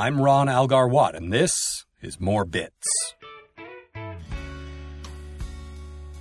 [0.00, 2.88] I'm Ron Algar Watt, and this is More Bits.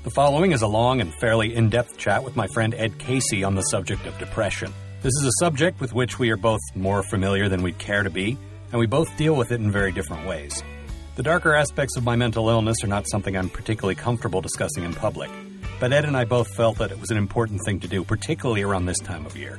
[0.04, 3.42] The following is a long and fairly in depth chat with my friend Ed Casey
[3.42, 4.74] on the subject of depression.
[5.02, 8.10] This is a subject with which we are both more familiar than we'd care to
[8.10, 8.38] be,
[8.74, 10.62] and we both deal with it in very different ways.
[11.16, 14.94] The darker aspects of my mental illness are not something I'm particularly comfortable discussing in
[14.94, 15.32] public,
[15.80, 18.62] but Ed and I both felt that it was an important thing to do, particularly
[18.62, 19.58] around this time of year.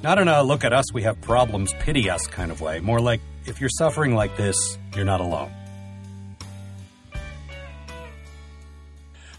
[0.00, 3.00] Not in a look at us, we have problems, pity us kind of way, more
[3.00, 4.56] like if you're suffering like this,
[4.94, 5.50] you're not alone.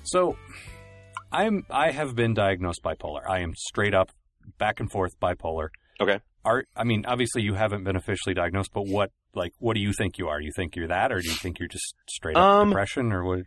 [0.03, 0.37] So,
[1.31, 3.21] I'm I have been diagnosed bipolar.
[3.27, 4.09] I am straight up
[4.57, 5.69] back and forth bipolar.
[6.01, 6.19] Okay.
[6.43, 9.93] Are I mean, obviously you haven't been officially diagnosed, but what like what do you
[9.93, 10.41] think you are?
[10.41, 13.23] You think you're that, or do you think you're just straight up Um, depression, or
[13.23, 13.41] what?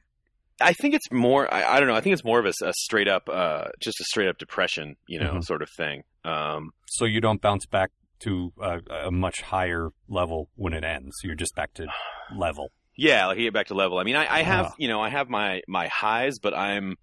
[0.61, 1.53] I think it's more.
[1.53, 1.97] I, I don't know.
[1.97, 5.19] I think it's more of a straight up, uh, just a straight up depression, you
[5.19, 5.45] know, Mhm.
[5.45, 6.05] sort of thing.
[6.25, 7.91] Um, So you don't bounce back
[8.25, 11.17] to a, a much higher level when it ends.
[11.23, 11.87] You're just back to
[12.37, 12.71] level.
[12.97, 13.99] yeah, like you get back to level.
[13.99, 14.75] I mean, I, I have, Ah.
[14.79, 16.97] you know, I have my my highs, but I'm,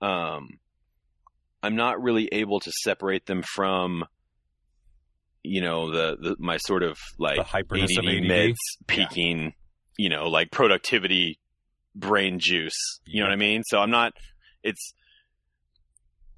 [0.00, 0.48] um,
[1.62, 4.04] I'm not really able to separate them from,
[5.42, 8.22] you know, the, the my sort of like the hyperness ADD, of ADD.
[8.24, 8.84] meds Yeah.
[8.86, 9.52] peaking,
[9.96, 11.38] you know, like productivity,
[11.94, 12.76] brain juice.
[13.04, 13.62] You know what I mean?
[13.66, 14.12] So I'm not.
[14.62, 14.92] It's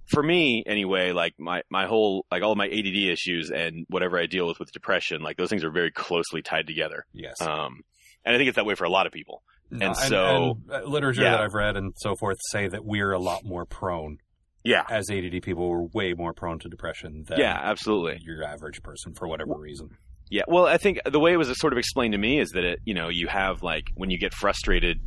[0.08, 1.12] for me anyway.
[1.12, 4.72] Like my my whole like all my ADD issues and whatever I deal with with
[4.72, 7.04] depression, like those things are very closely tied together.
[7.12, 7.40] Yes.
[7.40, 7.82] Um,
[8.24, 9.42] and I think it's that way for a lot of people.
[9.70, 11.32] No, and so- and, uh, literature Yeah.
[11.32, 14.18] that I've read and so forth say that we're a lot more prone
[14.64, 14.84] Yeah.
[14.90, 15.68] as ADD people.
[15.68, 18.18] We're way more prone to depression than Yeah, absolutely.
[18.22, 19.90] your average person for whatever reason.
[20.30, 22.64] Yeah, well, I think the way it was sort of explained to me is that
[22.64, 25.00] it, you know, you have like when you get frustrated,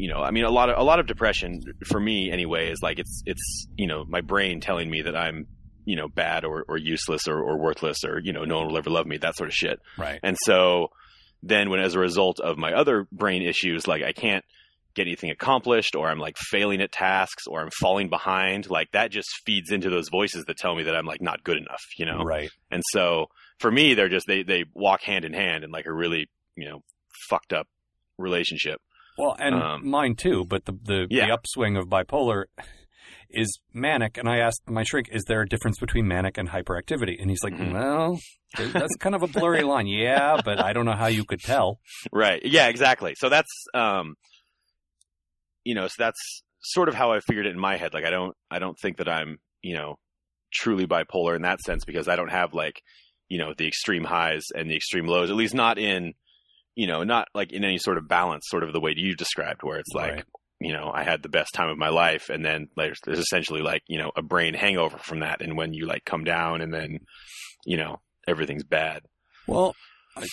[0.00, 2.78] you know, I mean, a lot of a lot of depression for me anyway is
[2.82, 5.46] like it's it's you know my brain telling me that I'm
[5.84, 8.78] you know bad or, or useless or, or worthless or you know no one will
[8.78, 9.78] ever love me that sort of shit.
[9.98, 10.18] Right.
[10.22, 10.88] And so
[11.42, 14.44] then when as a result of my other brain issues, like I can't
[14.94, 19.10] get anything accomplished or I'm like failing at tasks or I'm falling behind, like that
[19.10, 22.06] just feeds into those voices that tell me that I'm like not good enough, you
[22.06, 22.22] know.
[22.24, 22.50] Right.
[22.70, 23.26] And so
[23.58, 26.68] for me, they're just they they walk hand in hand in like a really you
[26.70, 26.82] know
[27.28, 27.68] fucked up
[28.16, 28.80] relationship.
[29.20, 30.44] Well, and Um, mine too.
[30.44, 31.26] But the the, Yeah.
[31.26, 32.44] the upswing of bipolar
[33.30, 34.16] is manic.
[34.18, 37.42] And I asked my shrink, "Is there a difference between manic and hyperactivity?" And he's
[37.44, 37.72] like, Mhm.
[37.72, 38.18] "Well,
[38.72, 39.86] that's kind of a blurry line.
[39.86, 41.80] Yeah, but I don't know how you could tell."
[42.12, 42.40] Right.
[42.44, 42.68] Yeah.
[42.68, 43.14] Exactly.
[43.18, 44.16] So that's um,
[45.64, 47.94] you know, so that's sort of how I figured it in my head.
[47.94, 49.98] Like I don't I don't think that I'm you know
[50.52, 52.82] truly bipolar in that sense because I don't have like
[53.28, 55.30] you know the extreme highs and the extreme lows.
[55.30, 56.14] At least not in
[56.80, 59.60] you know not like in any sort of balance, sort of the way you described,
[59.62, 60.14] where it's like.
[60.14, 60.24] Right.
[60.62, 63.62] you know, I had the best time of my life, and then there's, there's essentially
[63.62, 66.70] like you know a brain hangover from that, and when you like come down, and
[66.72, 66.98] then
[67.64, 67.92] you know
[68.28, 69.00] everything's bad.
[69.46, 69.74] Well,
[70.18, 70.26] I,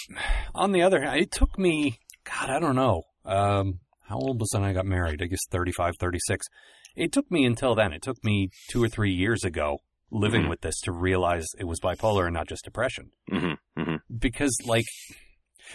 [0.54, 3.04] on the other hand, it took me, God, I don't know.
[3.24, 3.80] Um,
[4.10, 5.22] how old was I when I got married?
[5.22, 6.46] I guess 35, 36.
[6.98, 7.94] It took me until then.
[7.94, 9.78] It took me two or three years ago
[10.12, 10.50] living Mhm.
[10.50, 13.12] with this to realize it was bipolar and not just depression.
[13.30, 14.86] hmm hmm Because, like,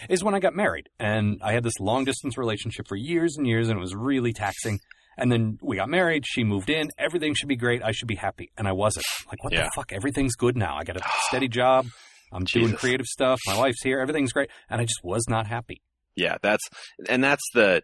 [0.09, 3.45] is when I got married and I had this long distance relationship for years and
[3.47, 4.79] years and it was really taxing.
[5.17, 6.23] And then we got married.
[6.25, 6.89] She moved in.
[6.97, 7.83] Everything should be great.
[7.83, 8.51] I should be happy.
[8.57, 9.05] And I wasn't.
[9.27, 9.63] Like, what Yeah.
[9.65, 9.93] the fuck?
[9.93, 10.75] Everything's good now.
[10.75, 11.85] I got a steady job.
[12.31, 13.39] I'm doing creative stuff.
[13.45, 13.99] My wife's here.
[13.99, 14.49] Everything's great.
[14.69, 15.83] And I just was not happy.
[16.15, 16.63] Yeah, that's
[17.09, 17.81] and that's the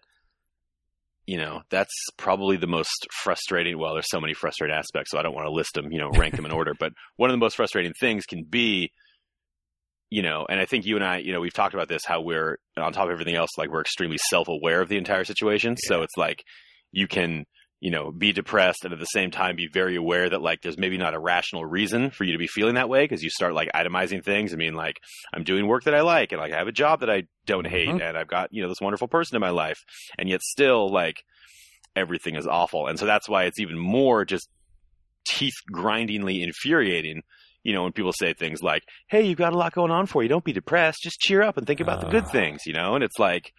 [1.27, 3.77] you know that's probably the most frustrating.
[3.77, 5.91] Well, there's so many frustrating aspects, so I don't want to list them.
[5.91, 6.73] You know, rank them in order.
[6.79, 8.91] But one of the most frustrating things can be,
[10.09, 12.21] you know, and I think you and I, you know, we've talked about this how
[12.21, 15.75] we're on top of everything else, like we're extremely self-aware of the entire situation.
[15.77, 16.43] So it's like
[16.91, 17.45] you can
[17.81, 20.77] you know be depressed and at the same time be very aware that like there's
[20.77, 23.53] maybe not a rational reason for you to be feeling that way because you start
[23.53, 24.97] like itemizing things i mean like
[25.33, 27.65] i'm doing work that i like and like i have a job that i don't
[27.67, 28.01] hate Mhm.
[28.01, 29.79] and i've got you know this wonderful person in my life
[30.17, 31.23] and yet still like
[31.95, 34.49] everything is awful and so that's why it's even more just
[35.25, 37.21] teeth grindingly infuriating
[37.69, 40.23] you know when people say things like hey you've got a lot going on for
[40.23, 42.31] you don't be depressed just cheer up and think about the good Ah.
[42.37, 43.53] things you know and it's like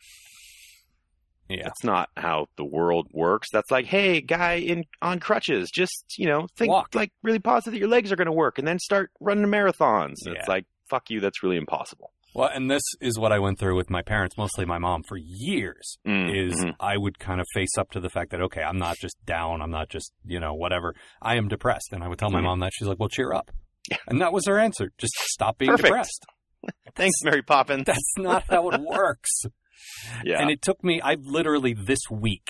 [1.48, 1.64] Yeah.
[1.64, 3.48] that's not how the world works.
[3.52, 6.94] That's like, hey, guy in on crutches, just you know, think Walk.
[6.94, 10.14] like really positive that your legs are going to work, and then start running marathons.
[10.24, 10.34] Yeah.
[10.34, 12.12] It's like, fuck you, that's really impossible.
[12.36, 15.16] Well, and this is what I went through with my parents, mostly my mom, for
[15.16, 15.98] years.
[16.06, 16.74] Mm, Is mhm.
[16.78, 19.60] I would kind of face up to the fact that okay, I'm not just down,
[19.60, 20.94] I'm not just you know whatever.
[21.20, 22.44] I am depressed, and I would tell my Mhm.
[22.44, 23.50] mom that she's like, "Well, cheer up,"
[23.90, 23.96] Yeah.
[24.08, 25.86] and that was her answer: just stop being Perfect.
[25.86, 26.26] depressed.
[26.94, 27.84] Thanks, Mary Poppins.
[27.86, 29.42] That's not how it works.
[30.24, 32.46] yeah, And it took me, I've literally this week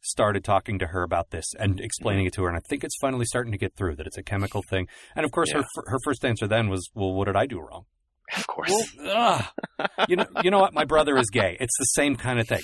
[0.00, 2.28] started talking to her about this and explaining mm-hmm.
[2.28, 2.48] it to her.
[2.48, 4.88] And I think it's finally starting to get through that it's a chemical thing.
[5.14, 5.82] And of course, her, Yeah.
[5.86, 7.84] her first answer then was, well, what did I do wrong?
[8.36, 8.72] Of course.
[8.98, 9.48] Well,
[10.08, 10.74] you know, you know what?
[10.74, 11.56] My brother is gay.
[11.60, 12.62] It's the same kind of thing.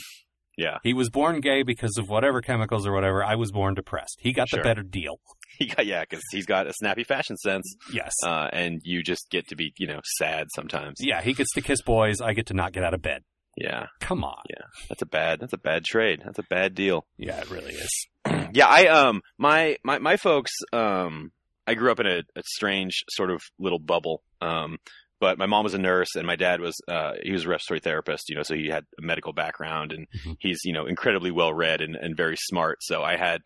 [0.58, 0.78] yeah.
[0.82, 3.22] He was born gay because of whatever chemicals or whatever.
[3.24, 4.18] I was born depressed.
[4.20, 4.58] He got Sure.
[4.58, 5.20] the better deal.
[5.60, 8.12] He got, yeah, because he's got a snappy fashion sense, Yes.
[8.24, 10.96] uh, and you just get to be, you know, sad sometimes.
[11.00, 12.20] yeah, he gets to kiss boys.
[12.22, 13.22] I get to not get out of bed.
[13.58, 14.42] Yeah, Come on.
[14.48, 16.22] Yeah, that's a bad, that's a bad trade.
[16.24, 17.04] That's a bad deal.
[17.18, 18.06] Yeah, it really is.
[18.54, 21.30] yeah, I um my my my folks um
[21.66, 24.22] I grew up in a, a strange sort of little bubble.
[24.40, 24.78] Um
[25.20, 27.80] but my mom was a nurse and my dad was uh he was a respiratory
[27.80, 30.36] therapist, you know, so he had a medical background and Mhm.
[30.38, 32.78] he's, you know, incredibly well read and, and very smart.
[32.80, 33.42] So I had,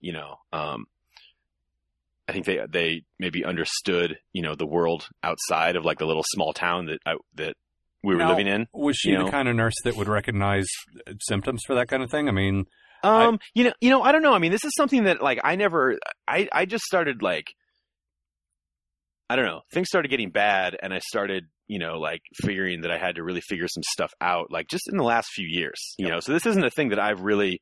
[0.00, 0.84] you know, um
[2.28, 6.24] I think they they maybe understood, you know, the world outside of like the little
[6.26, 7.54] small town that I, that
[8.02, 8.66] we were Now- living in.
[8.72, 9.30] Was she the know.
[9.30, 10.66] kind of nurse that would recognize
[11.06, 12.28] uh, symptoms for that kind of thing?
[12.28, 12.66] I mean,
[13.02, 14.34] Um, you know, you know, I don't know.
[14.34, 15.96] I mean, this is something that like I never,
[16.26, 17.46] I, I just started like,
[19.30, 22.90] I don't know, things started getting bad, and I started, you know, like figuring that
[22.90, 25.94] I had to really figure some stuff out, like just in the last few years,
[25.98, 26.12] you Yep.
[26.14, 26.20] know.
[26.20, 27.60] So this isn't a thing that I've really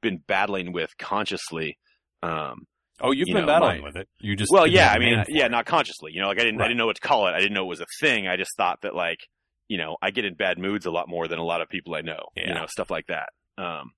[0.00, 1.76] been battling with consciously.
[2.22, 2.66] Um,
[3.00, 4.08] oh, you've You been know, battling my- with it.
[4.20, 5.50] You just well, yeah, I mean, yeah, it.
[5.50, 7.32] not consciously, you know, like I didn't, I didn't know what to call it.
[7.32, 8.26] I didn't know it was a thing.
[8.26, 9.20] I just thought that like,
[9.68, 11.94] you know, I get in bad moods a lot more than a lot of people
[11.94, 13.28] I know, you know, stuff like that.
[13.58, 13.92] Um,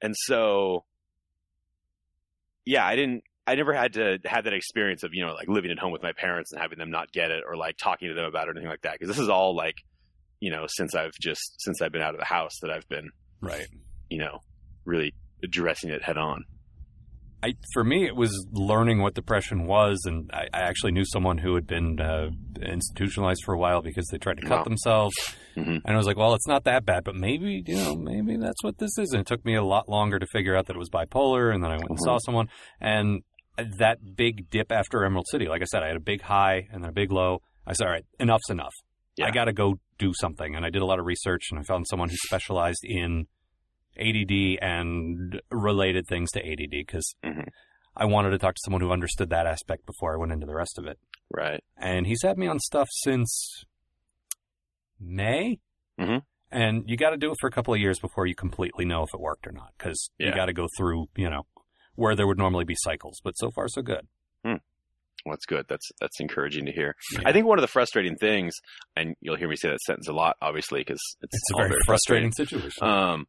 [0.00, 0.84] and so,
[2.64, 5.70] yeah, I didn't, I never had to have that experience of, you know, like living
[5.70, 8.14] at home with my parents and having them not get it or like talking to
[8.14, 8.98] them about it or anything like that.
[8.98, 9.76] Cause this is all like,
[10.40, 13.10] you know, since I've just, since I've been out of the house that I've been,
[13.40, 13.66] right.
[14.10, 14.40] you know,
[14.84, 16.44] really addressing it head on.
[17.46, 21.38] I, for me, it was learning what depression was, and I, I actually knew someone
[21.38, 24.64] who had been uh, institutionalized for a while because they tried to cut Wow.
[24.64, 25.14] themselves.
[25.56, 25.80] Mhm.
[25.84, 28.62] And I was like, well, it's not that bad, but maybe, you know, maybe that's
[28.62, 29.12] what this is.
[29.12, 31.62] And it took me a lot longer to figure out that it was bipolar, and
[31.62, 32.04] then I went and Mhm.
[32.04, 32.48] saw someone,
[32.80, 33.22] and
[33.78, 36.82] that big dip after Emerald City, like I said, I had a big high and
[36.82, 37.40] then a big low.
[37.66, 38.74] I said, all right, enough's enough.
[39.16, 39.26] Yeah.
[39.26, 40.54] I got to go do something.
[40.54, 43.26] And I did a lot of research, and I found someone who specialized in
[43.98, 47.48] ADD and related things to ADD because Mhm.
[47.96, 50.54] I wanted to talk to someone who understood that aspect before I went into the
[50.54, 50.98] rest of it.
[51.30, 51.62] Right.
[51.76, 53.64] And he's had me on stuff since
[55.00, 55.60] May.
[55.98, 56.22] Mhm.
[56.50, 59.02] And you got to do it for a couple of years before you completely know
[59.02, 61.46] if it worked or not because you got to go through, you know,
[61.94, 63.20] where there would normally be cycles.
[63.22, 64.06] But so far, so good.
[65.24, 65.66] Well, that's good.
[65.68, 66.94] That's that's encouraging to hear.
[67.14, 67.22] Yeah.
[67.26, 68.54] I think one of the frustrating things,
[68.94, 71.68] and you'll hear me say that sentence a lot, obviously, because it's, It's a all
[71.68, 72.70] very frustrating situation.
[72.86, 73.26] Um,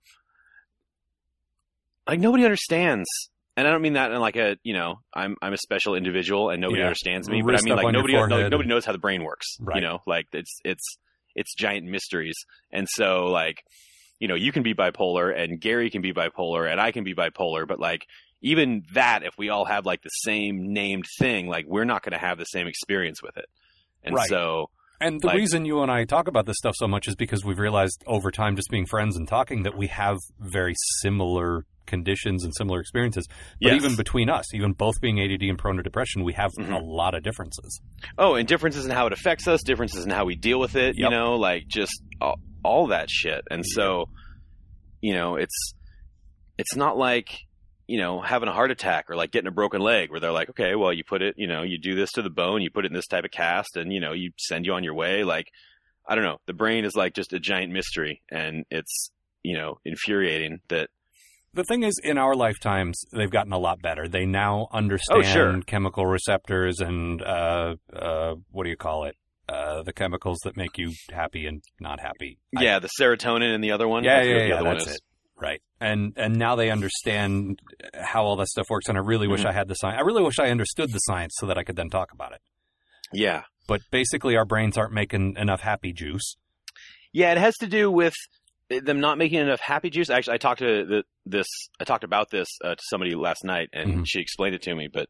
[2.07, 3.07] like nobody understands,
[3.55, 6.49] and I don't mean that in like a you know I'm I'm a special individual
[6.49, 6.87] and nobody Yeah.
[6.87, 9.57] understands me, but I mean like nobody no, forehead nobody knows how the brain works.
[9.59, 9.77] Right.
[9.77, 10.97] You know, like it's it's
[11.35, 12.35] it's giant mysteries,
[12.71, 13.63] and so like
[14.19, 17.13] you know you can be bipolar and Gary can be bipolar and I can be
[17.13, 18.05] bipolar, but like
[18.41, 22.13] even that if we all have like the same named thing, like we're not going
[22.13, 23.45] to have the same experience with it,
[24.03, 24.29] and Right.
[24.29, 27.15] so And the Like- reason you and I talk about this stuff so much is
[27.15, 31.65] because we've realized over time, just being friends and talking, that we have very similar
[31.85, 33.27] conditions and similar experiences.
[33.61, 33.75] But yes.
[33.75, 36.73] even between us, even both being ADD and prone to depression, we have Mhm.
[36.73, 37.79] a lot of differences.
[38.17, 40.97] Oh, and differences in how it affects us, differences in how we deal with it,
[40.97, 43.41] you know, like just all, all that shit.
[43.49, 44.09] And so,
[45.01, 45.73] you know, it's
[46.57, 47.29] it's not like,
[47.87, 50.49] you know, having a heart attack or like getting a broken leg where they're like,
[50.49, 52.85] okay, well, you put it, you know, you do this to the bone, you put
[52.85, 55.23] it in this type of cast and, you know, you send you on your way.
[55.23, 55.47] Like,
[56.07, 56.37] I don't know.
[56.45, 59.09] The brain is like just a giant mystery and it's,
[59.43, 60.89] you know, infuriating that
[61.53, 64.07] The thing is, in our lifetimes, they've gotten a lot better.
[64.07, 65.61] They now understand Oh, sure.
[65.65, 69.15] chemical receptors and uh, uh, what do you call it?
[69.49, 72.37] Uh, the chemicals that make you happy and not happy.
[72.57, 74.05] I- yeah, the serotonin and the other one.
[74.05, 74.55] I Yeah, yeah, the yeah.
[74.55, 74.95] other one That's is.
[74.95, 75.01] it.
[75.39, 75.61] Right.
[75.79, 77.61] And and now they understand
[77.93, 78.89] how all that stuff works.
[78.89, 79.49] And I really wish Mhm.
[79.49, 79.97] I had the science.
[79.99, 82.41] I really wish I understood the science so that I could then talk about it.
[83.13, 83.43] Yeah.
[83.67, 86.37] But basically, our brains aren't making enough happy juice.
[87.13, 88.13] Yeah, it has to do with
[88.69, 90.09] them not making enough happy juice.
[90.09, 91.47] Actually, I talked to the, this.
[91.79, 94.03] I talked about this uh, to somebody last night, and Mhm.
[94.07, 94.87] she explained it to me.
[94.91, 95.07] But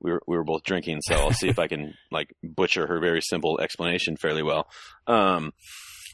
[0.00, 3.00] we were we were both drinking, so I'll see if I can like butcher her
[3.00, 4.68] very simple explanation fairly well.
[5.06, 5.52] Um,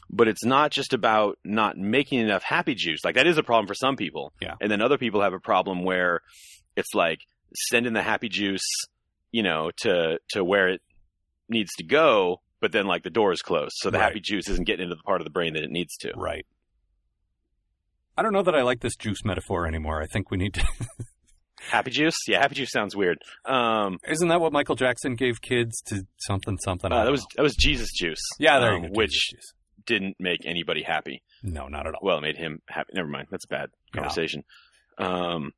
[0.09, 3.03] but it's not just about not making enough happy juice.
[3.03, 4.31] Like that is a problem for some people.
[4.41, 4.55] Yeah.
[4.61, 6.21] And then other people have a problem where
[6.75, 7.19] it's like
[7.69, 8.65] sending the happy juice,
[9.31, 10.81] you know, to to where it
[11.49, 14.05] needs to go, but then like the door is closed, so the Right.
[14.05, 16.11] happy juice isn't getting into the part of the brain that it needs to.
[16.15, 16.45] Right.
[18.17, 20.01] I don't know that I like this juice metaphor anymore.
[20.01, 20.65] I think we need to.
[21.69, 22.15] Happy juice?
[22.27, 23.17] Yeah, happy juice sounds weird.
[23.43, 26.91] Um, Isn't that what Michael Jackson gave kids to something something?
[26.91, 27.27] Uh, that was know.
[27.35, 28.21] that was Jesus juice.
[28.39, 28.93] yeah, there um, you go.
[28.95, 29.53] Which Jesus juice.
[29.87, 31.23] Didn't make anybody happy.
[31.41, 32.01] no, not at all.
[32.03, 32.91] Well, it made him happy.
[32.93, 33.27] Never mind.
[33.31, 34.01] That's a bad Yeah.
[34.01, 34.43] conversation.
[34.99, 35.53] Um,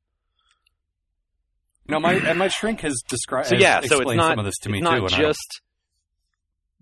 [1.88, 3.48] No, my and my shrink has described.
[3.48, 5.16] so yeah, so it's not some of this to me not too.
[5.16, 5.60] just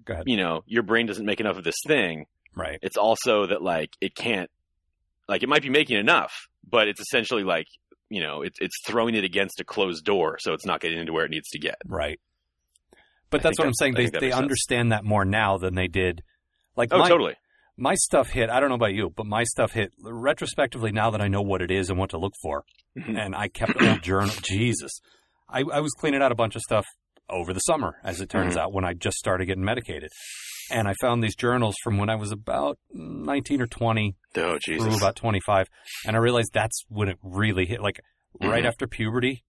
[0.04, 0.24] Go ahead.
[0.26, 2.26] you know, your brain doesn't make enough of this thing.
[2.54, 2.78] Right.
[2.82, 4.50] It's also that like it can't,
[5.28, 7.66] like it might be making enough, but it's essentially like
[8.10, 11.12] you know, it's it's throwing it against a closed door, so it's not getting into
[11.12, 11.76] where it needs to get.
[11.86, 12.18] Right.
[13.30, 13.94] But I that's what I'm saying.
[13.96, 14.34] I They they makes sense.
[14.42, 16.22] understand that more now than they did.
[16.78, 17.34] Like Oh, my, totally.
[17.76, 18.48] my stuff hit.
[18.50, 21.60] I don't know about you, but my stuff hit retrospectively now that I know what
[21.60, 22.64] it is and what to look for.
[22.96, 23.18] Mhm.
[23.18, 24.30] And I kept a journal.
[24.44, 25.00] Jesus,
[25.48, 26.86] I, I was cleaning out a bunch of stuff
[27.28, 28.58] over the summer, as it turns Mhm.
[28.60, 30.08] out, when I just started getting medicated.
[30.70, 34.84] And I found these journals from when I was about 19 or 20 Oh Jesus.
[34.86, 35.66] through about 25.
[36.06, 37.80] And I realized that's when it really hit.
[37.82, 38.00] Like
[38.40, 38.68] right Mhm.
[38.68, 39.42] after puberty,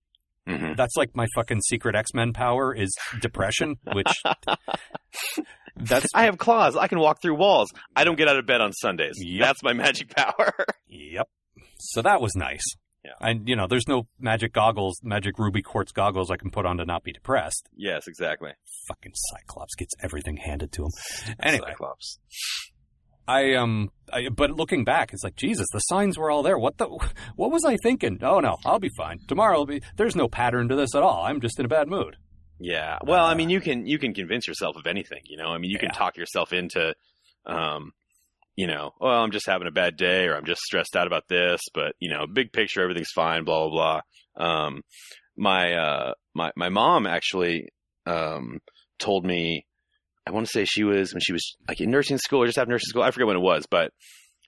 [0.47, 0.75] Mhm.
[0.77, 4.07] that's like my fucking secret X Men power is depression, which
[5.75, 6.75] that's I have claws.
[6.75, 7.69] I can walk through walls.
[7.95, 9.15] I don't get out of bed on Sundays.
[9.17, 9.45] Yep.
[9.45, 10.53] That's my magic power.
[10.87, 11.27] yep.
[11.79, 12.63] So that was nice.
[13.03, 13.11] Yeah.
[13.21, 16.77] And you know, there's no magic goggles, magic ruby quartz goggles I can put on
[16.77, 17.69] to not be depressed.
[17.75, 18.51] yes, exactly.
[18.89, 20.91] Fucking Cyclops gets everything handed to him.
[21.41, 22.19] Anyway, Cyclops.
[23.27, 26.57] I um, I, but looking back, it's like Jesus, the signs were all there.
[26.57, 26.87] What the,
[27.35, 28.19] what was I thinking?
[28.23, 29.19] Oh no, I'll be fine.
[29.27, 29.81] Tomorrow will be.
[29.97, 31.23] There's no pattern to this at all.
[31.23, 32.17] I'm just in a bad mood.
[32.59, 32.97] Yeah.
[33.03, 35.21] Well, I Uh, mean, you can you can convince yourself of anything.
[35.25, 35.97] You know, I mean, you can Yeah.
[35.97, 36.93] talk yourself into,
[37.45, 37.93] um,
[38.55, 41.27] you know, well, I'm just having a bad day, or I'm just stressed out about
[41.29, 41.61] this.
[41.73, 43.45] But you know, big picture, everything's fine.
[43.45, 44.01] Blah blah
[44.35, 44.45] blah.
[44.45, 44.81] Um,
[45.37, 47.69] my uh, my my mom actually
[48.05, 48.59] um
[48.99, 49.65] told me,
[50.27, 52.57] I want to say she was when she was like in nursing school or just
[52.57, 53.03] after nursing school.
[53.03, 53.91] I forget when it was, but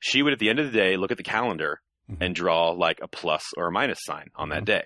[0.01, 2.17] she would at the end of the day look at the calendar Mhm.
[2.19, 4.65] and draw like a plus or a minus sign on that Mhm.
[4.65, 4.83] day.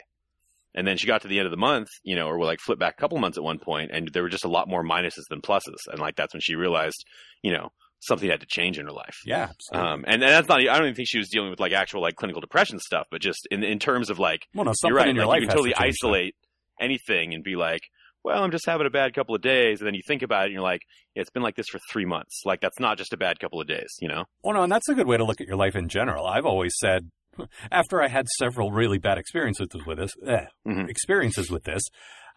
[0.76, 2.60] And then she got to the end of the month, you know, or we'll like
[2.60, 4.84] flip back a couple months at one point, and there were just a lot more
[4.84, 5.80] minuses than pluses.
[5.90, 7.06] And like that's when she realized,
[7.42, 7.70] you know,
[8.02, 9.16] something had to change in her life.
[9.26, 9.50] Yeah.
[9.72, 12.02] Um, and, and that's not, I don't even think she was dealing with like actual
[12.02, 15.16] like clinical depression stuff, but just in, in terms of like, well, no, you're right,
[15.16, 16.36] like you can totally to isolate
[16.80, 17.82] anything and be like,
[18.24, 19.80] well, I'm just having a bad couple of days.
[19.80, 20.82] And then you think about it and you're like,
[21.16, 22.42] yeah, it's been like this for three months.
[22.44, 24.26] Like that's not just a bad couple of days, you know?
[24.44, 26.28] Well, no, and that's a good way to look at your life in general.
[26.28, 27.10] I've always said,
[27.72, 30.90] after I had several really bad experiences with this, eh, Mhm.
[30.90, 31.82] experiences with this,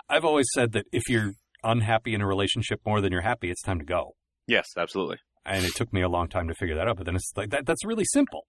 [0.09, 3.62] I've always said that if you're unhappy in a relationship more than you're happy, it's
[3.62, 4.14] time to go.
[4.47, 5.19] Yes, absolutely.
[5.45, 7.50] And it took me a long time to figure that out, but then it's like
[7.50, 7.67] that.
[7.67, 8.47] That's really simple.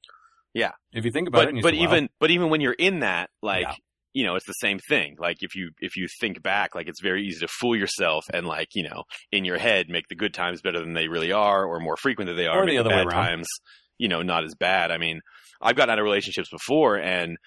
[0.54, 0.72] Yeah.
[0.94, 2.74] If you think about it, but and you but say, even but even when you're
[2.74, 3.74] in that like Yeah.
[4.14, 7.02] you know it's the same thing like if you if you think back like it's
[7.02, 10.34] very easy to fool yourself and like you know in your head make the good
[10.34, 12.90] times better than they really are or more frequent than they are Or the other
[12.90, 13.26] way bad around.
[13.26, 13.48] times
[14.00, 15.20] you know not as bad i mean
[15.62, 17.38] i've gotten out of relationships before and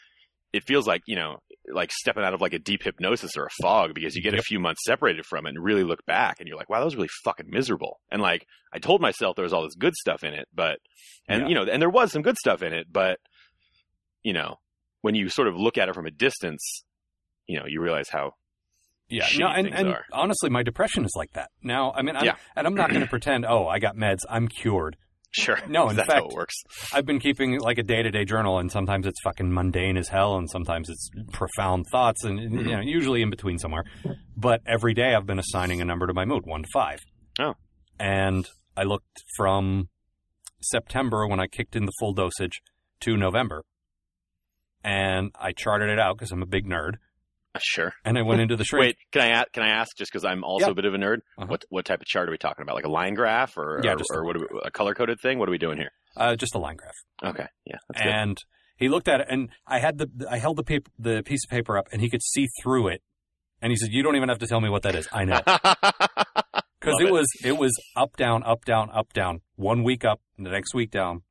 [0.52, 1.38] it feels like you know
[1.72, 4.42] like stepping out of like a deep hypnosis or a fog because you get a
[4.42, 6.96] few months separated from it and really look back and you're like wow that was
[6.96, 10.34] really fucking miserable and like i told myself there was all this good stuff in
[10.34, 10.78] it but
[11.28, 11.48] and Yeah.
[11.48, 13.18] you know and there was some good stuff in it but
[14.22, 14.56] you know
[15.02, 16.84] when you sort of look at it from a distance
[17.46, 18.32] you know you realize how
[19.08, 20.04] yeah, no, and, and are.
[20.10, 21.92] honestly, my depression is like that now.
[21.94, 22.36] I mean, I'm, Yeah.
[22.56, 24.96] and I'm not going to pretend, oh, I got meds, I'm cured.
[25.32, 26.54] Sure No, in that's how fact- it works
[26.92, 30.08] I've been keeping like a day to day journal, and sometimes it's fucking mundane as
[30.08, 32.70] hell, and sometimes it's profound thoughts, and you hmm.
[32.70, 33.84] know, usually in between somewhere.
[34.36, 37.00] But every day I've been assigning a number to my mood, one to five.
[37.38, 37.54] Oh.
[37.98, 38.46] And
[38.76, 39.88] I looked from
[40.60, 42.60] September when I kicked in the full dosage
[43.00, 43.64] to November,
[44.84, 46.94] and I charted it out because I'm a big nerd,
[47.60, 48.80] sure and I went into the shrink.
[48.86, 50.70] wait can i ask can i ask just because i'm also Yeah.
[50.70, 51.46] a bit of a nerd Uh-huh.
[51.48, 53.94] what what type of chart are we talking about like a line graph or Yeah,
[54.10, 56.34] or, or what are we, a color coded thing what are we doing here Uh,
[56.36, 56.94] just a line graph.
[57.34, 58.10] okay yeah that's good.
[58.12, 58.38] and
[58.76, 61.50] he looked at it and I had the I held the paper the piece of
[61.50, 63.02] paper up and he could see through it
[63.60, 65.40] and he said you don't even have to tell me what that is I know
[66.80, 67.12] because it it.
[67.12, 70.90] was it was up down up down up down one week up the next week
[70.90, 71.22] down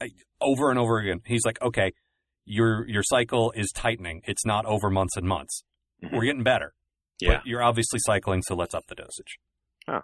[0.00, 0.10] I,
[0.40, 1.92] over and over again he's like okay
[2.44, 4.22] your your cycle is tightening.
[4.26, 5.64] It's not over months and months.
[6.02, 6.12] Mhm.
[6.12, 6.74] we're getting better.
[7.20, 7.36] Yeah.
[7.36, 9.38] but you're obviously cycling so let's up the dosage.
[9.86, 10.00] Oh.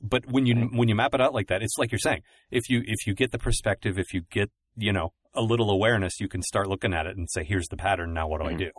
[0.00, 2.68] but when you when you map it out like that it's like you're saying if
[2.70, 6.28] you if you get the perspective if you get you know a little awareness you
[6.28, 8.58] can start looking at it and say here's the pattern now what do i Mhm.
[8.58, 8.70] do?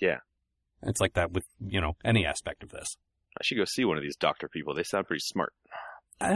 [0.00, 0.18] Yeah.
[0.82, 2.88] it's like that with you know any aspect of this.
[3.40, 4.74] I should go see one of these doctor people.
[4.74, 5.52] They sound pretty smart.
[6.20, 6.26] Uh,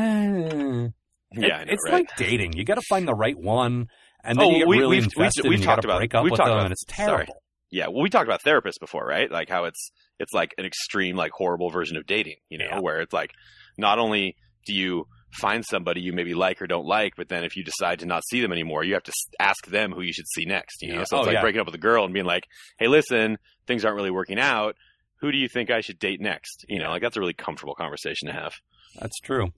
[1.35, 1.93] yeah it- I know, it's right?
[1.93, 2.53] like dating.
[2.53, 3.89] You got to find the right one
[4.25, 6.25] and then Oh, you get we- really we've- we've- we've and talked about- break up
[6.25, 7.07] we've with talked them about- and it's sorry.
[7.27, 9.31] terrible Yeah, well, we talked about therapists before, right?
[9.31, 12.79] Like how it's it's like an extreme, like horrible version of dating, you know, Yeah.
[12.81, 13.33] where it's like
[13.79, 14.37] not only
[14.67, 15.07] do you
[15.41, 18.23] find somebody you maybe like or don't like, but then if you decide to not
[18.31, 20.83] see them anymore, you have to ask them who you should see next.
[20.83, 21.05] You know, Yeah.
[21.05, 21.41] so it's Oh, like yeah.
[21.41, 22.45] breaking up with a girl and being like,
[22.79, 24.77] "Hey, listen, things aren't really working out.
[25.21, 27.75] Who do you think I should date next?" You know, like that's a really comfortable
[27.75, 28.53] conversation to have.
[29.01, 29.53] That's true.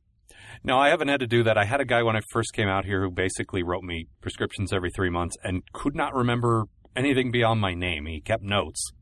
[0.63, 1.59] No, I haven't had to do that.
[1.59, 4.73] I had a guy when I first came out here who basically wrote me prescriptions
[4.73, 8.07] every three months and could not remember anything beyond my name.
[8.07, 8.93] He kept notes,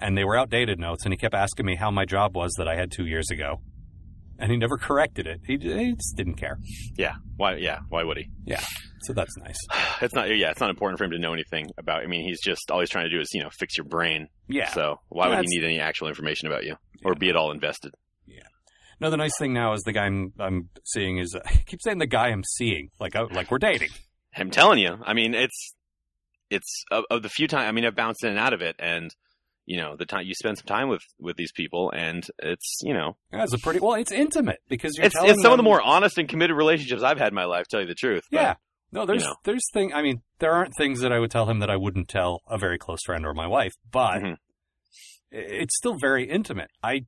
[0.00, 2.68] and they were outdated notes, and he kept asking me how my job was that
[2.68, 3.60] I had two years ago.
[4.40, 5.40] and he never corrected it.
[5.44, 6.58] He, he just didn't care.
[6.96, 7.14] Yeah.
[7.36, 7.56] Why?
[7.56, 7.80] Yeah.
[7.88, 8.28] Why would he?
[8.44, 8.62] Yeah.
[9.02, 9.56] So that's nice.
[10.00, 10.28] It's not.
[10.28, 10.50] Yeah.
[10.52, 12.04] It's not important for him to know anything about.
[12.04, 14.28] I mean, he's just all he's trying to do is you know fix your brain.
[14.48, 14.68] Yeah.
[14.68, 17.18] So why would he need any actual information about you or Yeah.
[17.18, 17.92] be at all invested?
[19.00, 21.98] No, the nice thing now is the guy I'm, I'm seeing is I keep saying
[21.98, 23.90] the guy I'm seeing like oh, like we're dating.
[24.36, 24.98] I'm telling you.
[25.04, 25.74] I mean, it's
[26.50, 27.68] it's of, of the few times.
[27.68, 29.10] I mean, I've bounced in and out of it, and
[29.66, 32.94] you know, the time you spend some time with with these people, and it's you
[32.94, 33.94] know, That's a pretty well.
[33.94, 37.02] It's intimate because you're it's telling it's some of the more honest and committed relationships
[37.02, 37.66] I've had in my life.
[37.68, 38.24] Tell you the truth.
[38.30, 38.54] But Yeah.
[38.90, 39.34] No, there's know.
[39.44, 39.92] there's thing.
[39.92, 42.56] I mean, there aren't things that I would tell him that I wouldn't tell a
[42.56, 44.36] very close friend or my wife, but Mhm.
[45.30, 46.70] it's still very intimate.
[46.82, 47.02] I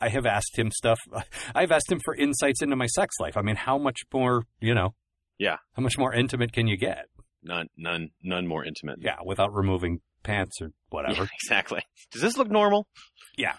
[0.00, 0.98] I have asked him stuff.
[1.54, 3.36] I've asked him for insights into my sex life.
[3.36, 4.94] I mean, how much more, you know?
[5.38, 5.56] Yeah.
[5.74, 7.06] How much more intimate can you get?
[7.42, 8.98] none none none more intimate.
[9.00, 11.22] Yeah, without removing pants or whatever.
[11.22, 11.82] Yeah, exactly.
[12.12, 12.86] Does this look normal?
[13.36, 13.54] Yeah.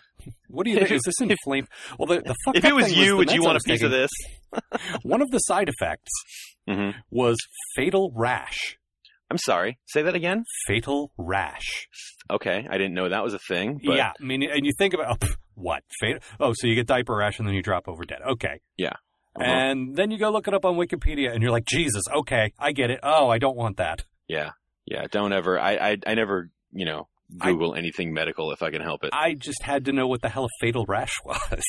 [0.47, 0.91] What do you think?
[0.91, 1.67] Is this inflamed?
[1.97, 3.83] Well, the, the fucked if it was you, the would you want a was piece
[3.83, 4.11] of this?
[5.03, 6.11] One of the side effects
[6.67, 7.37] hmm was
[7.75, 8.77] fatal rash.
[9.31, 9.79] I'm sorry.
[9.87, 10.43] Say that again.
[10.67, 11.87] Fatal rash.
[12.29, 13.79] Okay, I didn't know that was a thing.
[13.83, 15.27] But yeah, I mean, and you think about oh,
[15.61, 16.19] what fatal?
[16.39, 18.19] Oh, so you get diaper rash and then you drop over dead.
[18.33, 19.43] Okay, uh-huh.
[19.43, 22.71] and then you go look it up on Wikipedia and you're like, Jesus, okay, I
[22.71, 22.99] get it.
[23.03, 24.03] Oh, I don't want that.
[24.27, 24.51] yeah,
[24.85, 25.05] yeah.
[25.11, 25.59] Don't ever.
[25.59, 26.49] I I, I never.
[26.73, 27.07] You know,
[27.39, 29.09] I- Google anything medical if I can help it.
[29.13, 31.63] I just had to know what the hell a fatal rash was.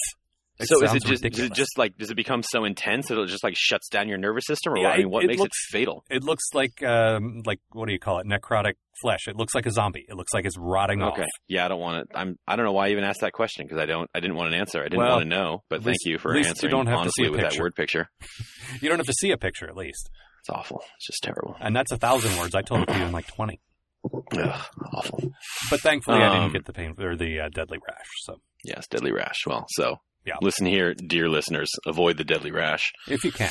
[0.62, 1.50] It so is it just ridiculous.
[1.50, 4.18] it just like does it become so intense that it just like shuts down your
[4.18, 4.92] nervous system or Yeah, what?
[4.92, 6.04] I mean, it- what it makes looks- it fatal?
[6.10, 8.26] It looks like um, like what do you call it?
[8.26, 9.20] Necrotic flesh.
[9.26, 10.04] It looks like a zombie.
[10.08, 11.22] It looks like it's rotting Okay.
[11.22, 11.28] off.
[11.48, 12.18] Yeah, I don't want to.
[12.18, 12.36] I'm.
[12.46, 14.08] I don't know why I even asked that question because I don't.
[14.14, 14.80] I didn't want an answer.
[14.80, 15.62] I didn't Well, want to know.
[15.68, 17.74] But at thank you for at least you don't have to see with that word
[17.74, 18.08] picture.
[18.80, 20.08] You don't have to see a picture at least,
[20.40, 20.82] It's awful.
[20.96, 21.56] It's just terrible.
[21.60, 22.54] and that's a thousand words.
[22.54, 23.60] I told it to you in like twenty.
[24.12, 24.64] Ugh,
[24.94, 25.32] awful.
[25.70, 28.06] But thankfully, I Um, didn't get the pain or the uh, deadly rash.
[28.22, 29.40] So Yes, deadly rash.
[29.46, 30.34] Well, so Yeah.
[30.40, 32.92] listen here, dear listeners, avoid the deadly rash.
[33.08, 33.50] if you can.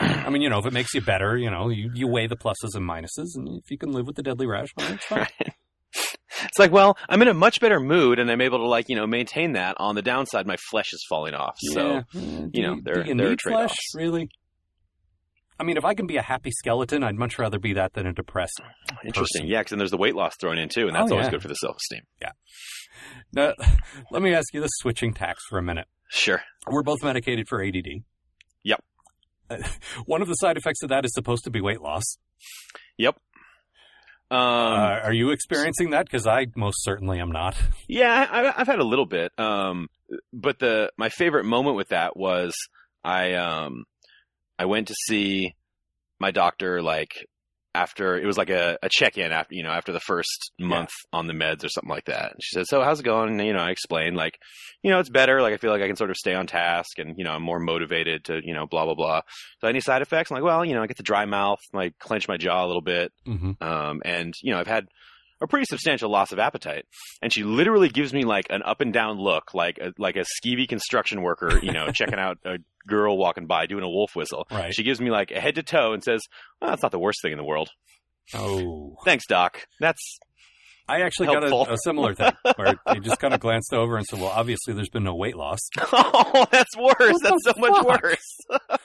[0.00, 2.36] I mean, you know, if it makes you better, you know, you, you weigh the
[2.36, 5.26] pluses and minuses, and if you can live with the deadly rash, well, it's fine.
[6.44, 8.96] It's like, well, I'm in a much better mood, and I'm able to like you
[8.96, 9.76] know maintain that.
[9.78, 11.54] On the downside, my flesh is falling off.
[11.60, 12.46] So Yeah.
[12.52, 13.94] You know, there- do you there are need flesh, trade-offs.
[13.94, 14.28] really?
[15.62, 18.04] I mean, if I can be a happy skeleton, I'd much rather be that than
[18.04, 18.60] a depressed.
[19.04, 19.42] interesting.
[19.42, 19.46] person.
[19.46, 21.30] Yeah, because then there's the weight loss thrown in too, and that's Oh, always yeah.
[21.30, 22.02] good for the self esteem.
[22.20, 22.32] Yeah.
[23.32, 23.52] Now,
[24.10, 25.86] let me ask you this switching tacks for a minute.
[26.10, 26.42] Sure.
[26.68, 28.02] We're both medicated for ADD.
[28.64, 28.82] Yep.
[30.06, 32.02] One of the side effects of that is supposed to be weight loss.
[32.98, 33.16] Yep.
[34.32, 36.06] Um, uh, are you experiencing that?
[36.06, 37.54] Because I most certainly am not.
[37.88, 39.30] Yeah, I, I've had a little bit.
[39.38, 39.86] Um,
[40.32, 42.52] but the my favorite moment with that was
[43.04, 43.84] I um
[44.62, 45.56] I went to see
[46.20, 47.26] my doctor like
[47.74, 50.90] after it was like a, a check in after you know after the first month
[51.12, 52.32] on the meds or something like that.
[52.32, 54.38] And she said, "So how's it going?" And you know, I explained like,
[54.84, 55.42] you know, it's better.
[55.42, 57.42] Like I feel like I can sort of stay on task, and you know, I'm
[57.42, 59.22] more motivated to you know, blah blah blah.
[59.60, 60.30] So any side effects?
[60.30, 62.68] I'm like, well, you know, I get the dry mouth, I clench my jaw a
[62.68, 64.86] little bit, hmm um, and you know I've had
[65.42, 66.84] a pretty substantial loss of appetite.
[67.20, 70.24] And she literally gives me like an up and down look, like a, like a
[70.40, 74.46] skeevy construction worker, you know, checking out a girl walking by doing a wolf whistle.
[74.50, 74.72] Right.
[74.72, 76.20] She gives me like a head to toe and says,
[76.60, 77.70] "Well, that's not the worst thing in the world."
[78.34, 78.96] Oh.
[79.04, 79.66] Thanks, doc.
[79.80, 80.18] That's
[80.88, 81.64] I actually Helpful.
[81.64, 84.30] got a, a similar thing where they just kind of glanced over and said, "Well,
[84.30, 85.60] obviously there's been no weight loss."
[85.92, 86.94] oh, that's worse.
[86.98, 88.36] What that's so much worse.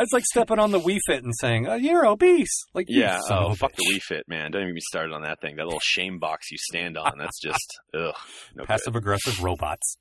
[0.00, 3.20] That's like stepping on the Wii Fit and saying, oh, "You're obese." Like, Yeah.
[3.28, 3.84] Oh, fuck the.
[3.92, 4.50] Wii Fit, man.
[4.50, 5.56] Don't even get me started on that thing.
[5.56, 7.18] That little shame box you stand on.
[7.18, 8.14] That's just ugh.
[8.54, 8.66] No good.
[8.68, 9.98] Passive aggressive robots.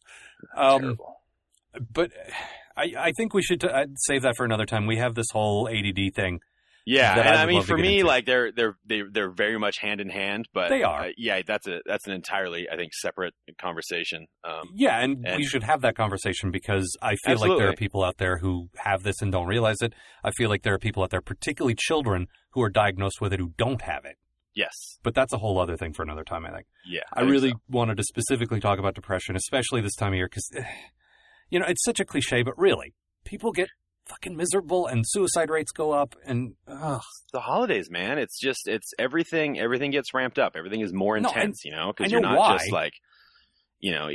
[0.55, 1.21] Um, Terrible.
[1.91, 2.11] but
[2.77, 4.87] I, I think we should uh, save that for another time.
[4.87, 6.39] We have this whole ADD thing.
[6.85, 8.07] Yeah, and I I mean, for me, into.
[8.07, 11.01] like they're they're they, they're very much hand in hand, but They are.
[11.01, 14.25] uh, yeah, that's a that's an entirely I think separate conversation.
[14.43, 18.03] Um, Yeah, and, we should have that conversation because I feel like there are people
[18.03, 19.93] out there who have this and don't realize it.
[20.23, 23.39] I feel like there are people out there, particularly children, who are diagnosed with it
[23.39, 24.17] who don't have it.
[24.55, 26.65] yes, But that's a whole other thing for another time, I think.
[26.87, 27.61] yeah, I think really so.
[27.69, 30.49] wanted to specifically talk about depression, especially this time of year, because,
[31.49, 33.69] you know, it's such a cliche, but really, people get
[34.09, 37.01] fucking miserable and suicide rates go up and, ugh.
[37.31, 38.17] the holidays, man.
[38.17, 39.59] It's just it's everything.
[39.59, 40.53] Everything gets ramped up.
[40.55, 42.57] Everything is more No, intense, you know, because you're not why.
[42.57, 42.93] just like.
[43.81, 44.09] You know,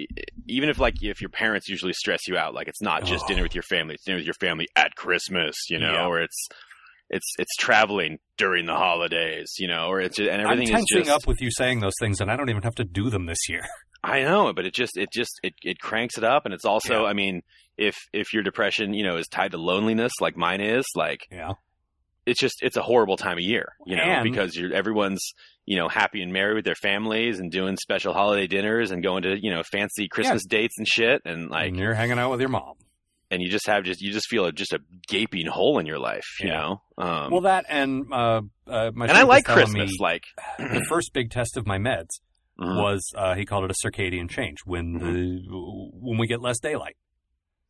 [0.47, 3.29] even if like if your parents usually stress you out, like it's not just Oh.
[3.29, 6.07] dinner with your family, it's dinner with your family at Christmas, you know, Yeah.
[6.07, 6.49] or it's
[7.09, 10.85] it's it's traveling during the holidays, you know, or it's just, and I'm everything is
[10.93, 13.25] just up with you saying those things, and I don't even have to do them
[13.25, 13.63] this year.
[14.03, 17.05] I know, but it just it just it, it cranks it up and it's also
[17.05, 17.09] Yeah.
[17.09, 17.41] I mean,
[17.77, 21.53] if if your depression, you know, is tied to loneliness like mine is, like Yeah.
[22.27, 25.33] it's just it's a horrible time of year, you know, And- because you're everyone's,
[25.67, 29.23] you know, happy and merry with their families and doing special holiday dinners and going
[29.25, 32.41] to, you know, fancy Christmas dates and shit and like and you're hanging out with
[32.41, 32.75] your mom.
[33.31, 35.99] and you just have just you just feel a, just a gaping hole in your
[35.99, 36.61] life, you Yeah.
[36.61, 36.83] know.
[36.99, 39.91] Um, well, that and uh, uh, my and I like Christmas.
[39.99, 40.23] like,
[40.59, 42.21] the first big test of my meds
[42.61, 42.77] mhm.
[42.81, 46.97] was uh, he called it a circadian change when the when we get less daylight.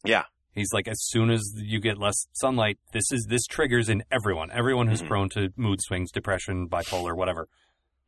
[0.05, 0.25] Yeah.
[0.55, 4.51] He's like, as soon as you get less sunlight, this is this triggers in everyone.
[4.53, 5.09] Everyone who's Mhm.
[5.09, 7.49] prone to mood swings, depression, bipolar, whatever.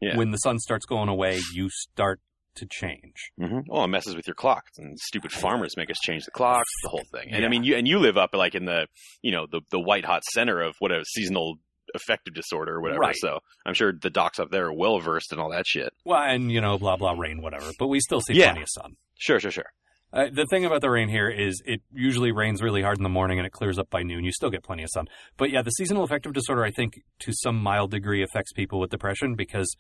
[0.01, 0.17] Yeah.
[0.17, 2.21] When the sun starts going away, you start
[2.57, 3.33] to change.
[3.39, 6.71] hmm Oh, it messes with your clock, and stupid farmers make us change the clocks,
[6.83, 7.29] the whole thing.
[7.31, 7.47] And Yeah.
[7.47, 8.87] I mean, you and you live up like in the
[9.23, 11.57] you know the the white hot center of what a seasonal
[11.95, 13.01] affective disorder or whatever.
[13.01, 13.17] Right.
[13.17, 15.93] So I'm sure the docs up there are well versed in all that shit.
[16.05, 17.71] Well, and you know, blah blah rain, whatever.
[17.79, 18.47] But we still see Yeah.
[18.53, 18.97] plenty of sun.
[19.19, 19.71] Sure, sure, sure.
[20.17, 23.09] Uh, the thing about the rain here is it usually rains really hard in the
[23.09, 24.25] morning and it clears up by noon.
[24.25, 25.09] You still get plenty of sun.
[25.37, 28.89] But yeah, the seasonal affective disorder, I think, to some mild degree affects people with
[28.89, 29.77] depression because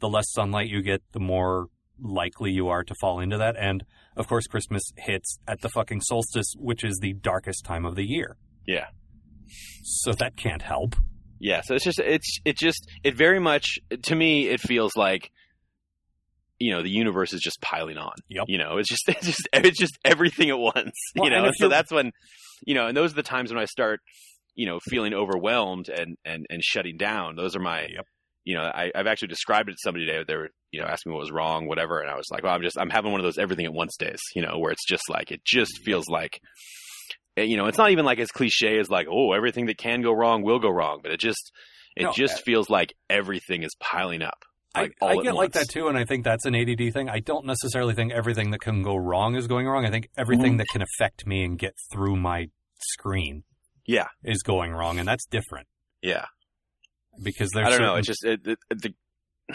[0.00, 1.66] the less sunlight you get, the more
[2.00, 3.56] likely you are to fall into that.
[3.58, 3.84] And
[4.16, 8.04] of course, Christmas hits at the fucking solstice, which is the darkest time of the
[8.04, 8.38] year.
[8.66, 8.86] Yeah.
[9.82, 10.96] So that can't help.
[11.38, 15.30] Yeah, so it's just it's it just it very much to me it feels like
[16.58, 18.14] you know the universe is just piling on.
[18.28, 18.44] Yep.
[18.48, 20.74] You know, it's just it's just it's just everything at once.
[21.16, 22.10] Well, you know, so that's when
[22.66, 24.00] you know, and those are the times when I start
[24.54, 27.36] you know feeling overwhelmed and and and shutting down.
[27.36, 28.06] Those are my Yep.
[28.44, 30.24] you know I, I've actually described it to somebody today.
[30.26, 32.54] They were you know asking me what was wrong, whatever, and I was like, well,
[32.54, 34.20] I'm just I'm having one of those everything at once days.
[34.34, 36.38] You know, where it's just like it just feels like.
[37.36, 40.02] eh, You know, it's not even like as cliche as like, oh, everything that can
[40.02, 41.50] go wrong will go wrong, but it just,
[41.96, 44.38] it No, just feels like everything is piling up.
[44.74, 47.08] Like I, I get like that too, and I think that's an ADD thing.
[47.08, 49.84] I don't necessarily think everything that can go wrong is going wrong.
[49.86, 50.56] I think everything Mm-hmm.
[50.58, 52.48] that can affect me and get through my
[52.80, 53.44] screen
[53.86, 55.68] Yeah, is going wrong, and that's different
[56.02, 56.26] yeah.
[57.22, 57.86] because there's I don't know.
[57.94, 58.94] certain- It's just it, it, it- the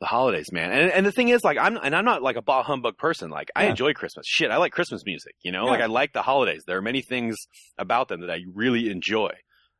[0.00, 0.72] the holidays, man.
[0.72, 3.30] And and the thing is, like, I'm and I'm not like a bah humbug person.
[3.30, 4.26] Like, I enjoy Christmas.
[4.28, 5.34] Shit, I like Christmas music.
[5.42, 5.70] You know, Yeah.
[5.70, 6.64] like I like the holidays.
[6.66, 7.36] There are many things
[7.78, 9.30] about them that I really enjoy.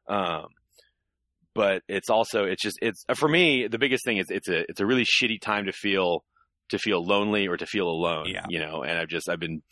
[0.08, 0.46] Um,
[1.54, 4.80] but it's also it's just it's for me the biggest thing is it's a it's
[4.80, 6.24] a really shitty time to feel
[6.70, 8.26] to feel lonely or to feel alone.
[8.28, 8.46] Yeah.
[8.48, 9.62] You know, and I've just I've been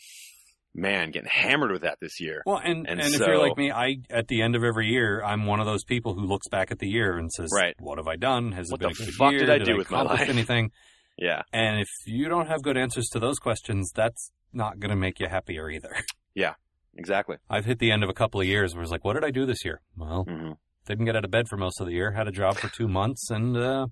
[0.74, 2.42] man getting hammered with that this year.
[2.46, 5.22] well, and and and, if you're like me, I at the end of every year,
[5.22, 7.74] I'm one of those people who looks back at the year and says, Right.
[7.80, 8.52] "What have I done?
[8.52, 9.40] Has What it been the a good fuck year?
[9.40, 10.70] did I do with my life?" anything?"
[11.18, 11.42] Yeah.
[11.52, 15.20] And if you don't have good answers to those questions, that's not going to make
[15.20, 15.94] you happier either.
[16.34, 16.54] Yeah.
[16.96, 17.36] Exactly.
[17.50, 19.30] I've hit the end of a couple of years where it's like, "What did I
[19.30, 20.52] do this year?" Well, hmm
[20.90, 22.12] didn't get out of bed for most of the year.
[22.12, 23.86] Had a job for two months and uh,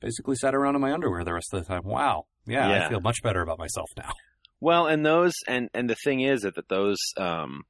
[0.00, 1.82] basically sat around in my underwear the rest of the time.
[1.84, 2.24] Wow.
[2.46, 2.86] Yeah, Yeah.
[2.86, 4.12] I feel much better about myself now.
[4.60, 7.62] Well, and those and and the thing is that, those um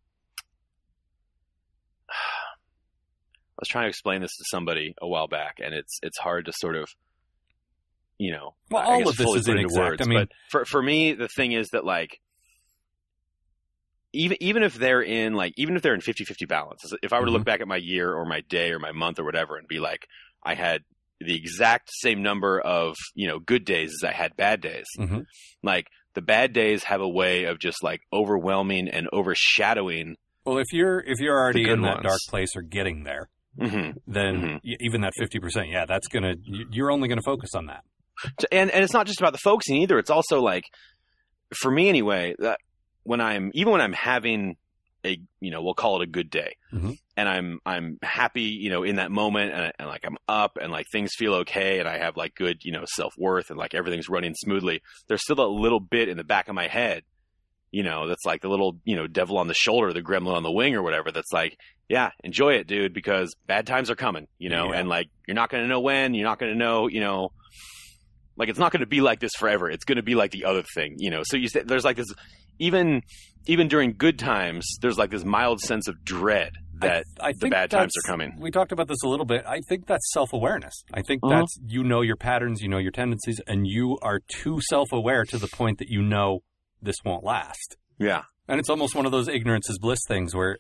[2.11, 6.47] I was trying to explain this to somebody a while back and it's it's hard
[6.47, 6.89] to sort of
[8.19, 9.79] you know Well, all of this is inexact.
[9.91, 12.21] words, I mean- but for for me the thing is that like
[14.13, 17.27] even even if they're in like even if they're in 50-50 balance if i were
[17.27, 17.37] to Mm-hmm.
[17.39, 19.79] look back at my year or my day or my month or whatever and be
[19.79, 20.07] like
[20.43, 20.83] i had
[21.21, 25.25] the exact same number of you know good days as i had bad days Mhm.
[25.63, 30.73] like the bad days have a way of just like overwhelming and overshadowing Well, if
[30.73, 32.03] you're if you're already in that ones.
[32.05, 34.61] dark place or getting there, hmm then Mhm.
[34.81, 37.85] even that fifty percent, yeah, that's gonna you- you're only gonna focus on that.
[38.51, 40.65] and and it's not just about the focusing either it's also like
[41.55, 42.59] for me anyway that
[43.05, 44.57] when i'm even when i'm having
[45.05, 46.99] a you know we'll call it a good day Mhm.
[47.17, 50.71] and i'm i'm happy you know in that moment and, and like i'm up and
[50.71, 54.09] like things feel okay and i have like good you know self-worth and like everything's
[54.11, 57.03] running smoothly there's still a little bit in the back of my head
[57.71, 60.43] you know that's like the little you know devil on the shoulder the gremlin on
[60.43, 61.57] the wing or whatever that's like
[61.89, 64.81] yeah enjoy it dude because bad times are coming you know Yeah.
[64.81, 67.31] and like you're not going to know when you're not going to know you know
[68.37, 69.71] like it's not going to be like this forever.
[69.71, 71.21] It's going to be like the other thing, you know.
[71.25, 72.11] So you there's like this
[72.61, 73.03] even
[73.47, 77.49] even during good times, there's like this mild sense of dread that I, I the
[77.51, 78.37] bad times are coming.
[78.39, 79.45] We talked about this a little bit.
[79.47, 80.85] I think that's self awareness.
[80.95, 81.41] I think Uh-huh.
[81.41, 85.25] that's you know your patterns, you know your tendencies, and you are too self aware
[85.25, 86.41] to the point that you know
[86.81, 87.77] this won't last.
[87.99, 90.57] yeah, And it's almost one of those ignorance is bliss things where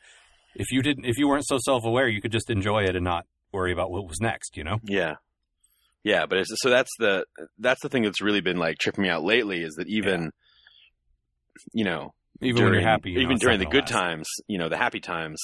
[0.54, 3.04] if you didn't if you weren't so self aware, you could just enjoy it and
[3.04, 4.78] not worry about what was next, you know?
[4.84, 5.14] yeah,
[6.04, 6.26] yeah.
[6.26, 7.24] But it's, so that's the
[7.58, 10.30] that's the thing that's really been like tripping me out lately is that even
[11.72, 13.92] you know Even during, when you're happy, you know even during the good last.
[13.92, 15.40] times, you know, the happy times,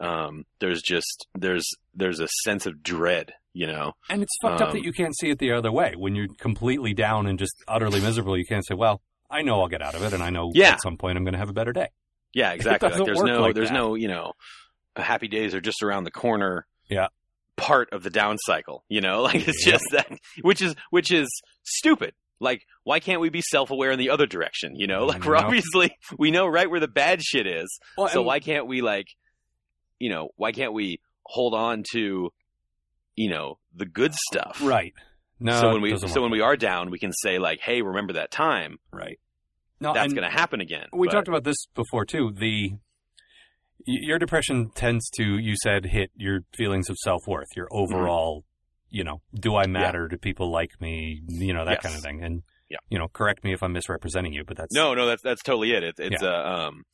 [0.00, 3.92] um, there's just there's there's a sense of dread, you know.
[4.08, 5.94] And it's fucked up Um, that you can't see it the other way.
[5.96, 9.68] When you're completely down and just utterly miserable, you can't say, "Well, I know I'll
[9.68, 10.70] get out of it, and I know Yeah.
[10.72, 11.88] at some point I'm going to have a better day."
[12.32, 12.90] Yeah, exactly.
[12.90, 13.74] Like there's no like there's that.
[13.74, 14.32] no, you know,
[14.96, 16.66] happy days are just around the corner.
[16.88, 17.08] Yeah.
[17.56, 19.72] Part of the down cycle, you know, like it's Yep.
[19.74, 21.28] just that which is which is
[21.64, 22.14] stupid.
[22.40, 24.76] Like, why can't we be self aware in the other direction?
[24.76, 25.46] You know, mm, like we're know.
[25.46, 27.68] obviously we know right where the bad shit is.
[27.96, 29.06] Well, So and- why can't we like,
[29.98, 32.30] you know, why can't we hold on to,
[33.16, 34.60] you know, the good stuff?
[34.62, 34.92] right?
[35.40, 35.60] No.
[35.60, 38.14] so when we so work when we are down, we can say like, hey, remember
[38.14, 38.78] that time?
[38.92, 39.18] right.
[39.80, 40.86] No, That's going to happen again.
[40.92, 42.32] we But- talked about this before too.
[42.36, 42.72] The
[43.86, 47.94] your depression tends to, you said, hit your feelings of self worth, your mm-hmm.
[47.94, 48.44] overall,
[48.90, 50.08] you know, do I matter?
[50.08, 51.22] Do people like me?
[51.28, 51.82] You know, that Yes.
[51.82, 52.22] kind of thing.
[52.22, 52.78] And Yeah.
[52.90, 55.72] you know, correct me if I'm misrepresenting you, but that's No, no, that's that's totally
[55.72, 55.82] it.
[55.82, 56.84] It's it's uh, um,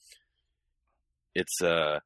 [1.35, 2.01] it's uh,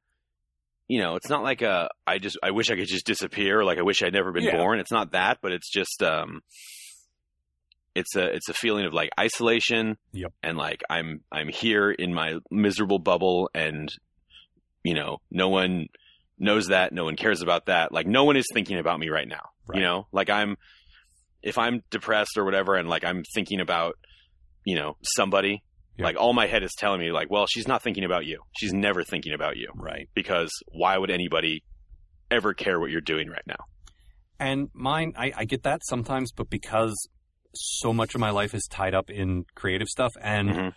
[0.87, 3.77] you know, it's not like a I just I wish I could just disappear, like
[3.77, 4.57] I wish I'd never been Yeah.
[4.57, 4.79] born.
[4.79, 6.41] It's not that, but it's just um,
[7.95, 9.97] it's a it's a feeling of like isolation.
[10.13, 10.33] Yep.
[10.43, 13.93] And like I'm I'm here in my miserable bubble, and
[14.83, 15.87] you know, no one
[16.39, 17.91] knows that, no one cares about that.
[17.91, 19.49] Like no one is thinking about me right now.
[19.69, 19.77] Right.
[19.79, 20.57] You know, like I'm
[21.41, 23.93] if I'm depressed or whatever, and like I'm thinking about
[24.65, 25.63] you know somebody
[25.97, 26.05] Yeah.
[26.05, 28.73] like all my head is telling me like well she's not thinking about you she's
[28.73, 30.09] never thinking about you right.
[30.13, 31.63] because why would anybody
[32.29, 33.63] ever care what you're doing right now
[34.39, 36.93] And mine, I, I get that sometimes, but because
[37.55, 40.73] so much of my life is tied up in creative stuff and Mhm.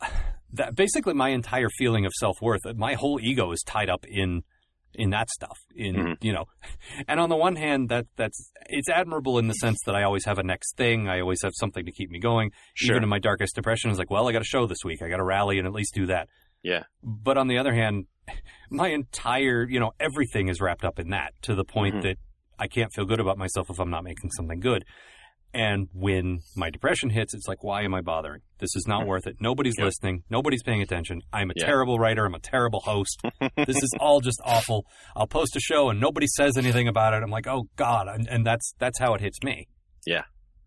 [0.52, 4.42] that basically my entire feeling of self worth, my whole ego is tied up in
[4.94, 5.58] in that stuff.
[5.74, 6.16] In Mhm.
[6.22, 6.46] you know,
[7.08, 10.24] and on the one hand, that that's it's admirable in the sense that I always
[10.24, 11.08] have a next thing.
[11.08, 12.50] I always have something to keep me going.
[12.74, 12.94] Sure.
[12.96, 15.02] Even in my darkest depression, it's like, well, I got a show this week.
[15.02, 16.28] I got to rally and at least do that.
[16.62, 16.84] Yeah.
[17.02, 18.06] But on the other hand,
[18.70, 22.02] my entire you know everything is wrapped up in that to the point Mhm.
[22.02, 22.16] that
[22.58, 24.84] I can't feel good about myself if I'm not making something good.
[25.54, 28.40] And when my depression hits, it's like, why am I bothering?
[28.58, 29.36] This is not worth it.
[29.40, 29.84] Nobody's Yep.
[29.84, 30.22] listening.
[30.30, 31.20] Nobody's paying attention.
[31.32, 31.66] I'm a Yeah.
[31.66, 32.26] terrible writer.
[32.26, 33.20] I'm a terrible host.
[33.56, 34.84] this is all just awful.
[35.16, 37.22] I'll post a show and nobody says anything about it.
[37.22, 38.08] I'm like, oh God.
[38.08, 39.68] And, and that's, that's how it hits me.
[40.06, 40.22] Yeah.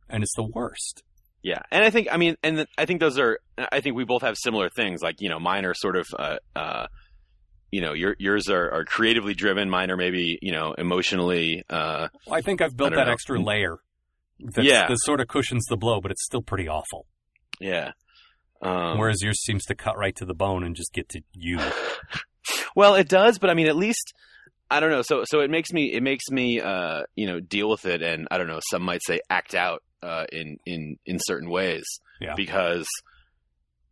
[0.09, 1.03] And it's the worst.
[1.43, 3.37] yeah and i think i mean and i think those are
[3.71, 6.37] i think we both have similar things like you know mine are sort of uh
[6.55, 6.87] uh
[7.71, 12.07] you know your yours are, are creatively driven mine are maybe you know emotionally uh
[12.25, 13.11] Well, I think I've built that know.
[13.13, 13.77] extra layer
[14.39, 14.87] that's, Yeah.
[14.87, 17.05] that sort of cushions the blow, but it's still pretty awful.
[17.59, 17.91] yeah
[18.61, 21.59] um Whereas yours seems to cut right to the bone and just get to you.
[22.75, 24.13] Well, it does, but I mean, at least
[24.69, 25.01] I don't know.
[25.01, 28.27] So, so it makes me it makes me uh, you know deal with it, and
[28.29, 28.59] I don't know.
[28.69, 31.83] Some might say act out uh, in in in certain ways,
[32.21, 32.35] Yeah.
[32.35, 32.87] because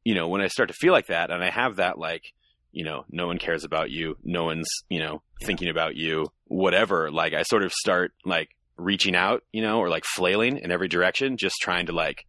[0.04, 2.24] you know when I start to feel like that, and I have that like
[2.72, 7.10] you know no one cares about you, no one's you know thinking about you, whatever.
[7.12, 10.88] Like I sort of start like reaching out, you know, or like flailing in every
[10.88, 12.26] direction, just trying to like.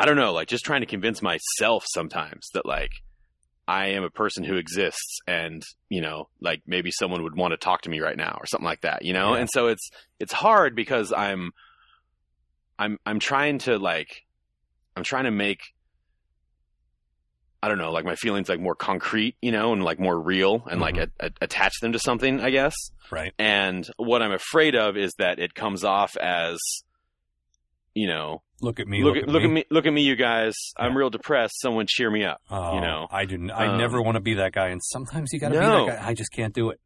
[0.00, 2.92] I don't know, like just trying to convince myself sometimes that like
[3.66, 7.56] I am a person who exists and, you know, like maybe someone would want to
[7.56, 9.34] talk to me right now or something like that, you know?
[9.34, 9.40] Yeah.
[9.40, 9.90] And so it's
[10.20, 11.50] it's hard because I'm
[12.78, 14.22] I'm I'm trying to like
[14.96, 15.60] I'm trying to make
[17.62, 20.62] I don't know, like my feelings like more concrete, you know, and like more real
[20.70, 21.10] and like Mhm.
[21.20, 22.74] a, a, attach them to something, I guess.
[23.10, 23.32] Right.
[23.38, 26.58] And what I'm afraid of is that it comes off as
[27.94, 29.02] you know, Look at me.
[29.02, 30.54] look, at look at me, look at me, you guys.
[30.76, 31.60] I'm real depressed.
[31.60, 32.40] Someone cheer me up.
[32.50, 33.08] Oh, you know.
[33.10, 33.50] I do.
[33.52, 35.84] I Um, never want to be that guy, and sometimes you got to No.
[35.84, 36.08] be that guy.
[36.08, 36.80] I just can't do it.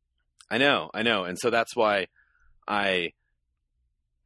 [0.50, 2.06] I know, I know, and so that's why
[2.68, 3.12] I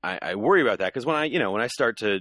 [0.02, 2.20] I, I worry about that because when I you know when I start to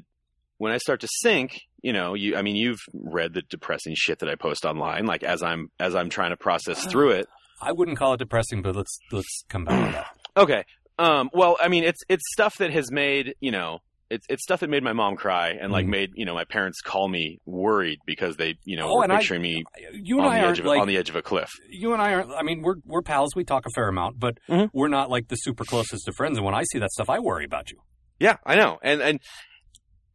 [0.57, 4.19] when I start to sink, you know, you I mean you've read the depressing shit
[4.19, 7.27] that I post online, like as I'm as I'm trying to process through it.
[7.61, 10.07] I wouldn't call it depressing, but let's let's come back to that.
[10.37, 10.63] Okay,
[10.99, 13.79] um, well, I mean it's it's stuff that has made you know.
[14.09, 15.89] It's it's stuff that made my mom cry and like Mhm.
[15.97, 19.13] made you know my parents call me worried because they you know Oh, were and
[19.13, 21.15] I- me You and on I the edge of a, like on the edge of
[21.15, 21.49] a cliff.
[21.69, 22.31] you and I aren't.
[22.31, 23.31] I mean, we're we're pals.
[23.35, 24.69] We talk a fair amount, but Mhm.
[24.73, 26.37] we're not like the super closest of friends.
[26.37, 27.77] And when I see that stuff, I worry about you.
[28.19, 28.77] Yeah, I know.
[28.83, 29.19] And and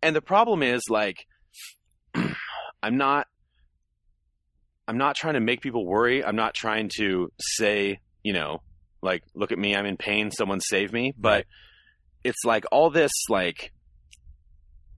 [0.02, 1.16] and the problem is like
[2.82, 3.26] I'm not
[4.88, 6.24] I'm not trying to make people worry.
[6.24, 8.62] I'm not trying to say, you know,
[9.02, 11.46] like look at me, I'm in pain, someone save me, but Right.
[12.24, 13.72] it's like all this like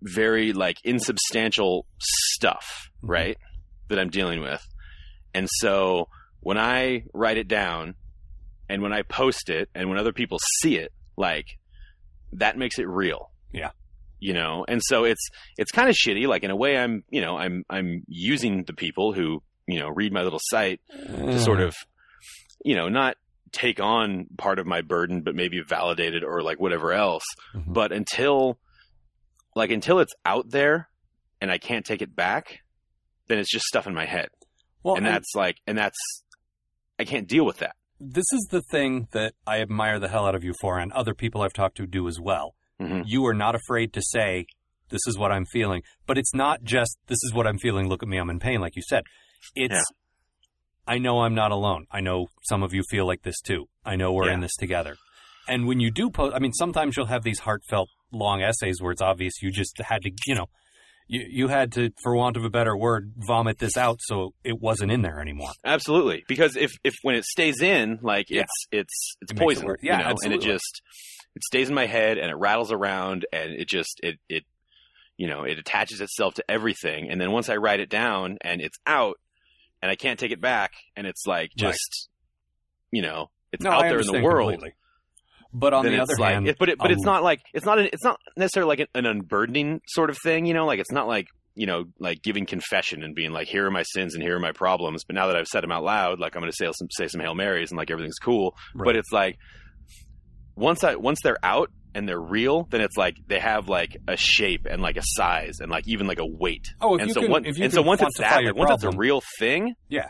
[0.00, 3.08] very like insubstantial stuff, Mhm.
[3.08, 3.38] right?
[3.88, 4.66] That I'm dealing with.
[5.34, 6.08] And so
[6.40, 7.94] when I write it down
[8.68, 11.46] and when I post it and when other people see it, like
[12.32, 13.30] that makes it real.
[13.52, 13.70] Yeah.
[14.24, 16.28] You know, and so it's it's kind of shitty.
[16.28, 19.88] Like in a way, I'm you know I'm I'm using the people who you know
[19.88, 21.74] read my little site to sort of
[22.64, 23.16] you know not
[23.50, 27.24] take on part of my burden, but maybe validate it or like whatever else.
[27.52, 27.64] Mhm.
[27.74, 28.58] But until
[29.56, 30.88] like until it's out there
[31.40, 32.60] and I can't take it back,
[33.26, 34.28] then it's just stuff in my head,
[34.84, 35.98] well, and and that's like and that's
[36.98, 37.74] I can't deal with that.
[37.98, 41.12] this is the thing that I admire the hell out of you for, and other
[41.14, 42.54] people I've talked to do as well.
[42.82, 43.02] Mhm.
[43.06, 44.46] You are not afraid to say,
[44.88, 45.82] This is what I'm feeling.
[46.06, 47.88] But it's not just this is what I'm feeling.
[47.88, 49.04] Look at me, I'm in pain, like you said.
[49.54, 49.80] It's Yeah.
[50.86, 51.86] I know I'm not alone.
[51.90, 53.68] I know some of you feel like this too.
[53.84, 54.96] I know we're in this together.
[55.48, 58.92] And when you do post, I mean, sometimes you'll have these heartfelt long essays where
[58.92, 60.46] it's obvious you just had to, you know,
[61.08, 64.60] you you had to, for want of a better word, vomit this out so it
[64.60, 65.50] wasn't in there anymore.
[65.64, 68.42] Absolutely, because if if when it stays in, like Yeah.
[68.42, 69.76] it's it's it's It makes it poison.
[69.82, 70.82] Yeah, you know, and it just
[71.34, 74.44] it stays in my head and it rattles around and it just it it
[75.16, 78.60] you know it attaches itself to everything, and then once I write it down and
[78.60, 79.16] it's out
[79.80, 81.70] and I can't take it back, and it's like Right.
[81.72, 82.08] just
[82.90, 84.50] you know it's No, out I there in the world.
[84.52, 84.74] completely.
[85.54, 87.40] But on then the other like, hand, it, but it, but it's um, not like
[87.52, 90.64] it's not an, it's not necessarily like an, an unburdening sort of thing, you know.
[90.64, 93.82] Like it's not like you know like giving confession and being like, here are my
[93.82, 95.04] sins and here are my problems.
[95.04, 97.06] But now that I've said them out loud, like I'm going to say some say
[97.08, 98.56] some hail marys and like everything's cool.
[98.74, 98.86] Right.
[98.86, 99.36] But it's like
[100.56, 104.16] once I once they're out and they're real, then it's like they have like a
[104.16, 106.68] shape and like a size and like even like a weight.
[106.80, 108.30] oh, if and you so can, one, if you and can so once it's quantify
[108.30, 110.08] that, your like, once it's a real thing, Yeah.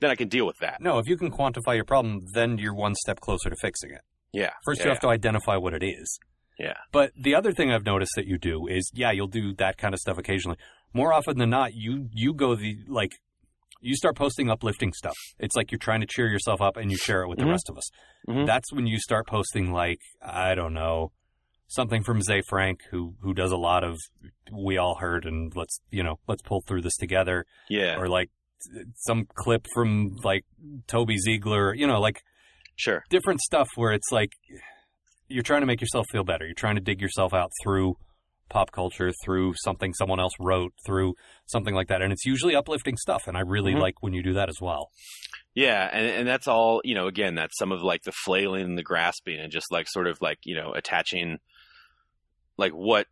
[0.00, 0.80] then I can deal with that.
[0.80, 4.02] no, if you can quantify your problem, then you're one step closer to fixing it.
[4.32, 4.50] Yeah.
[4.64, 6.18] First, yeah, you have to identify what it is.
[6.58, 6.74] Yeah.
[6.92, 9.94] But the other thing I've noticed that you do is, yeah, you'll do that kind
[9.94, 10.58] of stuff occasionally.
[10.94, 13.12] More often than not, you you go the like,
[13.80, 15.16] you start posting uplifting stuff.
[15.38, 17.42] It's like you're trying to cheer yourself up, and you share it with Mhm.
[17.44, 17.88] the rest of us.
[18.28, 18.46] Mhm.
[18.46, 21.12] That's when you start posting like, I don't know,
[21.68, 23.96] something from Ze Frank, who who does a lot of
[24.52, 28.30] we all heard, and let's you know let's pull through this together, yeah, or like
[28.94, 30.44] some clip from like
[30.86, 32.22] Toby Ziegler, you know, like
[32.76, 33.04] sure.
[33.10, 34.30] different stuff where it's like
[35.28, 36.44] you're trying to make yourself feel better.
[36.46, 37.96] You're trying to dig yourself out through
[38.48, 41.14] pop culture, through something someone else wrote, through
[41.46, 42.02] something like that.
[42.02, 43.26] And it's usually uplifting stuff.
[43.26, 43.80] And I really Mhm.
[43.80, 44.90] like when you do that as well.
[45.54, 47.06] Yeah, and and that's all you know.
[47.06, 50.18] Again, that's some of like the flailing and the grasping, and just like sort of
[50.20, 51.38] like you know attaching,
[52.58, 53.06] like what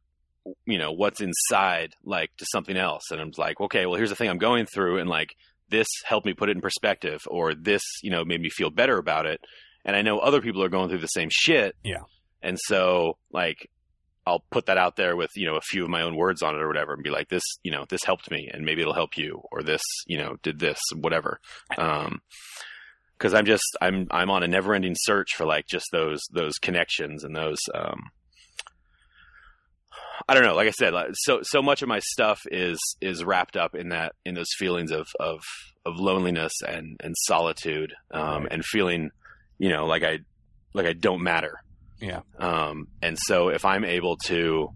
[0.67, 3.05] you know what's inside like to something else.
[3.11, 5.35] And I'm like, okay, well here's the thing I'm going through, and like
[5.71, 8.99] this helped me put it in perspective, or this you know made me feel better
[8.99, 9.41] about it.
[9.87, 11.77] And I know other people are going through the same shit.
[11.83, 12.03] Yeah.
[12.43, 13.71] And so like
[14.27, 16.55] I'll put that out there with you know a few of my own words on
[16.55, 18.95] it or whatever, and be like, this you know this helped me, and maybe it'll
[18.95, 21.41] help you, or this you know did this whatever.
[21.79, 22.21] Um,
[23.17, 26.55] because I'm just I'm I'm on a never ending search for like just those those
[26.61, 28.11] connections and those um
[30.29, 33.25] I don't know like I said like, so so much of my stuff is is
[33.25, 35.41] wrapped up in that in those feelings of of
[35.87, 38.53] of loneliness and and solitude um Right.
[38.53, 39.11] and feeling
[39.59, 40.19] you know like I
[40.73, 41.63] like I don't matter
[42.01, 42.21] Yeah.
[42.39, 44.69] um and so if I'm able to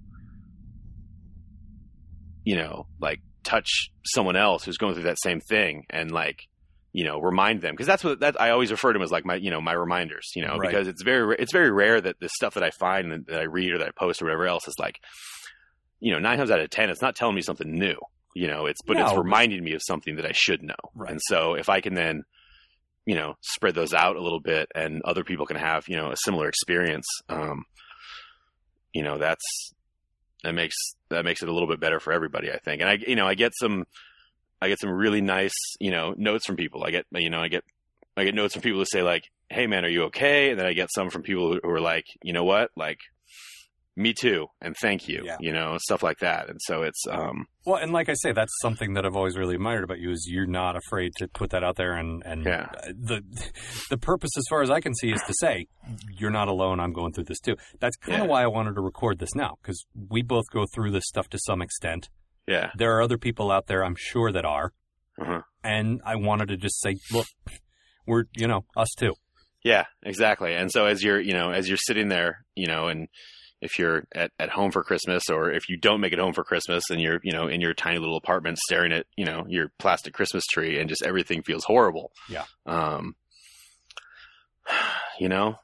[2.44, 6.46] you know like touch someone else who's going through that same thing and like
[6.92, 9.24] you know remind them because that's what that I always refer to them as like
[9.24, 10.70] my you know my reminders you know Right.
[10.70, 13.44] because it's very it's very rare that the stuff that I find and that I
[13.44, 14.98] read or that I post or whatever else is like
[16.00, 17.96] you know nine times out of ten it's not telling me something new
[18.34, 20.74] you know it's but it's No, but- reminding me of something that I should know
[20.94, 21.10] Right.
[21.10, 22.22] and so if I can then
[23.08, 26.10] you know spread those out a little bit and other people can have you know
[26.10, 27.64] a similar experience um
[28.92, 29.72] you know that's
[30.44, 30.76] that makes
[31.08, 32.82] that makes it a little bit better for everybody i think.
[32.82, 33.86] And i you know i get some
[34.60, 36.84] i get some really nice you know notes from people.
[36.84, 37.64] I get you know i get
[38.14, 40.50] i get notes from people who say like hey man are you okay?
[40.50, 42.70] And then i get some from people who, who are like you know what?
[42.76, 42.98] Like
[43.98, 45.36] me too and thank you Yeah.
[45.40, 48.52] you know stuff like that and so it's um Well, and like I say, that's
[48.62, 51.62] something that I've always really admired about you is you're not afraid to put that
[51.62, 51.92] out there.
[51.92, 52.68] And, and Yeah.
[53.10, 53.20] the,
[53.90, 55.66] the purpose, as far as I can see, is to say,
[56.18, 56.80] you're not alone.
[56.80, 57.56] I'm going through this too.
[57.80, 58.30] That's kind of Yeah.
[58.32, 61.38] why I wanted to record this now because we both go through this stuff to
[61.44, 62.08] some extent.
[62.46, 64.72] yeah There are other people out there, I'm sure, that are.
[65.20, 65.42] uh-huh.
[65.62, 67.26] and I wanted to just say, look,
[68.06, 69.14] we're you know us too.
[69.64, 70.54] Yeah, exactly.
[70.54, 73.08] And so as you're, you know, as you're sitting there, you know, and
[73.60, 76.44] if you're at, at home for Christmas or if you don't make it home for
[76.44, 79.72] Christmas and you're, you know, in your tiny little apartment staring at, you know, your
[79.78, 82.12] plastic Christmas tree and just everything feels horrible.
[82.28, 82.44] Yeah.
[82.66, 83.16] Um,
[85.18, 85.56] you know,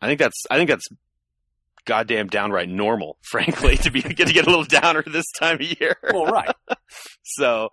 [0.00, 0.86] I think that's, I think that's
[1.84, 5.80] goddamn downright normal, frankly, to be, get to get a little downer this time of
[5.80, 5.96] year.
[6.12, 6.54] Well, right.
[7.24, 7.70] So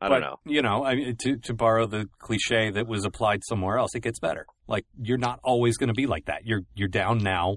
[0.00, 0.36] I but, don't know.
[0.44, 4.00] You know, I mean, to to borrow the cliche that was applied somewhere else, it
[4.00, 4.46] gets better.
[4.66, 6.42] Like you're not always going to be like that.
[6.44, 7.56] You're you're down now,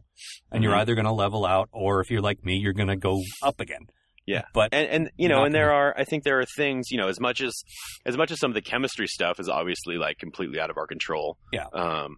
[0.52, 0.80] and you're Mhm.
[0.80, 3.60] either going to level out, or if you're like me, you're going to go up
[3.60, 3.88] again.
[4.26, 4.44] Yeah.
[4.54, 7.10] But and and you know and there are i think there are things you know
[7.10, 7.62] as much as
[8.06, 10.88] as much as some of the chemistry stuff is obviously like completely out of our
[10.88, 11.66] control Yeah.
[11.74, 12.16] um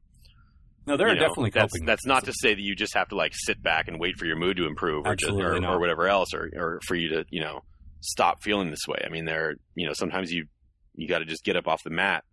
[0.86, 3.16] no, there are know, definitely that's that's not to say that you just have to
[3.16, 6.08] like sit back and wait for your mood to improve or just, or, or whatever
[6.08, 7.62] else or or for you to you know
[8.06, 10.46] stop feeling this way i mean there you know sometimes you
[10.94, 12.24] you got to just get up off the mat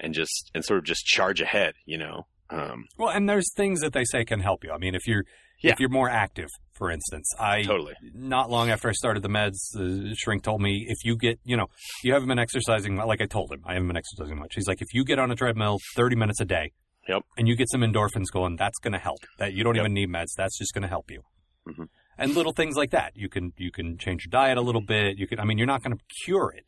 [0.00, 3.80] and just and sort of just charge ahead you know Um, Well, and there's things
[3.80, 4.72] that they say can help you.
[4.72, 5.24] I mean, if you're
[5.62, 5.72] Yeah.
[5.72, 7.94] if you're more active, for instance, I totally.
[8.12, 11.56] not long after I started the meds, the shrink told me if you get, you
[11.56, 11.68] know,
[12.04, 14.52] you haven't been exercising, like I told him, I haven't been exercising much.
[14.54, 16.72] He's like, if you get on a treadmill 30 minutes a day,
[17.08, 17.22] Yep.
[17.38, 19.20] and you get some endorphins going, that's going to help.
[19.38, 19.82] That you don't Yep.
[19.84, 20.34] even need meds.
[20.36, 21.22] That's just going to help you.
[21.66, 21.88] Mhm.
[22.18, 23.12] And little things like that.
[23.16, 25.18] You can you can change your diet a little bit.
[25.18, 25.40] You can.
[25.40, 26.64] I mean, you're not going to cure it,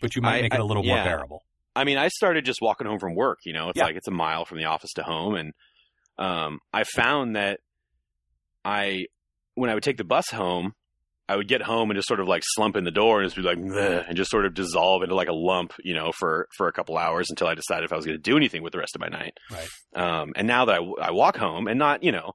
[0.00, 1.04] but you might I- make it a little more yeah.
[1.04, 1.42] bearable.
[1.76, 3.38] I mean, I started just walking home from work.
[3.44, 3.84] You know, it's Yeah.
[3.84, 5.52] like it's a mile from the office to home, and
[6.18, 7.60] um, I found that
[8.64, 9.06] I,
[9.54, 10.72] when I would take the bus home,
[11.28, 13.36] I would get home and just sort of like slump in the door and just
[13.36, 16.68] be like, and just sort of dissolve into like a lump, you know, for for
[16.68, 18.78] a couple hours until I decided if I was going to do anything with the
[18.78, 19.34] rest of my night.
[19.50, 19.68] Right.
[19.94, 22.32] Um, and now that I, I walk home and not, you know,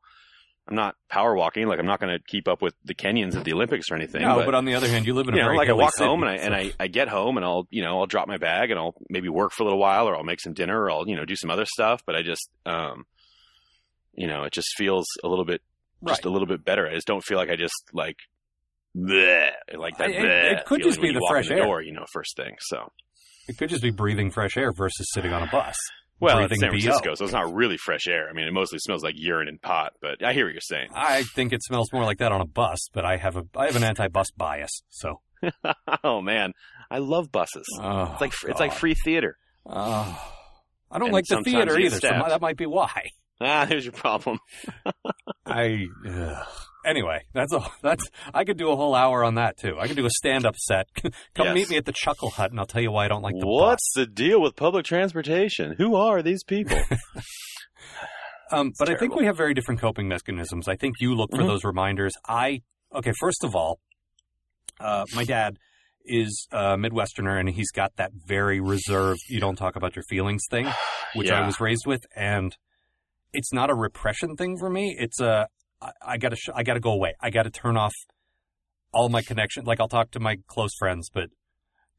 [0.68, 3.44] I'm not power walking, like I'm not going to keep up with the Kenyans at
[3.44, 4.22] the Olympics or anything.
[4.22, 5.70] No, but, but, on the other hand, you live in a you know, very like
[5.70, 8.00] I walk city, home and I and I, I get home and I'll you know
[8.00, 10.40] I'll drop my bag and I'll maybe work for a little while or I'll make
[10.40, 12.02] some dinner or I'll you know do some other stuff.
[12.06, 13.06] But I just um,
[14.14, 15.62] you know, it just feels a little bit
[16.08, 16.30] just Right.
[16.30, 16.88] a little bit better.
[16.88, 18.18] I just don't feel like I just like
[18.96, 20.10] bleh, like that.
[20.10, 21.64] I- it- bleh it could just be the fresh the air.
[21.66, 22.56] door, you know, first thing.
[22.60, 22.92] So
[23.50, 25.76] it could just be breathing fresh air versus sitting on a bus.
[26.24, 26.80] Well, it's San BO.
[26.80, 28.28] Francisco, so it's not really fresh air.
[28.30, 29.94] I mean, it mostly smells like urine and pot.
[30.02, 30.90] But I hear what you're saying.
[30.94, 33.66] I think it smells more like that on a bus, but I have a I
[33.68, 35.22] have an anti-bus bias, so
[36.04, 36.54] oh man,
[36.90, 37.66] I love buses.
[37.82, 39.38] oh, It's like it's like free theater.
[39.66, 40.30] Oh.
[40.92, 43.10] I don't And like the theater either, so that might be why.
[43.42, 44.40] Ah, there's your problem.
[45.46, 46.46] I ugh.
[46.86, 49.78] Anyway, that's a that's I could do a whole hour on that too.
[49.80, 50.88] I could do a stand-up set.
[51.34, 51.56] Come Yes.
[51.56, 53.46] meet me at the Chuckle Hut, and I'll tell you why I don't like the
[53.48, 55.76] What's the deal with public transportation?
[55.78, 56.78] Who are these people?
[58.52, 60.68] Um, but I think we have very different coping mechanisms.
[60.68, 61.48] I think you look for Mhm.
[61.48, 62.14] those reminders.
[62.28, 62.62] I
[62.94, 63.12] okay.
[63.20, 63.80] First of all,
[64.80, 65.58] uh, my dad
[66.06, 69.22] is a Midwesterner, and he's got that very reserved.
[69.28, 70.68] You don't talk about your feelings thing.
[71.16, 72.56] which I was raised with, and
[73.34, 74.96] it's not a repression thing for me.
[75.00, 75.48] It's a
[75.84, 77.14] I, I gotta sh- I gotta go away.
[77.20, 77.94] I gotta turn off
[78.94, 79.66] all my connection.
[79.66, 81.30] Like I'll talk to my close friends, but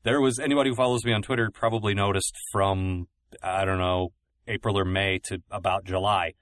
[0.04, 3.08] there was anybody who follows me on Twitter probably noticed from
[3.42, 4.12] I don't know
[4.46, 6.34] April or May to about July.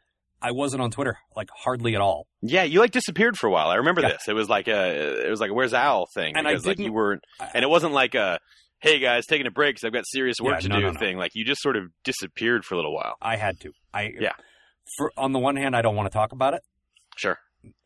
[0.45, 2.27] I wasn't on Twitter like hardly at all.
[2.43, 3.69] yeah, you like disappeared for a while.
[3.69, 4.09] I remember Yeah.
[4.11, 4.29] this.
[4.29, 6.79] It was like a it was like a where's Al thing And I because like
[6.81, 7.23] you weren't
[7.55, 8.39] and it wasn't like a
[8.81, 10.91] hey guys taking a break because I've got serious work Yeah, to no, do no,
[10.93, 10.99] no.
[10.99, 11.17] thing.
[11.17, 13.15] Like you just sort of disappeared for a little while.
[13.23, 13.71] I had to.
[13.95, 14.33] I Yeah.
[14.97, 16.63] For on the one hand, I don't want to talk about it.
[17.17, 17.39] Sure.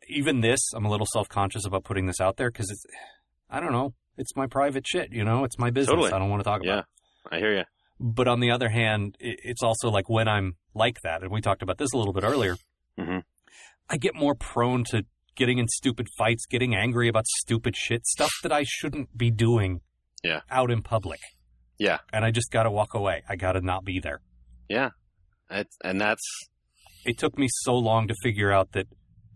[0.09, 2.83] even this, I'm a little self conscious about putting this out there because it's,
[3.49, 5.93] I don't know, it's my private shit, you know, it's my business.
[5.93, 6.11] Totally.
[6.11, 7.35] I don't want to talk about Yeah, it.
[7.35, 7.63] I hear you.
[7.99, 11.61] But on the other hand, it's also like when I'm like that, and we talked
[11.61, 12.55] about this a little bit earlier,
[12.97, 13.23] Mhm.
[13.89, 15.03] I get more prone to
[15.35, 19.81] getting in stupid fights, getting angry about stupid shit, stuff that I shouldn't be doing
[20.23, 20.41] Yeah.
[20.49, 21.19] out in public.
[21.77, 21.99] Yeah.
[22.11, 23.23] And I just got to walk away.
[23.29, 24.21] I got to not be there.
[24.67, 24.89] Yeah.
[25.49, 26.23] It's, and that's
[27.05, 28.87] it took me so long to figure out that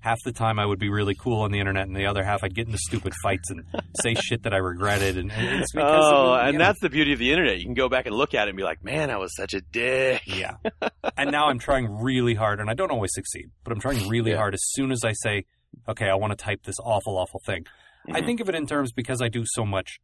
[0.02, 2.44] half the time I would be really cool on the internet, and the other half
[2.44, 3.64] I'd get into stupid fights and
[4.02, 5.18] say shit that I regretted.
[5.18, 7.58] And, and it's because oh, of, and know, that's the beauty of the internet.
[7.60, 9.54] You can go back and look at it and be like, man, I was such
[9.54, 10.24] a dick.
[10.26, 10.56] yeah.
[11.18, 14.32] and now I'm trying really hard, and I don't always succeed, but I'm trying really
[14.32, 14.38] Yeah.
[14.38, 14.54] hard.
[14.54, 15.46] As soon as I say,
[15.88, 17.66] "Okay, I want to type this awful, awful thing,"
[18.12, 18.26] I Mhm.
[18.26, 20.00] think of it in terms because I do so much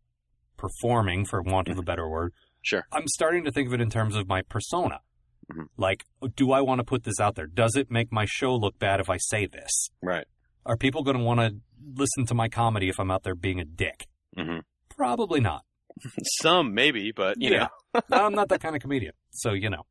[0.58, 2.34] performing, for want of a better word.
[2.62, 2.86] Sure.
[2.91, 5.00] I'm starting to think of it in terms of my persona.
[5.52, 5.68] Mhm.
[5.78, 7.48] Like, do I want to put this out there?
[7.48, 9.89] Does it make my show look bad if I say this?
[10.02, 10.26] Right.
[10.66, 11.56] Are people going to want to
[11.95, 14.08] listen to my comedy if I'm out there being a dick?
[14.36, 15.64] hmm Probably not.
[16.41, 17.68] Some maybe, but you Yeah.
[17.93, 19.84] know, I'm not that kind of comedian, so you know.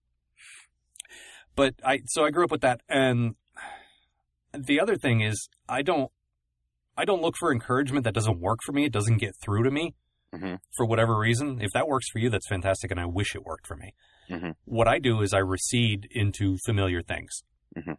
[1.54, 3.34] But I so I grew up with that, and
[4.52, 6.10] the other thing is I don't
[6.96, 8.84] I don't look for encouragement that doesn't work for me.
[8.84, 9.94] It doesn't get through to me
[10.34, 10.58] Mhm.
[10.76, 11.60] for whatever reason.
[11.62, 13.94] If that works for you, that's fantastic, and I wish it worked for me.
[14.30, 14.54] Mhm.
[14.64, 17.42] What I do is I recede into familiar things.
[17.76, 17.96] Mhm.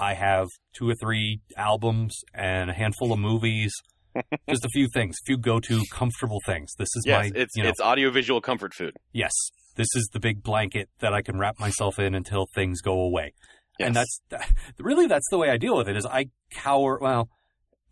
[0.00, 3.72] I have two or three albums and a handful of movies.
[4.48, 6.72] Just a few things, a few go-to comfortable things.
[6.78, 8.96] This is yes, my, it's you know, it's audiovisual comfort food.
[9.12, 9.32] yes,
[9.76, 13.34] this is the big blanket that I can wrap myself in until things go away.
[13.78, 13.86] Yes.
[13.86, 14.20] And that's
[14.78, 15.96] really that's the way I deal with it.
[15.96, 16.98] Is I cower.
[17.00, 17.28] Well,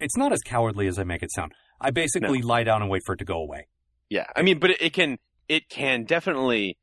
[0.01, 1.53] it's not as cowardly as I make it sound.
[1.81, 3.67] I basically lie down and wait for it to go away.
[4.09, 5.19] Yeah, I mean, but it, it can
[5.49, 6.77] it can definitely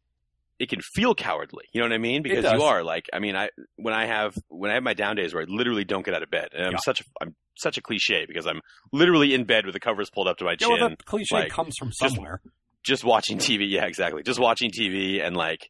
[0.59, 1.65] it can feel cowardly.
[1.73, 2.21] You know what I mean?
[2.23, 5.15] Because you are like, I mean, I when I have when I have my down
[5.15, 6.77] days where I literally don't get out of bed, and I'm Yeah.
[6.83, 10.27] such a I'm such a cliche because I'm literally in bed with the covers pulled
[10.27, 12.41] up to my Yeah, chin, well, that cliche like, comes from somewhere.
[12.83, 13.69] just watching TV.
[13.69, 15.69] Yeah, exactly, just watching TV and like,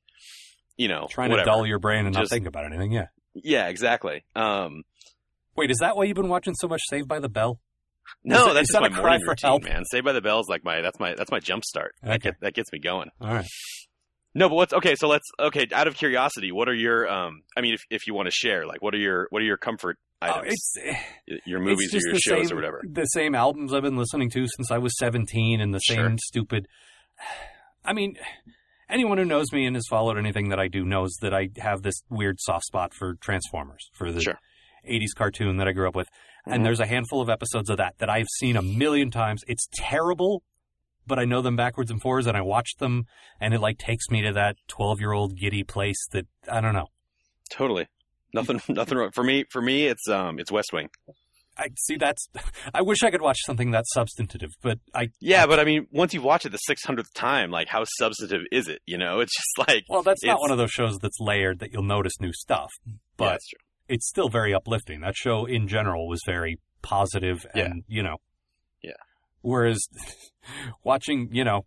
[0.77, 1.45] you know, Trying whatever.
[1.45, 2.91] to dull your brain and not think about anything.
[2.91, 3.07] Yeah.
[3.35, 4.23] Yeah, exactly.
[4.35, 4.83] Um,
[5.55, 7.59] Wait, is that why you've been watching so much Saved by the Bell?
[8.23, 9.63] no, it- that's just that my morning routine, help?
[9.63, 9.85] man.
[9.85, 11.95] Saved by the Bell is like my that's my that's my jump start.
[12.03, 13.09] That, get, that gets me going.
[13.21, 13.45] All right.
[14.35, 14.95] No, but what's okay?
[14.95, 15.67] So let's okay.
[15.71, 17.43] Out of curiosity, what are your um?
[17.55, 19.57] I mean, if if you want to share, like, what are your what are your
[19.57, 20.53] comfort Oh, items?
[20.75, 22.81] it's your movies or your shows same, or whatever.
[22.89, 26.67] The same albums I've been listening to since I was 17 and the same stupid.
[27.85, 28.15] I mean,
[28.89, 31.81] anyone who knows me and has followed anything that I do knows that I have
[31.83, 34.39] this weird soft spot for Transformers, for the Sure.
[34.89, 36.07] 80s cartoon that I grew up with.
[36.47, 36.55] Mhm.
[36.55, 39.43] And there's a handful of episodes of that that I've seen a million times.
[39.47, 40.41] It's terrible,
[41.05, 43.05] but I know them backwards and forwards and I watch them
[43.39, 46.73] and it like takes me to that 12 year old giddy place that I don't
[46.73, 46.87] know.
[47.49, 47.87] Totally.
[48.33, 48.61] Nothing.
[48.69, 49.45] Nothing wrong for me.
[49.49, 50.89] For me, it's um, it's West Wing.
[51.55, 52.27] I see that's,
[52.73, 56.13] I wish I could watch something that substantive, but I Yeah, but I mean, once
[56.13, 58.81] you've watched it the six hundredth time, like, how substantive is it?
[58.85, 59.83] You know, it's just like.
[59.87, 62.71] Well, that's not one of those shows that's layered that you'll notice new stuff,
[63.17, 63.59] but true.
[63.87, 65.01] it's still very uplifting.
[65.01, 68.17] That show in general was very positive and, you know.
[69.43, 69.49] Yeah.
[69.51, 69.79] Whereas
[70.83, 71.65] watching, you know,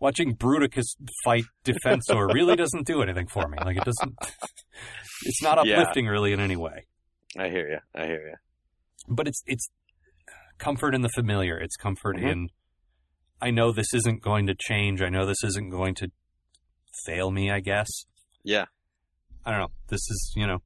[0.00, 3.58] watching Bruticus fight Defensor really doesn't do anything for me.
[3.64, 4.14] Like it doesn't
[5.24, 5.80] it's not Yeah.
[5.80, 6.86] uplifting really in any way.
[7.38, 7.78] I hear you.
[7.94, 8.34] I hear you.
[9.08, 9.68] But it's it's
[10.58, 11.58] comfort in the familiar.
[11.58, 12.30] It's comfort Mhm.
[12.32, 12.48] in
[13.40, 15.02] I know this isn't going to change.
[15.02, 16.08] I know this isn't going to
[17.04, 17.88] fail me, I guess.
[18.44, 18.66] Yeah.
[19.44, 19.70] I don't know.
[19.88, 20.62] This is, you know,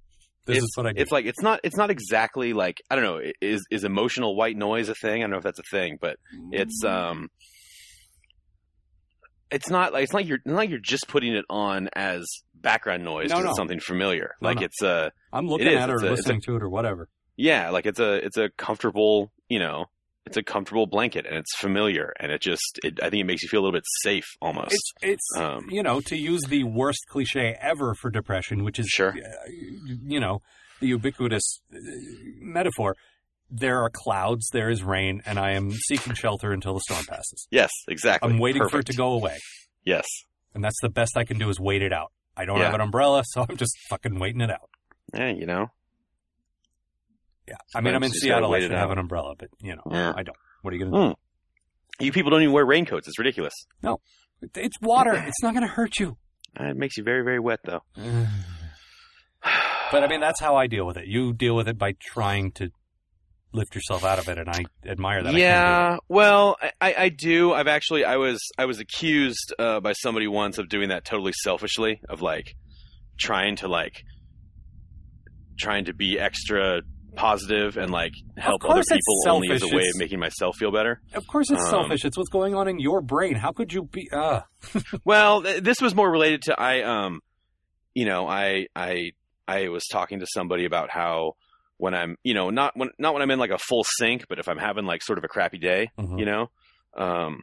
[0.48, 1.00] this it's, is what I do.
[1.00, 1.60] It's like it's not.
[1.62, 3.20] It's not exactly like I don't know.
[3.40, 5.18] Is is emotional white noise a thing?
[5.22, 6.16] I don't know if that's a thing, but
[6.50, 7.28] it's um.
[9.50, 13.02] It's not like it's not you're not like you're just putting it on as background
[13.04, 13.50] noise No, 'cause no.
[13.50, 14.32] it's something familiar.
[14.42, 14.64] No, like no.
[14.64, 15.78] it's a I'm looking it is.
[15.82, 17.08] at it It's or a- it's listening to it or whatever.
[17.36, 19.86] yeah, like it's a it's a comfortable you know
[20.28, 23.42] it's a comfortable blanket and it's familiar and it just it, I think it makes
[23.42, 24.72] you feel a little bit safe almost.
[24.72, 28.86] It's it's Um, you know to use the worst cliche ever for depression, which is
[28.88, 29.12] Sure.
[29.12, 29.50] uh,
[30.14, 30.40] you know
[30.80, 31.78] the ubiquitous uh,
[32.40, 32.94] metaphor.
[33.50, 37.48] There are clouds, there is rain, and I am seeking shelter until the storm passes.
[37.50, 38.28] yes, exactly.
[38.30, 39.38] I'm waiting for it to go away,
[39.84, 40.06] Yes.
[40.54, 42.12] and that's the best I can do is wait it out.
[42.36, 42.66] I don't Yeah.
[42.66, 44.68] have an umbrella, so I'm just fucking waiting it out.
[45.14, 45.68] Yeah, you know.
[47.48, 48.54] Yeah, I mean I'm in Sometimes you just gotta Seattle.
[48.54, 50.12] I should have an umbrella, but you know Yeah.
[50.14, 50.36] I don't.
[50.62, 51.14] What are you gonna
[51.98, 52.04] do?
[52.04, 53.08] You people don't even wear raincoats.
[53.08, 53.54] It's ridiculous.
[53.82, 54.00] No,
[54.54, 55.14] It's water.
[55.26, 56.16] It's not gonna hurt you.
[56.58, 57.82] Uh, It makes you very very wet though.
[59.90, 61.06] But I mean, that's how I deal with it.
[61.06, 62.70] You deal with it by trying to
[63.52, 65.34] lift yourself out of it, and I admire that.
[65.34, 67.54] I yeah, well, I, I, I do.
[67.54, 71.32] I've actually I was I was accused uh, by somebody once of doing that totally
[71.32, 72.54] selfishly, of like
[73.18, 74.02] trying to like
[75.58, 76.82] trying to be extra
[77.18, 80.70] positive and like help other people only as a way It's- of making myself feel
[80.72, 81.00] better.
[81.14, 82.04] Of course, it's Um, selfish.
[82.04, 83.34] It's what's going on in your brain.
[83.34, 84.08] How could you be?
[84.12, 84.40] Uh,
[85.04, 87.20] Well, th- this was more related to I um
[87.94, 89.12] you know, I I
[89.46, 91.32] I was talking to somebody about how
[91.78, 94.38] when I'm, you know, not when not when I'm in like a full sink, but
[94.38, 96.18] if I'm having like sort of a crappy day, Mhm.
[96.20, 96.50] you know,
[96.96, 97.42] um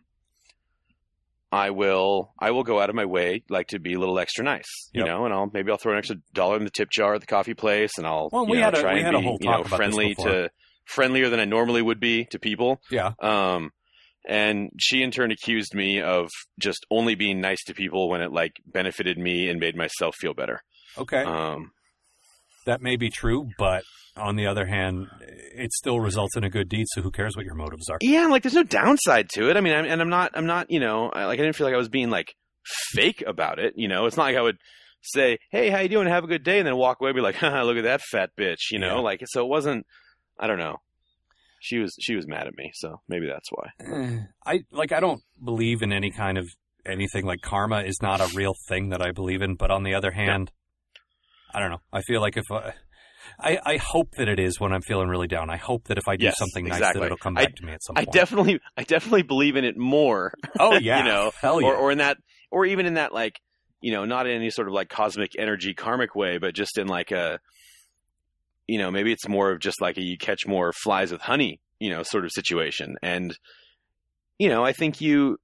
[1.55, 4.43] I will I will go out of my way like to be a little extra
[4.43, 5.07] nice, you Yep.
[5.07, 7.27] know, and I'll maybe I'll throw an extra dollar in the tip jar at the
[7.27, 9.23] coffee place and I'll Well, you know, had a- try we and had a be,
[9.23, 10.49] whole you know, talk about this friendly to
[10.85, 12.81] friendlier than I normally would be to people.
[12.91, 13.13] yeah.
[13.19, 13.71] Um,
[14.27, 16.29] and she in turn accused me of
[16.59, 20.33] just only being nice to people when it like benefited me and made myself feel
[20.33, 20.61] better.
[20.97, 21.71] Okay, Um,
[22.65, 23.83] that may be true, but
[24.17, 26.85] on the other hand, it still results in a good deed.
[26.89, 27.97] So who cares what your motives are?
[28.01, 29.57] yeah, like there's no downside to it.
[29.57, 31.67] I mean, I'm, and I'm not, I'm not, you know, I- like I didn't feel
[31.67, 32.33] like I was being like
[32.93, 33.73] fake about it.
[33.75, 34.57] You know, it's not like I would
[35.01, 36.07] say, "Hey, how you doing?
[36.07, 38.01] Have a good day," and then walk away and be like, Haha, "Look at that
[38.01, 39.01] fat bitch," you know, Yeah.
[39.01, 39.85] like so it wasn't.
[40.39, 40.77] I don't know.
[41.59, 44.17] She was she was mad at me, so maybe that's why.
[44.45, 44.91] I like.
[44.91, 46.47] I don't believe in any kind of
[46.85, 49.55] anything like karma is not a real thing that I believe in.
[49.55, 50.51] But on the other hand,
[51.53, 51.81] I don't know.
[51.91, 52.73] I feel like if I,
[53.39, 55.49] I, I hope that it is when I'm feeling really down.
[55.49, 57.65] I hope that if I do Yes, something nice, that it'll come I- back to
[57.65, 58.13] me at some I point.
[58.13, 61.67] definitely I definitely believe in it more oh yeah, you know, hell yeah.
[61.67, 62.17] or or in that
[62.51, 63.39] or even in that like
[63.81, 66.87] you know not in any sort of like cosmic energy karmic way but just in
[66.87, 67.39] like a
[68.67, 71.59] you know maybe it's more of just like a you catch more flies with honey
[71.79, 73.37] you know sort of situation and
[74.39, 75.37] you know i think you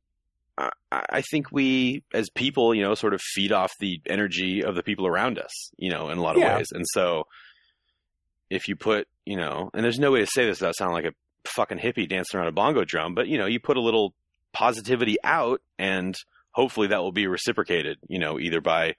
[0.58, 4.76] I, I think we as people you know sort of feed off the energy of
[4.76, 6.58] the people around us you know in a lot of Yeah.
[6.58, 7.26] ways and so
[8.52, 11.06] if you put you know and there's no way to say this without sounding like
[11.06, 14.14] a fucking hippie dancing around a bongo drum but you know you put a little
[14.54, 16.16] positivity out and
[16.52, 18.94] hopefully that will be reciprocated you know either by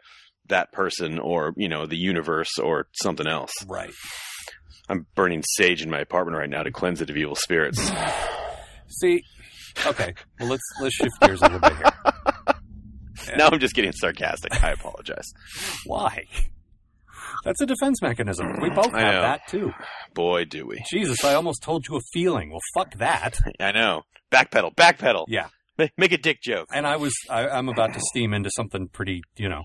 [0.49, 3.93] that person or you know the universe or something else right.
[4.89, 7.79] i'm burning sage in my apartment right now to cleanse it of evil spirits
[9.01, 9.25] See,
[9.87, 10.13] okay.
[10.39, 11.93] Well, let's let's shift gears a little bit here.
[13.29, 13.37] Yeah.
[13.37, 15.33] now i'm just getting sarcastic i apologize
[15.87, 16.27] Why?
[17.45, 18.47] That's a defense mechanism.
[18.61, 19.21] We both I have know.
[19.23, 19.73] that too.
[20.15, 22.51] boy do we Jesus, I almost told you a feeling.
[22.51, 23.39] Well, fuck that.
[23.61, 25.49] i know backpedal backpedal Yeah.
[25.79, 26.69] Make, make a dick joke.
[26.73, 29.63] And I was I, I'm about to steam into something pretty you know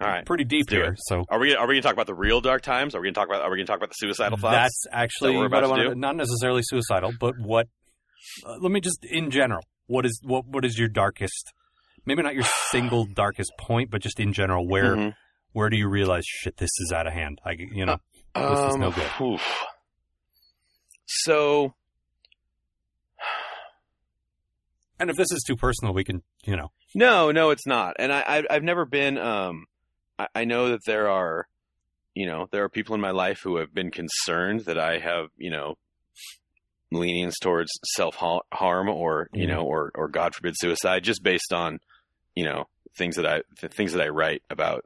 [0.00, 0.24] All right.
[0.26, 0.92] pretty deep do here.
[0.92, 0.98] it.
[1.06, 2.94] So Are we are we gonna talk about the real dark times?
[2.94, 4.54] Are we gonna talk about are we gonna talk about the suicidal thoughts?
[4.54, 5.88] that's actually we're what about I to wanted.
[5.90, 5.94] do?
[5.96, 7.66] Not necessarily suicidal, but what?
[8.46, 9.62] Uh, let me just in general.
[9.86, 10.46] What is what?
[10.46, 11.52] What is your darkest?
[12.06, 15.14] Maybe not your single darkest point, but just in general, where Mhm.
[15.54, 16.58] Where do you realize shit?
[16.58, 17.40] This is out of hand.
[17.44, 17.96] I you know.
[18.34, 19.08] This is no good.
[19.20, 19.64] Um, oof.
[21.06, 21.74] So
[24.98, 26.70] And if this is too personal, we can you know.
[26.94, 27.96] no, no, it's not.
[27.98, 29.18] And I, I I've never been.
[29.18, 29.66] Um,
[30.18, 31.46] I, I know that there are,
[32.14, 35.28] you know, there are people in my life who have been concerned that I have,
[35.36, 35.76] you know,
[36.92, 41.78] leanings towards self harm or you know, or or God forbid suicide, just based on,
[42.34, 42.64] you know,
[42.96, 44.84] things that I the things that I write about.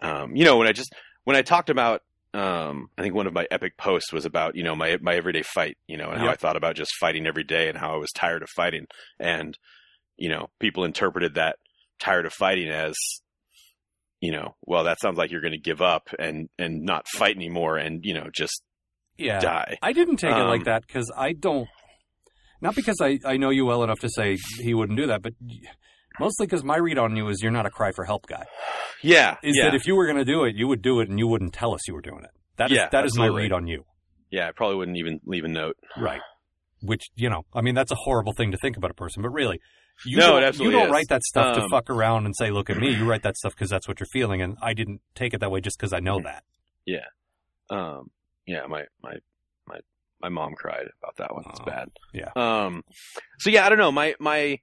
[0.00, 0.92] Um, you know, when I just
[1.24, 2.02] when I talked about.
[2.34, 5.40] Um, I think one of my epic posts was about you know my my everyday
[5.42, 6.32] fight, you know, and how Yep.
[6.32, 8.86] I thought about just fighting every day and how I was tired of fighting,
[9.18, 9.56] and
[10.18, 11.56] you know, people interpreted that
[11.98, 12.94] tired of fighting as,
[14.20, 17.36] you know, well, that sounds like you're going to give up and and not fight
[17.36, 18.62] anymore and you know just
[19.16, 19.78] Yeah, die.
[19.82, 21.68] I didn't take it Um, like that because I don't.
[22.60, 25.34] Not because I, I know you well enough to say he wouldn't do that, but
[26.20, 28.44] mostly because my read on you is you're not a cry for help guy.
[29.02, 31.08] Yeah, Is yeah, that if you were going to do it, you would do it
[31.10, 32.30] and you wouldn't tell us you were doing it.
[32.56, 33.84] That is Yeah, that is my read on you.
[34.30, 34.48] yeah.
[34.48, 35.76] I probably wouldn't even leave a note.
[35.98, 36.22] Right.
[36.82, 39.28] Which, you know, I mean, that's a horrible thing to think about a person, but
[39.28, 39.60] really,
[40.06, 40.92] you No, don't, it you don't is.
[40.92, 42.90] write that stuff to Um, fuck around and say, look at me.
[42.94, 44.40] You write that stuff because that's what you're feeling.
[44.42, 46.42] And I didn't take it that way just because I know that.
[46.86, 47.04] Yeah.
[47.70, 48.10] Um,
[48.46, 49.14] yeah, my my
[49.68, 49.78] my
[50.20, 51.44] my mom cried about that one.
[51.50, 51.88] It's Oh, bad.
[52.14, 52.30] yeah.
[52.34, 52.82] Um,
[53.38, 53.92] so yeah, I don't know.
[53.92, 54.58] My my,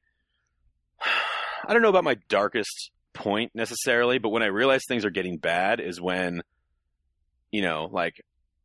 [1.68, 5.38] I don't know about my darkest point necessarily, but when I realize things are getting
[5.38, 6.41] bad is when,
[7.51, 8.22] you know, like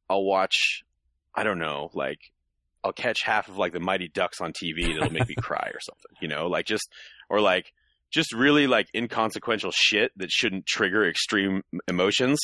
[0.08, 0.82] I'll watch,
[1.34, 2.18] I don't know, like
[2.82, 5.70] I'll catch half of like the Mighty Ducks on TV and it'll make me cry
[5.72, 6.16] or something.
[6.20, 6.88] You know, like just
[7.28, 7.72] or like
[8.10, 12.38] just really like inconsequential shit that shouldn't trigger extreme emotions.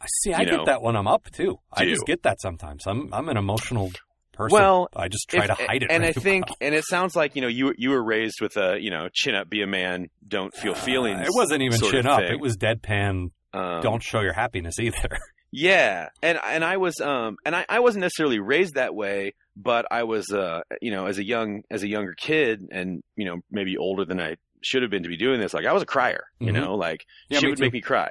[0.00, 1.58] I See, I You get that when I'm up too.
[1.72, 2.86] I Do just get that sometimes.
[2.86, 3.90] I'm I'm an emotional
[4.38, 4.54] person.
[4.54, 5.90] Well, I just try If- to hide it.
[5.90, 6.56] And really I think, well.
[6.62, 9.34] and it sounds like you know you you were raised with a you know chin
[9.34, 11.20] up, be a man, don't feel feelings.
[11.20, 12.20] Uh, it wasn't even chin up.
[12.20, 12.32] thing.
[12.32, 13.32] It was deadpan.
[13.52, 15.18] Um, don't show your happiness either.
[15.50, 19.86] Yeah, and and I was um and I, I wasn't necessarily raised that way, but
[19.90, 23.36] I was uh you know as a young as a younger kid and you know
[23.50, 25.54] maybe older than I should have been to be doing this.
[25.54, 26.60] Like I was a crier, you Mhm.
[26.60, 27.64] know, like Yeah, shit me would too.
[27.64, 28.08] make me cry.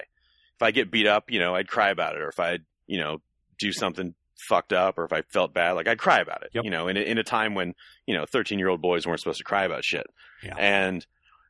[0.55, 2.99] If I get beat up, you know, I'd cry about it, or if I'd you
[2.99, 3.21] know
[3.59, 4.15] do something
[4.49, 6.49] fucked up, or if I felt bad, like I'd cry about it.
[6.53, 6.63] Yep.
[6.65, 7.73] You know, in a, in a time when
[8.05, 10.05] you know thirteen year old boys weren't supposed to cry about shit,
[10.43, 10.55] Yeah.
[10.57, 11.05] and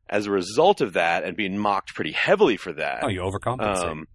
[0.10, 3.84] as a result of that, and being mocked pretty heavily for that, Oh, you overcompensate.
[3.90, 4.08] um,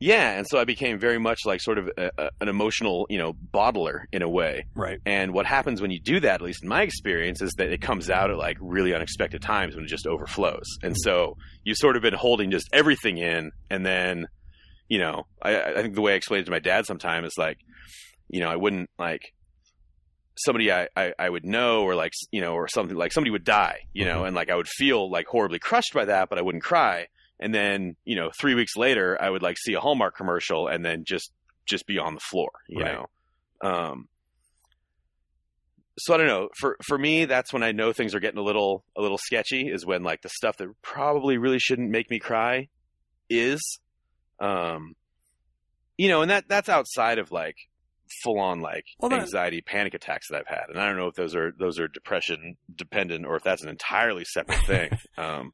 [0.00, 3.18] yeah, and so I became very much like sort of a, a, an emotional, you
[3.18, 4.64] know, bottler in a way.
[4.74, 4.98] right.
[5.06, 7.80] And what happens when you do that, at least in my experience, is that it
[7.80, 10.66] comes out at like really unexpected times when it just overflows.
[10.82, 14.26] And so you've sort of been holding just everything in, and then,
[14.88, 17.34] you know, I, I think the way I explain it to my dad sometimes is
[17.38, 17.58] like,
[18.34, 19.32] you know, I wouldn't like
[20.36, 23.44] somebody I, I, I would know or like you know or something like somebody would
[23.44, 24.26] die you know Mhm.
[24.26, 27.06] and like i would feel like horribly crushed by that but i wouldn't cry
[27.38, 30.84] and then you know three weeks later i would like see a hallmark commercial and
[30.84, 31.30] then just
[31.66, 32.96] just be on the floor you Right.
[32.96, 33.06] know
[33.62, 34.08] um
[36.00, 38.42] so i don't know for for me that's when i know things are getting a
[38.50, 42.18] little a little sketchy is when like the stuff that probably really shouldn't make me
[42.18, 42.66] cry
[43.30, 43.78] is
[44.40, 44.94] um
[45.96, 47.54] you know and that that's outside of like
[48.22, 51.06] full on like Well, that- anxiety panic attacks that I've had and I don't know
[51.08, 55.52] if those are those are depression dependent or if that's an entirely separate thing um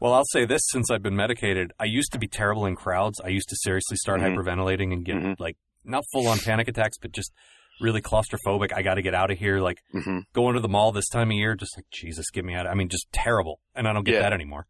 [0.00, 3.20] Well, I'll say this: since I've been medicated, I used to be terrible in crowds.
[3.20, 4.36] I used to seriously start Mhm.
[4.36, 5.34] hyperventilating and get Mhm.
[5.40, 7.32] like not full on panic attacks, but just
[7.80, 8.72] really claustrophobic.
[8.72, 9.58] I got to get out of here.
[9.58, 10.22] Like mhm.
[10.32, 12.68] going to the mall this time of year, just like Jesus, get me out.
[12.68, 14.20] I mean, just terrible, and I don't get Yeah.
[14.20, 14.66] that anymore.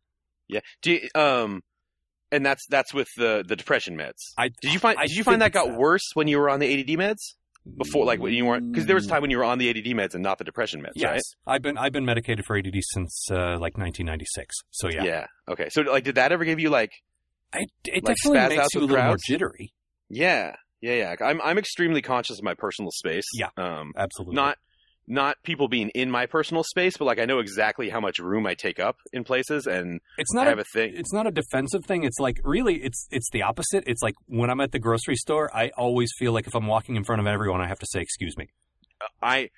[0.49, 1.63] yeah do you, um
[2.33, 4.33] and that's that's with the the depression meds.
[4.37, 6.51] I did you find I did you find that got it's worse when you were
[6.51, 7.35] on the ADD meds?
[7.79, 9.71] Before like when you weren't because there was a time when you were on the
[9.71, 11.13] ADD meds and not the depression meds Yes,
[11.47, 14.57] right I've been I've been medicated for ADD since uh, like 1996.
[14.73, 15.27] So yeah, yeah.
[15.49, 15.69] Okay.
[15.71, 16.91] So like did that ever give you like
[17.53, 19.73] I, it Like definitely makes you a little more jittery.
[20.11, 20.57] yeah.
[20.81, 21.15] Yeah yeah.
[21.25, 23.27] I'm I'm extremely conscious of my personal space.
[23.35, 23.51] Yeah.
[23.57, 24.59] um Absolutely, not
[25.13, 28.47] not people being in my personal space, but like I know exactly how much room
[28.47, 30.93] I take up in places, and It's I not have a, a thing.
[30.97, 32.05] it's not a defensive thing.
[32.05, 33.85] It's like really, it's it's the opposite.
[33.87, 36.97] It's like when I'm at the grocery store, I always feel like if I'm walking
[36.97, 38.49] in front of everyone, I have to say excuse me.
[39.01, 39.51] Uh, I,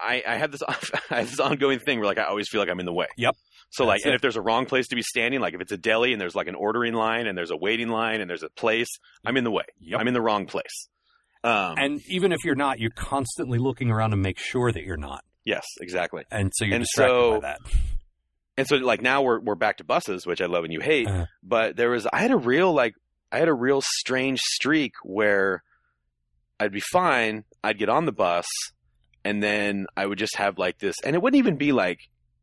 [0.00, 0.76] I, I have this, I
[1.10, 3.06] have this ongoing thing where like I always feel like I'm in the way.
[3.16, 3.34] Yep.
[3.70, 4.16] So like, That's and it.
[4.16, 6.36] if there's a wrong place to be standing, like if it's a deli and there's
[6.36, 8.88] like an ordering line and there's a waiting line and there's a place,
[9.26, 9.64] I'm in the way.
[9.80, 10.00] Yep.
[10.00, 10.88] I'm in the wrong place.
[11.44, 14.96] Um, and even if you're not, you're constantly looking around to make sure that you're
[14.96, 16.24] not, yes, exactly.
[16.30, 17.58] and so you're And distracted so- by that.
[18.56, 21.06] and so like now we're we're back to buses, which I love and you hate.
[21.06, 21.26] Uh-huh.
[21.42, 22.94] But there was I had a real like
[23.30, 25.62] I had a real strange streak where
[26.58, 28.46] I'd be fine, I'd get on the bus,
[29.24, 31.98] and then I would just have like this, and it wouldn't even be like,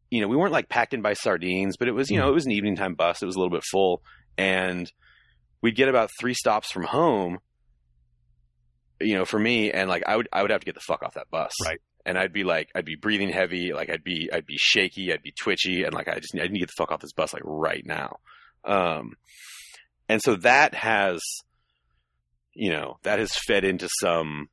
[0.09, 2.31] you know, we weren't like packed in by sardines, but it was you know Mhm.
[2.31, 4.03] it was an evening time bus, it was a little bit full,
[4.37, 4.91] and
[5.63, 7.39] we'd get about three stops from home.
[9.03, 11.03] You know, for me, and like I would, I would have to get the fuck
[11.03, 11.79] off that bus, Right.
[12.05, 15.21] and I'd be like, I'd be breathing heavy, like I'd be, I'd be shaky, I'd
[15.23, 17.33] be twitchy, and like I just, I need to get the fuck off this bus
[17.33, 18.17] like right now.
[18.63, 19.13] Um,
[20.09, 21.19] and so that has,
[22.53, 24.49] you know, that has fed into some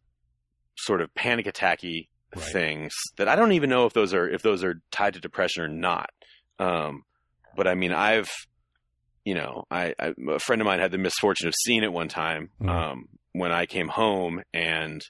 [0.77, 2.45] sort of panic attacky Right.
[2.53, 5.63] things that I don't even know if those are if those are tied to depression
[5.63, 6.11] or not.
[6.59, 7.05] Um,
[7.57, 8.29] but I mean, I've,
[9.25, 12.09] you know, I, I a friend of mine had the misfortune of seeing it one
[12.09, 12.69] time Mhm.
[12.69, 13.09] um,
[13.39, 15.03] when I came home and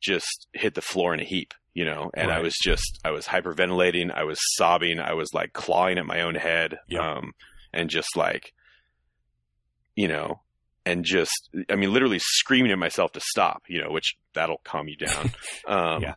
[0.00, 3.26] just hit the floor in a heap, you know, and I was just I was
[3.26, 7.00] hyperventilating, I was sobbing, I was like clawing at my own head, Yep.
[7.00, 7.32] um,
[7.72, 8.52] and just like,
[9.96, 10.40] you know.
[10.84, 14.88] And just, I mean, literally screaming at myself to stop, you know, which that'll calm
[14.88, 15.30] you down.
[15.68, 16.14] Um, Yeah.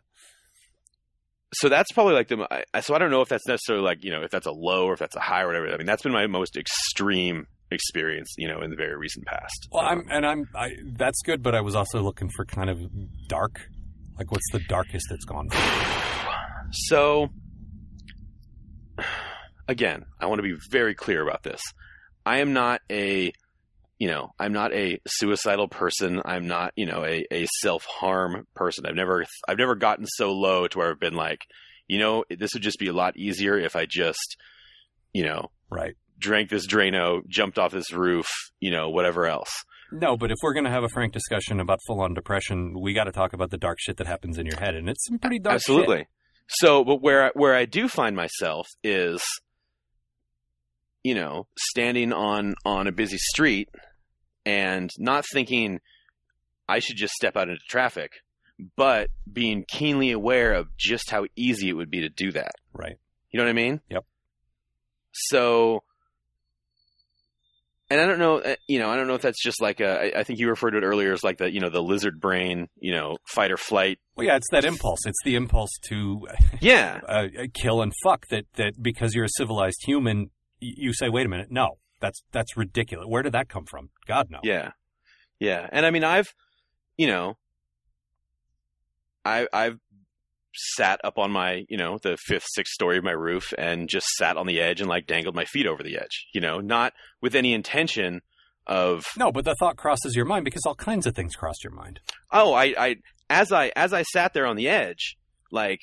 [1.54, 2.64] So that's probably like the.
[2.74, 4.86] I, so I don't know if that's necessarily like you know if that's a low
[4.86, 5.68] or if that's a high or whatever.
[5.72, 9.68] I mean, that's been my most extreme experience, you know, in the very recent past.
[9.72, 12.70] Well, I'm Um, and I'm I, that's good, but I was also looking for kind
[12.70, 12.80] of
[13.28, 13.60] dark.
[14.18, 15.48] Like, what's the darkest it's gone?
[15.50, 15.58] For?
[16.72, 17.28] So,
[19.68, 21.60] again, I want to be very clear about this.
[22.24, 23.32] I am not a,
[23.98, 26.22] you know, I'm not a suicidal person.
[26.24, 28.86] I'm not, you know, a, a self harm person.
[28.86, 31.40] I've never, I've never gotten so low to where I've been like,
[31.88, 34.36] you know, this would just be a lot easier if I just,
[35.12, 35.94] you know, Right.
[36.18, 38.26] Drank this Drano, jumped off this roof,
[38.60, 39.50] you know, whatever else.
[39.92, 42.92] No, but if we're going to have a frank discussion about full on depression, we
[42.92, 45.18] got to talk about the dark shit that happens in your head, and it's some
[45.18, 45.54] pretty dark.
[45.54, 45.98] Absolutely.
[45.98, 46.06] shit.
[46.48, 49.22] So, but where where I do find myself is,
[51.02, 53.68] you know, standing on on a busy street
[54.44, 55.80] and not thinking
[56.68, 58.12] I should just step out into traffic,
[58.76, 62.52] but being keenly aware of just how easy it would be to do that.
[62.72, 62.96] Right.
[63.30, 63.80] You know what I mean?
[63.90, 64.04] Yep.
[65.12, 65.82] So,
[67.90, 70.14] and I don't know, uh, you know, I don't know if that's just like a.
[70.16, 72.20] I- I think you referred to it earlier as like the, you know, the lizard
[72.20, 73.98] brain, you know, fight or flight.
[74.16, 75.00] Well, yeah, it's that impulse.
[75.06, 76.26] It's the impulse to
[76.60, 77.00] Yeah.
[77.08, 78.26] uh, kill and fuck.
[78.28, 80.30] That that because you're a civilized human,
[80.60, 83.06] you say, wait a minute, no, that's that's ridiculous.
[83.08, 83.90] Where did that come from?
[84.06, 84.40] God no.
[84.42, 84.72] Yeah.
[85.38, 85.68] Yeah.
[85.70, 86.34] And I mean I've
[86.96, 87.36] you know
[89.24, 89.78] I I've
[90.56, 94.06] sat up on my, you know, the fifth, sixth story of my roof and just
[94.16, 96.92] sat on the edge and like dangled my feet over the edge, you know, not
[97.20, 98.20] with any intention
[98.66, 101.72] of No, but the thought crosses your mind because all kinds of things cross your
[101.72, 102.00] mind.
[102.32, 102.96] oh, I, I
[103.30, 105.16] as I as I sat there on the edge,
[105.52, 105.80] like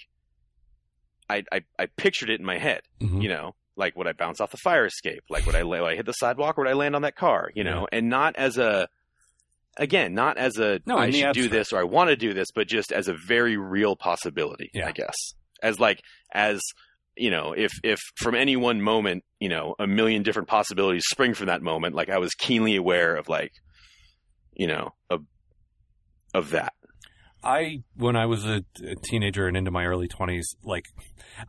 [1.30, 2.82] I I, I pictured it in my head.
[3.02, 3.22] Mhm.
[3.22, 5.96] you know like would i bounce off the fire escape like would i, would I
[5.96, 8.60] hit the sidewalk or would i land on that car you know and not as
[8.60, 8.88] a
[9.78, 12.50] again not as a No, i should do this or i want to do this
[12.54, 14.88] but just as a very real possibility Yeah.
[14.88, 15.16] i guess
[15.62, 16.00] as like
[16.34, 16.60] as
[17.16, 21.34] you know if if from any one moment you know a million different possibilities spring
[21.34, 23.52] from that moment like i was keenly aware of like
[24.54, 25.22] you know of
[26.34, 26.74] of that
[27.46, 30.86] I, when I was a, a teenager and into my early 20s, like,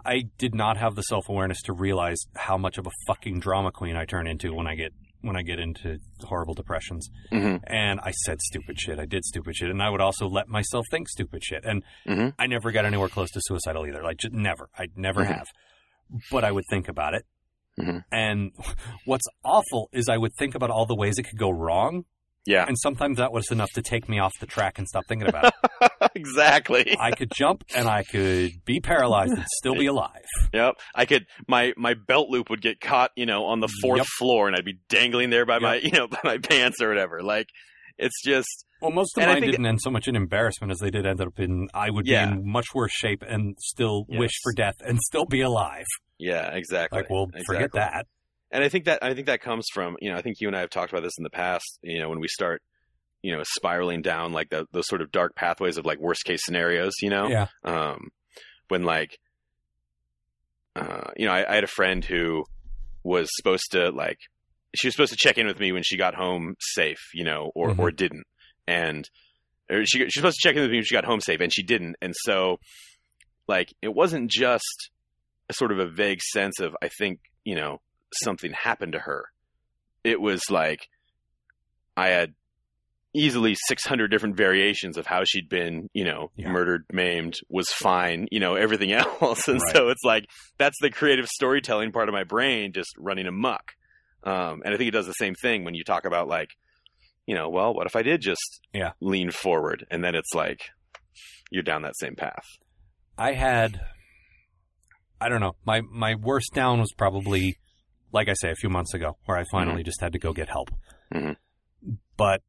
[0.04, 3.70] I did not have the self awareness to realize how much of a fucking drama
[3.70, 4.92] queen I turn into when I get
[5.24, 7.08] when I get into horrible depressions.
[7.30, 8.98] hmm And I said stupid shit.
[8.98, 11.64] I did stupid shit, and I would also let myself think stupid shit.
[11.64, 12.34] And Mhm.
[12.38, 14.02] I never got anywhere close to suicidal either.
[14.02, 14.68] Like, just never.
[14.78, 15.34] I never Mhm.
[15.36, 15.46] have.
[16.30, 17.24] But I would think about it.
[17.80, 18.04] Mhm.
[18.12, 18.52] And
[19.04, 22.04] what's awful is I would think about all the ways it could go wrong,
[22.46, 25.28] yeah and sometimes that was enough to take me off the track and stop thinking
[25.28, 25.90] about it.
[26.14, 30.24] exactly I could jump and I could be paralyzed and still be alive.
[30.52, 30.74] Yep.
[30.94, 34.06] I could my my belt loop would get caught, you know, on the fourth Yep.
[34.18, 37.22] floor and I'd be dangling there by my you know, by my pants or whatever.
[37.22, 37.48] Like
[37.98, 41.06] it's just Well, most of mine didn't end so much in embarrassment as they did
[41.06, 42.26] end up in I would Yeah.
[42.26, 44.18] be in much worse shape and still Yes.
[44.18, 45.86] wish for death and still be alive.
[46.18, 47.00] yeah, exactly.
[47.00, 48.06] Like, well, forget that.
[48.54, 50.56] And I think that I think that comes from, you know, I think you and
[50.56, 52.62] I have talked about this in the past, you know, when we start
[53.22, 56.40] you know, spiraling down like the, those sort of dark pathways of like worst case
[56.44, 57.26] scenarios, you know?
[57.26, 57.46] Yeah.
[57.64, 58.08] um,
[58.68, 59.18] when like,
[60.76, 62.44] uh, you know, I, I had a friend who
[63.02, 64.18] was supposed to like,
[64.74, 67.50] she was supposed to check in with me when she got home safe, you know,
[67.54, 67.78] or Mhm.
[67.78, 68.26] or didn't,
[68.66, 69.08] and
[69.70, 71.40] or she she was supposed to check in with me when she got home safe,
[71.40, 72.58] and she didn't, and so
[73.46, 74.90] like it wasn't just
[75.48, 77.80] a sort of a vague sense of I think you know
[78.22, 79.26] something happened to her.
[80.04, 80.88] It was like
[81.96, 82.34] I had
[83.16, 86.50] easily 600 different variations of how she'd been, you know, Yeah.
[86.50, 89.46] murdered, maimed, was fine, you know, everything else.
[89.48, 89.72] And Right.
[89.76, 90.24] so it's like
[90.58, 93.72] that's the creative storytelling part of my brain just running amok.
[94.24, 96.48] Um, and I think it does the same thing when you talk about like,
[97.26, 98.92] you know, well, what if I did just Yeah.
[99.00, 99.86] lean forward?
[99.90, 100.60] And then it's like
[101.50, 102.44] you're down that same path.
[103.16, 103.80] I had,
[105.20, 107.58] I don't know, my my worst down was probably,
[108.14, 110.48] like I say, a few months ago, where I finally just had to go get
[110.48, 110.70] help.
[111.12, 111.36] Mhm.
[112.16, 112.42] But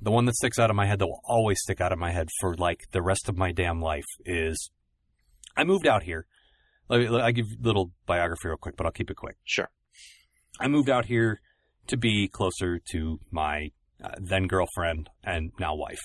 [0.00, 2.12] the one that sticks out of my head, that will always stick out of my
[2.12, 4.70] head for like the rest of my damn life, is
[5.56, 6.26] I moved out here.
[6.90, 9.36] I give a little biography real quick, but I'll keep it quick.
[9.44, 9.70] Sure.
[10.60, 11.40] I moved out here
[11.86, 13.70] to be closer to my
[14.02, 16.00] uh, then girlfriend and now wife.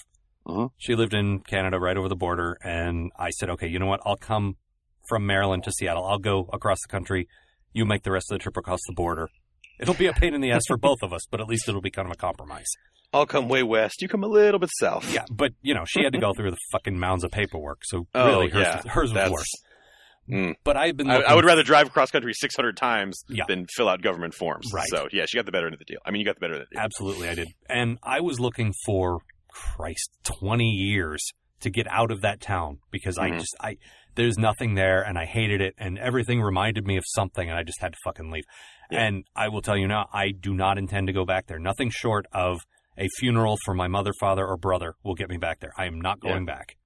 [0.47, 0.69] Mhm.
[0.77, 4.01] She lived in Canada right over the border, and I said, okay, you know what?
[4.05, 4.57] I'll come
[5.09, 6.05] from Maryland to Seattle.
[6.05, 7.27] I'll go across the country.
[7.75, 9.27] You make the rest of the trip across the border.
[9.79, 11.81] It'll be a pain in the ass for both of us, but at least it'll
[11.81, 12.67] be kind of a compromise.
[13.13, 14.01] I'll come way west.
[14.01, 15.13] You come a little bit south.
[15.13, 18.07] Yeah, but you know, she had to go through the fucking mounds of paperwork, so
[18.15, 18.81] Oh, really, hers, yeah.
[18.91, 19.51] hers was worse.
[20.29, 20.55] Mm.
[20.63, 21.09] But I've been.
[21.09, 23.43] I, I would rather drive cross country 600 times Yeah.
[23.47, 24.71] than fill out government forms.
[24.73, 24.87] Right.
[24.87, 25.99] So, yeah, she got the better end of the deal.
[26.05, 26.83] I mean, you got the better end of the deal.
[26.83, 27.47] Absolutely, I did.
[27.69, 29.19] And I was looking for
[29.51, 31.21] Christ, twenty years
[31.59, 33.39] to get out of that town because I Mhm.
[33.39, 33.77] just I
[34.15, 37.63] there's nothing there and I hated it and everything reminded me of something and I
[37.63, 38.45] just had to fucking leave.
[38.89, 39.03] Yeah.
[39.05, 41.59] And I will tell you now, I do not intend to go back there.
[41.59, 42.61] Nothing short of
[42.97, 45.73] a funeral for my mother, father, or brother will get me back there.
[45.77, 46.77] I am not going back.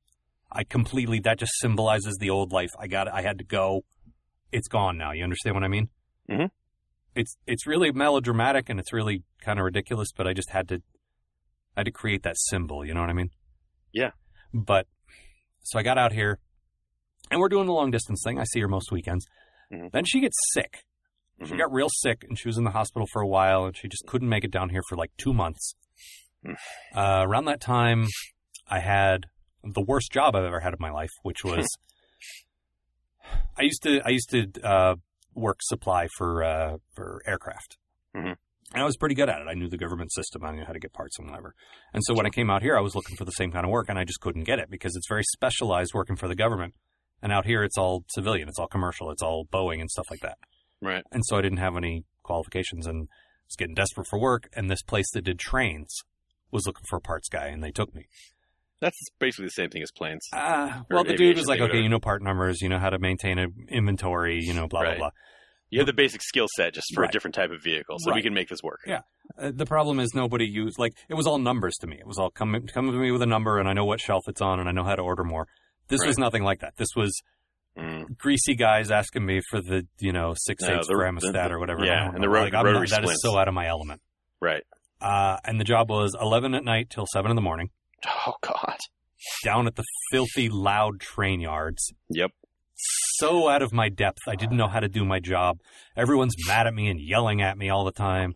[0.51, 2.71] I completely that just symbolizes the old life.
[2.79, 3.81] I got I had to go.
[4.51, 5.11] It's gone now.
[5.11, 5.89] You understand what I mean?
[6.29, 6.49] Mhm.
[7.15, 10.81] It's it's really melodramatic and it's really kind of ridiculous, but I just had to
[11.77, 12.83] I had to create that symbol.
[12.83, 13.29] You know what I mean?
[13.93, 14.11] Yeah.
[14.53, 14.87] But
[15.61, 16.39] so I got out here,
[17.31, 18.39] and we're doing the long distance thing.
[18.39, 19.25] I see her most weekends.
[19.71, 19.91] Mhm.
[19.91, 20.83] Then she gets sick.
[21.45, 21.57] She Mhm.
[21.57, 24.05] got real sick, and she was in the hospital for a while, and she just
[24.07, 25.75] couldn't make it down here for like two months.
[26.45, 26.55] Mm.
[26.95, 28.07] Uh, around that time,
[28.67, 29.25] I had
[29.63, 31.65] the worst job I've ever had in my life, which was
[33.57, 34.95] I used to I used to uh,
[35.33, 37.77] work supply for uh, for aircraft.
[38.15, 38.35] Mhm.
[38.73, 39.47] And I was pretty good at it.
[39.47, 40.43] I knew the government system.
[40.45, 41.55] I knew how to get parts and whatever.
[41.93, 43.71] And so when I came out here, I was looking for the same kind of
[43.71, 46.75] work, and I just couldn't get it because it's very specialized working for the government.
[47.21, 50.21] And out here, it's all civilian, it's all commercial, it's all Boeing and stuff like
[50.21, 50.37] that.
[50.81, 51.03] Right.
[51.11, 53.07] And so I didn't have any qualifications and
[53.47, 54.49] was getting desperate for work.
[54.53, 55.93] And this place that did trains
[56.51, 58.05] was looking for a parts guy, and they took me.
[58.81, 60.25] That's basically the same thing as planes.
[60.33, 62.97] Ah, well, the dude was like, okay, you know part numbers, you know how to
[62.97, 64.97] maintain an inventory, you know, blah Right.
[64.97, 65.09] blah
[65.69, 67.09] You have the basic skill set just for Right.
[67.09, 68.79] a different type of vehicle, so we can make this work.
[68.87, 69.01] Yeah.
[69.37, 71.97] Uh, the problem is nobody used like it was all numbers to me.
[71.99, 74.23] It was all come come to me with a number, and I know what shelf
[74.29, 75.45] it's on, and I know how to order more.
[75.89, 76.75] This was nothing like that.
[76.77, 77.11] This was
[77.77, 78.17] Mm.
[78.17, 81.59] greasy guys asking me for the you know six No, eighths the- for Amistad or
[81.59, 81.85] whatever.
[81.85, 82.27] yeah, and the know.
[82.27, 84.01] ro- Like, I'm not- rotary that is so out of my element.
[84.41, 84.63] Right.
[84.99, 87.69] Uh, and the job was eleven at night till seven in the morning,
[88.05, 88.77] Oh God.
[89.45, 91.93] down at the filthy loud train yards.
[92.09, 92.31] Yep.
[92.75, 95.59] So out of my depth, I didn't know how to do my job.
[95.95, 98.35] Everyone's mad at me and yelling at me all the time.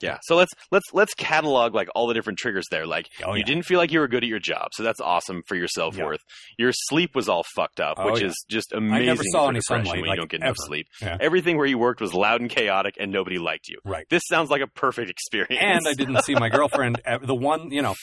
[0.00, 0.18] Yeah.
[0.22, 2.86] So let's let's let's catalog like all the different triggers there.
[2.86, 5.00] Like Oh you yeah, didn't feel like you were good at your job, so that's
[5.00, 6.20] awesome for your self worth.
[6.58, 8.28] Your sleep was all fucked up, Oh, which yeah.
[8.28, 9.02] is just amazing.
[9.02, 10.46] I never saw any sunlight, when you don't get ever.
[10.46, 10.86] enough sleep.
[11.02, 11.16] Yeah.
[11.20, 13.78] Everything where you worked was loud and chaotic, and nobody liked you.
[13.84, 14.06] right.
[14.10, 15.60] This sounds like a perfect experience.
[15.60, 17.00] and I didn't see my girlfriend.
[17.22, 17.94] The one, you know,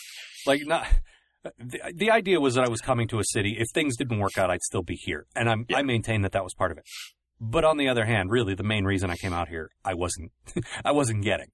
[0.45, 0.85] like not.
[1.59, 3.55] The, the idea was that I was coming to a city.
[3.59, 5.77] If things didn't work out, I'd still be here, and I'm, Yeah.
[5.77, 6.85] I maintain that that was part of it.
[7.39, 10.31] But on the other hand, really, the main reason I came out here, I wasn't,
[10.85, 11.47] I wasn't getting.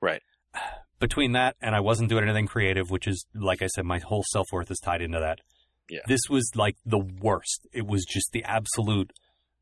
[0.00, 0.22] Right.
[0.98, 4.24] Between that and I wasn't doing anything creative, which is, like I said, my whole
[4.32, 5.40] self worth is tied into that.
[5.90, 6.00] Yeah.
[6.08, 7.66] This was like the worst.
[7.72, 9.12] It was just the absolute.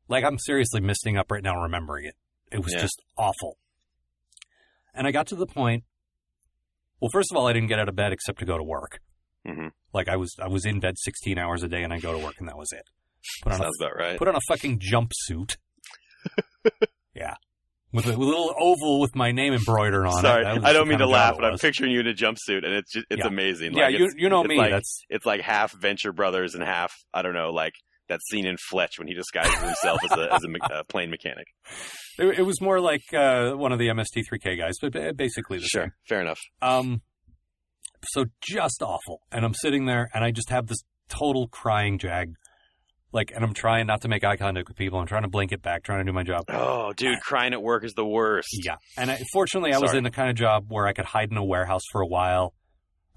[0.07, 2.15] Like I'm seriously misting up right now remembering it.
[2.51, 2.81] It was Yeah.
[2.81, 3.57] just awful.
[4.93, 5.83] And I got to the point.
[7.01, 8.99] Well, first of all, I didn't get out of bed except to go to work.
[9.45, 9.71] Mhm.
[9.93, 12.23] Like I was, I was in bed 16 hours a day, and I go to
[12.23, 12.89] work, and that was it.
[13.43, 14.17] Put on a sounds about right.
[14.17, 15.57] put on a fucking jumpsuit.
[17.95, 20.55] yeah, with a, little oval with my name embroidered on Sorry, it.
[20.55, 22.91] Was I don't mean to laugh, but I'm picturing you in a jumpsuit, and it's
[22.91, 23.27] just, it's Yeah.
[23.27, 23.73] amazing.
[23.73, 24.57] Yeah, Like, you it's- you know it's me.
[24.57, 27.73] Like, That's it's like half Venture Brothers and half I don't know, like
[28.09, 31.09] that scene in Fletch when he disguises himself as a as a me- uh, plane
[31.09, 31.47] mechanic.
[32.19, 35.91] it, it was more like uh, one of the MST3K guys, but basically the same.
[36.07, 36.39] fair enough.
[36.61, 37.01] Um,
[38.09, 39.21] so just awful.
[39.31, 40.77] And I'm sitting there and I just have this
[41.09, 42.33] total crying jag.
[43.11, 44.99] Like, and I'm trying not to make eye contact with people.
[44.99, 46.43] I'm trying to blink it back, trying to do my job.
[46.49, 48.49] Oh, dude, crying at work is the worst.
[48.65, 48.75] Yeah.
[48.97, 49.99] And I, fortunately, I was Sorry.
[49.99, 52.53] in the kind of job where I could hide in a warehouse for a while.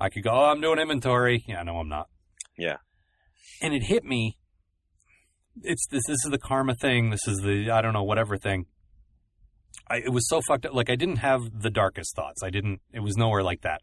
[0.00, 1.44] I could go, oh, I'm doing inventory.
[1.48, 2.06] Yeah, no, I'm not.
[2.56, 2.76] Yeah.
[3.60, 4.36] And it hit me.
[5.62, 6.02] It's this.
[6.06, 7.10] This is the karma thing.
[7.10, 8.66] This is the I don't know whatever thing.
[9.90, 10.74] I, it was so fucked up.
[10.74, 12.44] Like I didn't have the darkest thoughts.
[12.44, 12.80] I didn't.
[12.92, 13.80] It was nowhere like that.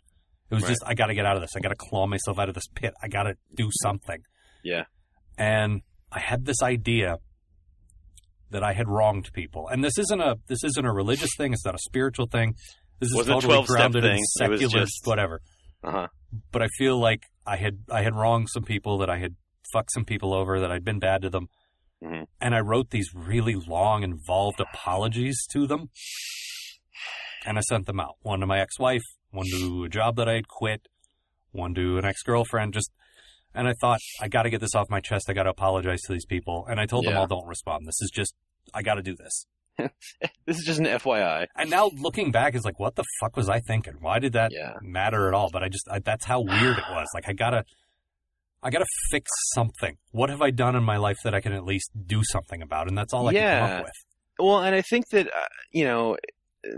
[0.49, 0.69] It was Right.
[0.69, 1.51] just I got to get out of this.
[1.57, 2.93] I got to claw myself out of this pit.
[3.03, 4.21] I got to do something.
[4.63, 4.83] Yeah.
[5.37, 5.81] And
[6.15, 7.17] I had this idea
[8.51, 9.67] that I had wronged people.
[9.67, 11.51] And this isn't a this isn't a religious thing.
[11.53, 12.55] It's not a spiritual thing.
[12.99, 15.41] This is Wasn't totally grounded in was secular just- whatever.
[15.83, 16.07] Uh huh.
[16.51, 18.97] But I feel like I had I had wronged some people.
[18.99, 19.35] That I had
[19.73, 20.59] fucked some people over.
[20.59, 21.47] That I'd been bad to them.
[22.03, 22.25] Mhm.
[22.41, 25.89] And I wrote these really long, involved apologies to them.
[27.45, 28.15] And I sent them out.
[28.21, 30.87] One to my ex-wife, one to a job that I had quit,
[31.51, 32.73] one to an ex-girlfriend.
[32.73, 32.91] Just,
[33.55, 35.29] and I thought I got to get this off my chest.
[35.29, 36.65] I got to apologize to these people.
[36.69, 37.87] And I told them all, don't respond.
[37.87, 38.33] This is just,
[38.73, 39.45] I got to do this.
[40.45, 41.47] This is just an FYI.
[41.57, 43.95] And now looking back is like, what the fuck was I thinking?
[43.99, 44.73] Why did that Yeah.
[44.81, 45.49] matter at all?
[45.51, 47.07] But I just, I, that's how weird it was.
[47.15, 47.65] Like I gotta,
[48.63, 49.97] I gotta fix something.
[50.11, 52.87] What have I done in my life that I can at least do something about?
[52.87, 53.77] And that's all I can come Yeah.
[53.77, 53.91] up with.
[54.39, 56.17] Well, and I think that uh, you know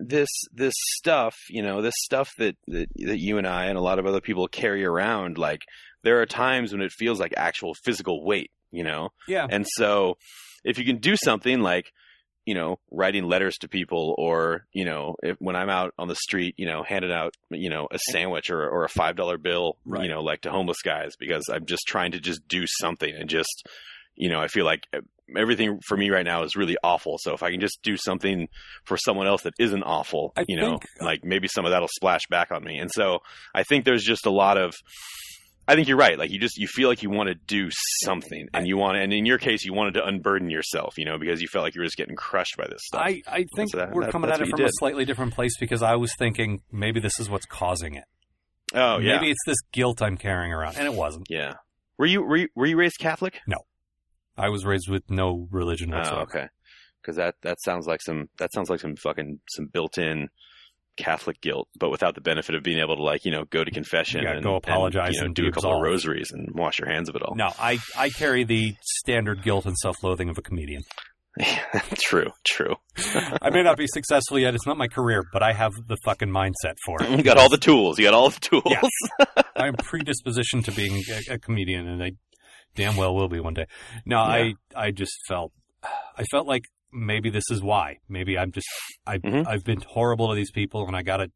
[0.02, 3.82] this this stuff, you know, this stuff that, that that you and I and a
[3.82, 5.38] lot of other people carry around.
[5.38, 5.62] Like
[6.08, 9.46] there are times when it feels like actual physical weight, you know, Yeah.
[9.50, 10.18] and so
[10.64, 11.92] if you can do something like
[12.46, 16.16] you know writing letters to people or you know if, when i'm out on the
[16.16, 19.76] street you know handing out you know a sandwich or, or a five dollar bill
[19.86, 20.04] Right.
[20.04, 23.30] you know like to homeless guys because i'm just trying to just do something and
[23.30, 23.68] just
[24.16, 24.84] you know i feel like
[25.36, 28.48] everything for me right now is really awful so if i can just do something
[28.86, 31.72] for someone else that isn't awful I you know think- uh, like maybe some of
[31.72, 33.20] that'll splash back on me and so
[33.54, 34.74] i think there's just a lot of
[35.68, 36.18] I think you're right.
[36.18, 37.70] Like you just you feel like you want to do
[38.04, 41.18] something, and you want, and in your case, you wanted to unburden yourself, you know,
[41.18, 43.02] because you felt like you were just getting crushed by this stuff.
[43.04, 45.58] I, I think So that- we're that- coming at it from a slightly different place
[45.60, 48.06] because I was thinking maybe this is what's causing it.
[48.74, 50.78] oh yeah, Maybe it's this guilt I'm carrying around.
[50.78, 51.28] And it wasn't.
[51.30, 51.56] yeah.
[51.98, 53.42] Were you were you, were you raised Catholic?
[53.48, 53.58] No,
[54.38, 56.48] I was raised with no religion Oh, okay.
[57.02, 60.30] Because that that sounds like some that sounds like some fucking some built-in
[60.98, 63.72] Catholic guilt, but without the benefit of being able to like you know go to
[63.72, 65.86] confession and go apologize and, you know, and do a couple absolved.
[65.86, 67.36] of rosaries and wash your hands of it all.
[67.36, 70.84] No, I, I carry the standard guilt and self-loathing of a comedian.
[71.96, 72.76] true, true.
[73.42, 74.56] I may not be successful yet.
[74.56, 77.12] It's not my career, but I have the fucking mindset for it.
[77.12, 78.00] You got all the tools.
[78.00, 78.64] You got all the tools.
[78.66, 78.82] Yeah.
[79.56, 82.12] I am predispositioned to being a, a comedian, and I
[82.76, 83.66] damn well will be one day.
[84.06, 85.52] No, I I just felt
[85.84, 87.98] I felt like maybe this is why.
[88.10, 88.68] Maybe I'm just
[89.06, 89.46] I Mhm.
[89.48, 91.32] I've been horrible to these people, and I got it,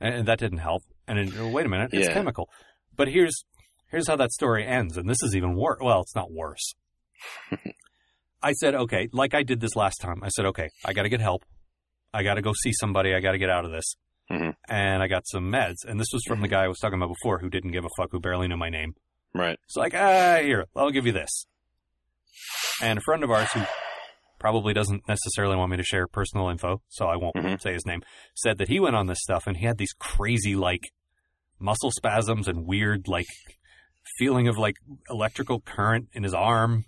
[0.00, 0.82] and, that didn't help.
[1.06, 2.14] And then, oh, wait a minute, it's Yeah.
[2.14, 2.48] chemical.
[2.96, 3.44] But here's
[3.90, 5.78] here's how that story ends, and this is even worse.
[5.82, 6.74] Well, it's not worse.
[8.42, 10.22] I said, okay, like I did this last time.
[10.24, 11.44] I said, okay, I got to get help.
[12.12, 13.14] I got to go see somebody.
[13.14, 13.94] I got to get out of this.
[14.30, 14.54] Mhm.
[14.68, 15.84] And I got some meds.
[15.86, 17.88] And this was from the guy I was talking about before who didn't give a
[17.96, 18.94] fuck, who barely knew my name.
[19.34, 19.58] Right.
[19.64, 21.46] It's like, ah, here, I'll give you this.
[22.82, 23.62] And a friend of ours who
[24.42, 27.60] probably doesn't necessarily want me to share personal info, so I won't Mhm.
[27.62, 28.02] say his name,
[28.34, 30.90] said that he went on this stuff and he had these crazy, like,
[31.60, 33.26] muscle spasms and weird, like,
[34.18, 34.74] feeling of, like,
[35.08, 36.84] electrical current in his arm.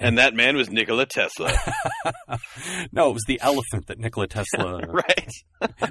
[0.00, 1.52] And that man was Nikola Tesla.
[2.92, 5.30] no, it was the elephant that Nikola Tesla right.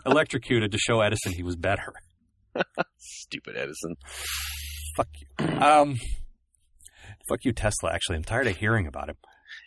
[0.05, 1.93] electrocuted to show Edison he was better.
[2.97, 3.95] Stupid Edison.
[4.97, 5.45] Fuck you.
[5.59, 5.99] Um,
[7.29, 7.93] fuck you, Tesla.
[7.93, 9.15] Actually, I'm tired of hearing about him.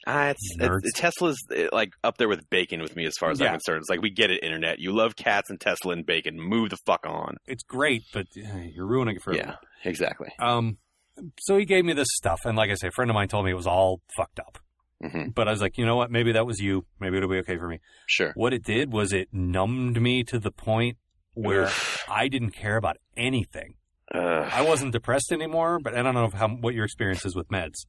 [0.06, 3.40] Ah, it's, it's Tesla's uh, like up there with bacon with me as far as
[3.40, 3.46] Yeah.
[3.46, 3.78] I'm concerned.
[3.78, 4.78] It's like we get it, internet.
[4.78, 6.38] You love cats and Tesla and bacon.
[6.38, 7.36] Move the fuck on.
[7.46, 9.58] It's great, but uh, you're ruining it for Yeah, everyone.
[9.84, 10.28] exactly.
[10.38, 10.78] Um,
[11.40, 13.44] so he gave me this stuff, and like I say, a friend of mine told
[13.44, 14.58] me it was all fucked up.
[15.00, 16.10] hmm But I was like, you know what?
[16.10, 16.84] Maybe that was you.
[17.00, 17.80] Maybe it'll be okay for me.
[18.06, 18.32] Sure.
[18.34, 20.98] What it did was it numbed me to the point
[21.34, 22.04] where Oof.
[22.08, 23.74] I didn't care about anything.
[24.14, 24.20] Ugh.
[24.52, 27.86] I wasn't depressed anymore, but I don't know how what your experience is with meds.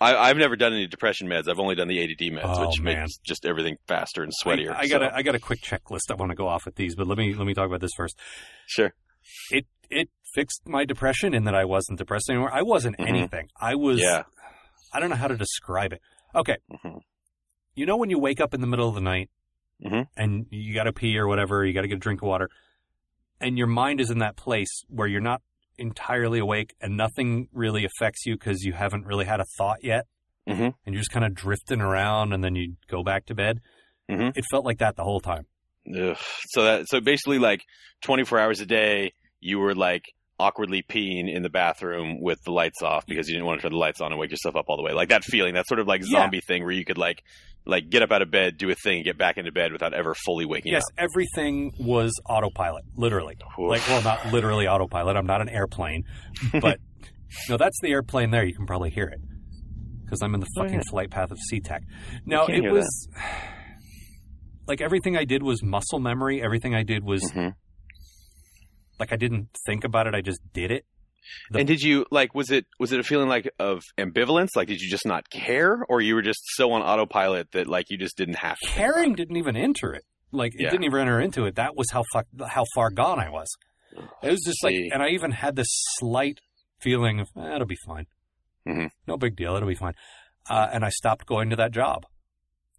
[0.00, 1.48] I, I've never done any depression meds.
[1.48, 3.00] I've only done the ADD meds, Oh, which man.
[3.00, 4.70] makes just everything faster and sweatier.
[4.74, 6.10] I, I got so- a I got a quick checklist.
[6.10, 7.92] I want to go off with these, but let me let me talk about this
[7.96, 8.18] first.
[8.66, 8.92] sure.
[9.50, 12.50] It it fixed my depression in that I wasn't depressed anymore.
[12.52, 13.08] I wasn't Mhm.
[13.08, 13.48] anything.
[13.60, 14.00] I was.
[14.00, 14.24] Yeah.
[14.92, 16.00] I don't know how to describe it.
[16.34, 16.98] Okay, hmm
[17.76, 19.30] you know when you wake up in the middle of the night
[19.84, 20.06] Mhm.
[20.16, 22.48] and you got to pee or whatever, you got to get a drink of water,
[23.40, 25.42] and your mind is in that place where you're not
[25.78, 30.06] entirely awake and nothing really affects you because you haven't really had a thought yet,
[30.48, 30.74] Mhm.
[30.84, 33.60] and you're just kind of drifting around, and then you go back to bed.
[34.10, 34.36] Mhm.
[34.36, 35.46] It felt like that the whole time.
[35.88, 36.16] Ugh.
[36.48, 37.62] So that so basically like
[38.02, 40.04] 24 hours a day, you were like
[40.38, 43.72] awkwardly peeing in the bathroom with the lights off because you didn't want to turn
[43.72, 44.92] the lights on and wake yourself up all the way.
[44.92, 46.20] Like that feeling, that sort of like Yeah.
[46.22, 47.22] zombie thing where you could like
[47.66, 49.94] like get up out of bed, do a thing, and get back into bed without
[49.94, 50.82] ever fully waking up.
[50.82, 53.36] Yes, everything was autopilot, literally.
[53.42, 53.58] up.
[53.58, 55.16] Like, well, not literally autopilot.
[55.16, 56.02] I'm not an airplane,
[56.60, 56.78] but
[57.48, 58.44] no, that's the airplane there.
[58.44, 59.18] You can probably hear it
[60.04, 60.90] because I'm in the Oh, fucking yeah.
[60.90, 61.78] flight path of SeaTac.
[62.26, 63.08] No, can it was
[64.66, 66.42] like everything I did was muscle memory.
[66.42, 67.54] Everything I did was Mhm.
[68.98, 70.14] Like I didn't think about it.
[70.14, 70.84] I just did it.
[71.50, 72.34] The- and did you like?
[72.34, 74.50] Was it was it a feeling like of ambivalence?
[74.56, 77.86] Like, did you just not care, or you were just so on autopilot that like
[77.90, 78.68] you just didn't have to?
[78.68, 80.02] Caring didn't even enter it.
[80.32, 80.70] Like it Yeah.
[80.70, 81.54] didn't even enter into it.
[81.56, 83.48] That was how fuck, how far gone I was.
[84.22, 85.68] It was just like, and I even had this
[85.98, 86.40] slight
[86.80, 88.06] feeling of, eh, it'll be fine.
[88.66, 88.86] mm-hmm.
[89.06, 89.54] No big deal.
[89.54, 89.94] It'll be fine.
[90.50, 92.04] Uh, and I stopped going to that job.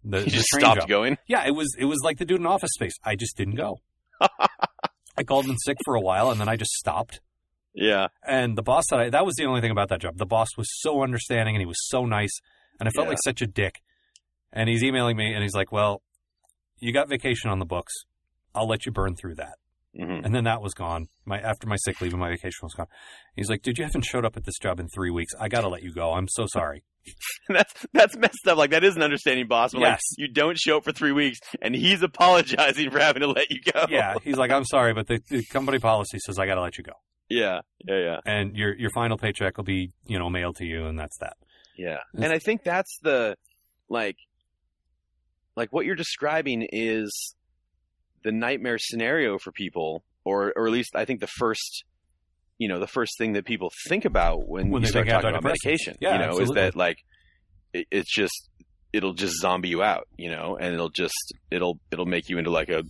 [0.04, 0.88] The, You just stopped job.
[0.88, 1.16] going.
[1.26, 2.94] Yeah, it was it was like the dude in Office Space.
[3.02, 3.80] I just didn't go.
[5.16, 7.20] I called in sick for a while, and then I just stopped.
[7.78, 10.16] Yeah, And the boss that I, that was the only thing about that job.
[10.16, 12.32] The boss was so understanding and he was so nice.
[12.80, 13.10] And I felt Yeah.
[13.10, 13.82] like such a dick.
[14.50, 16.00] And he's emailing me and he's like, well,
[16.78, 17.92] you got vacation on the books.
[18.54, 19.58] I'll let you burn through that.
[19.98, 21.08] Hmm And then that was gone.
[21.24, 22.86] My after my sick leave and my vacation was gone.
[23.34, 25.32] He's like, dude, you haven't showed up at this job in three weeks.
[25.40, 26.12] I got to let you go.
[26.12, 26.82] I'm so sorry.
[27.48, 28.58] that's that's messed up.
[28.58, 29.72] Like that is an understanding boss.
[29.74, 30.00] Like Yes.
[30.18, 33.60] you don't show up for three weeks, and he's apologizing for having to let you
[33.72, 33.86] go.
[33.88, 34.14] yeah.
[34.24, 36.84] He's like, I'm sorry, but the, the company policy says I got to let you
[36.84, 36.92] go.
[37.28, 38.16] yeah, yeah, yeah.
[38.26, 41.36] And your your final paycheck will be, you know, mailed to you, and that's that.
[41.78, 41.98] Yeah.
[42.14, 43.36] And I think that's the
[43.88, 44.16] like
[45.56, 47.34] like what you're describing is
[48.26, 51.84] the nightmare scenario for people or or at least I think the first
[52.58, 55.28] you know, the first thing that people think about when, When you they start talking
[55.30, 56.44] about medication, Yeah, you know, absolutely.
[56.44, 56.98] is that like
[57.72, 58.48] it, it's just
[58.92, 62.50] it'll just zombie you out, you know, and it'll just it'll it'll make you into
[62.50, 62.82] like a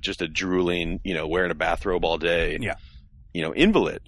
[0.00, 2.74] just a drooling, you know, wearing a bathrobe all day, Yeah.
[3.34, 4.00] you know, invalid.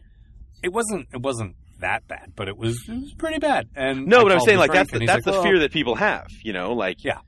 [0.62, 3.68] It wasn't it wasn't that bad, but it was it was pretty bad.
[3.76, 5.72] And No, I but I'm saying like that's the, that's like, the "Well, fear that
[5.72, 7.18] people have, you know, like Yeah.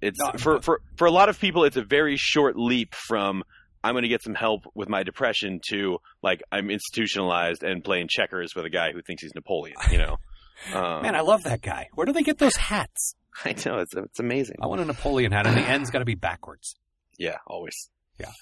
[0.00, 3.42] It's No, for for for a lot of people it's a very short leap from
[3.84, 8.08] I'm going to get some help with my depression to like I'm institutionalized and playing
[8.08, 10.16] checkers with a guy who thinks he's Napoleon, you know.
[10.74, 11.86] Um, Man, I love that guy.
[11.94, 13.14] Where do they get those hats?
[13.44, 14.56] I know it's it's amazing.
[14.60, 16.74] I want a Napoleon hat, and the end's got to be backwards.
[17.16, 17.74] Yeah, always.
[18.18, 18.32] Yeah.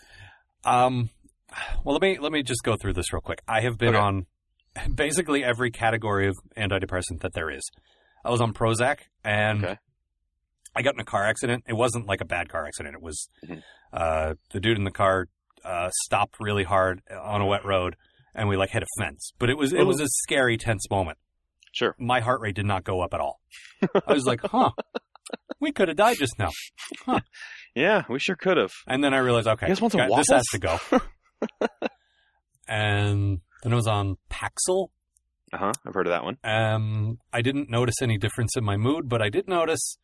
[0.64, 1.10] Um,
[1.84, 3.42] well, let me let me just go through this real quick.
[3.46, 3.98] I have been Okay.
[3.98, 4.26] on
[4.94, 7.62] basically every category of antidepressant that there is.
[8.24, 9.78] I was on Prozac, and Okay.
[10.76, 11.64] I got in a car accident.
[11.66, 12.94] It wasn't like a bad car accident.
[12.94, 13.62] It was Mhm.
[13.92, 15.28] uh, the dude in the car
[15.64, 17.96] uh, stopped really hard on a wet road,
[18.34, 19.32] and we like hit a fence.
[19.38, 21.18] But it was it was a scary, tense moment.
[21.72, 21.94] Sure.
[21.98, 23.40] My heart rate did not go up at all.
[24.06, 24.70] I was like, huh.
[25.60, 26.50] We could have died just now.
[27.74, 28.72] Yeah, we sure could have.
[28.86, 30.78] And then I realized, okay, guys want some got- this has to go.
[32.68, 34.88] and then it was on Paxil.
[35.52, 35.72] Uh huh.
[35.86, 36.38] I've heard of that one.
[36.42, 39.98] Um, I didn't notice any difference in my mood, but I did notice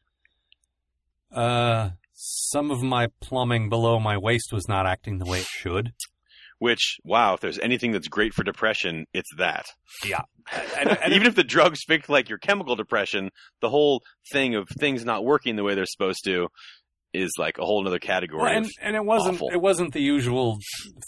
[1.34, 5.92] uh, some of my plumbing below my waist was not acting the way it should.
[6.58, 9.66] Which, wow, if there's anything that's great for depression, it's that.
[10.78, 13.30] And, and Even if the drugs fix like your chemical depression,
[13.60, 14.02] the whole
[14.32, 16.48] thing of things not working the way they're supposed to
[17.14, 18.42] is like a whole other category.
[18.42, 19.50] Well, and, and it wasn't awful.
[19.52, 20.58] it wasn't the usual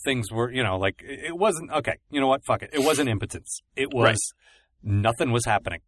[0.04, 2.78] things were you know like it it wasn't okay you know what fuck it it
[2.84, 4.16] wasn't impotence it was Right.
[4.82, 5.80] nothing was happening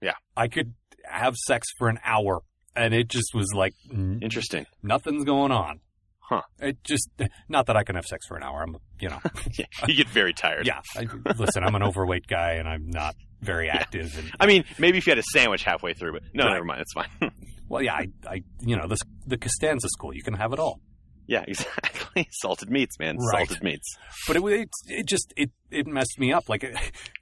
[0.00, 0.12] Yeah.
[0.36, 0.74] I could
[1.04, 2.40] have sex for an hour
[2.76, 4.66] and it just was like Interesting.
[4.82, 5.80] nothing's going on
[6.20, 6.40] Huh.
[6.58, 7.08] it just
[7.50, 9.18] not that I can have sex for an hour I'm you know
[9.58, 10.66] Yeah, you get very tired.
[10.66, 11.06] yeah I,
[11.36, 15.06] listen I'm an overweight guy and I'm not very active and I mean, maybe if
[15.06, 16.52] you had a sandwich halfway through, but no, Right.
[16.54, 16.80] never mind.
[16.80, 17.08] It's fine.
[17.68, 20.80] well yeah I, I you know this the Costanza school you can have it all
[21.26, 22.28] yeah, exactly.
[22.32, 23.16] Salted meats, man.
[23.16, 23.48] Right.
[23.48, 23.96] Salted meats.
[24.26, 26.50] But it, it, it just it, it messed me up.
[26.50, 26.62] Like,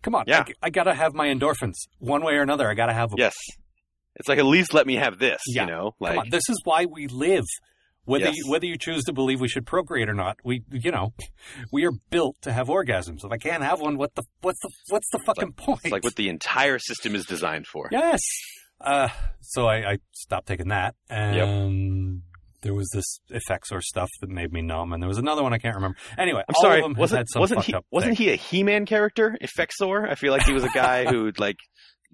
[0.02, 0.40] come on, Yeah.
[0.44, 2.68] I, I gotta have my endorphins one way or another.
[2.68, 3.20] I gotta have them.
[3.20, 3.36] Yes.
[4.16, 5.40] It's like at least let me have this.
[5.46, 5.62] Yeah.
[5.64, 7.44] You know, Come like on, this is why we live.
[8.04, 8.34] Whether Yes.
[8.36, 11.12] you, whether you choose to believe we should procreate or not, we you know,
[11.72, 13.24] we are built to have orgasms.
[13.24, 15.80] If I can't have one, what the what's the what's the fucking point?
[15.84, 17.88] it's like what the entire system is designed for.
[17.92, 18.20] yes.
[18.80, 19.06] Uh,
[19.40, 22.22] so I, I stopped taking that, and
[22.62, 25.58] there was this Effexor stuff that made me numb, and there was another one I
[25.58, 25.96] can't remember.
[26.18, 26.78] Anyway, I'm all sorry.
[26.80, 28.26] of them wasn't had some wasn't he up wasn't thing.
[28.26, 29.36] he a He-Man character?
[29.40, 30.10] Effexor?
[30.10, 31.58] I feel like he was a guy who like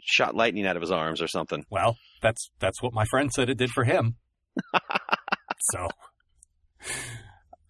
[0.01, 1.65] shot lightning out of his arms or something.
[1.71, 4.17] Well, that's that's what my friend said it did for him.
[5.73, 5.89] so,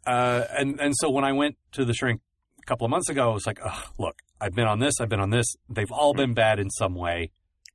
[0.06, 2.20] uh, and and so when I went to the shrink
[2.62, 3.60] a couple of months ago, I was like,
[3.98, 5.54] look, I've been on this, I've been on this.
[5.68, 7.32] They've all been bad in some way.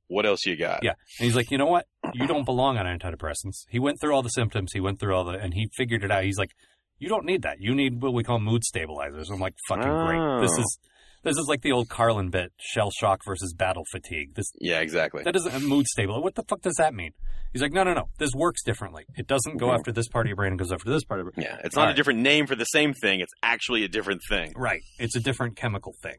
[0.08, 0.80] What else you got?
[0.82, 0.92] Yeah.
[1.18, 1.86] And he's like, you know what?
[2.12, 3.64] You don't belong on antidepressants.
[3.70, 4.72] He went through all the symptoms.
[4.72, 6.24] He went through all the, and he figured it out.
[6.24, 6.50] He's like,
[6.98, 7.56] you don't need that.
[7.60, 9.30] You need what we call mood stabilizers.
[9.30, 10.42] I'm like, fucking great.
[10.42, 10.60] This Oh.
[10.60, 10.78] is
[11.24, 14.34] this is like the old Carlin bit: shell shock versus battle fatigue.
[14.34, 15.22] This Yeah, exactly.
[15.24, 16.22] that isn't a mood stable.
[16.22, 17.12] What the fuck does that mean?
[17.52, 18.08] He's like, no, no, no.
[18.18, 19.04] This works differently.
[19.16, 19.74] It doesn't go Mhm.
[19.78, 20.52] after this part of your brain.
[20.54, 21.46] It goes after this part of your brain.
[21.48, 21.96] Yeah, it's not All a right.
[21.96, 23.20] different name for the same thing.
[23.20, 24.52] It's actually a different thing.
[24.56, 24.82] Right.
[24.98, 26.16] It's a different chemical thing.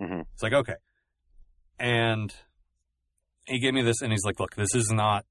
[0.00, 0.24] Mhm.
[0.32, 0.76] It's like, okay.
[1.78, 2.34] And
[3.46, 5.24] he gave me this and he's like, look, this is not,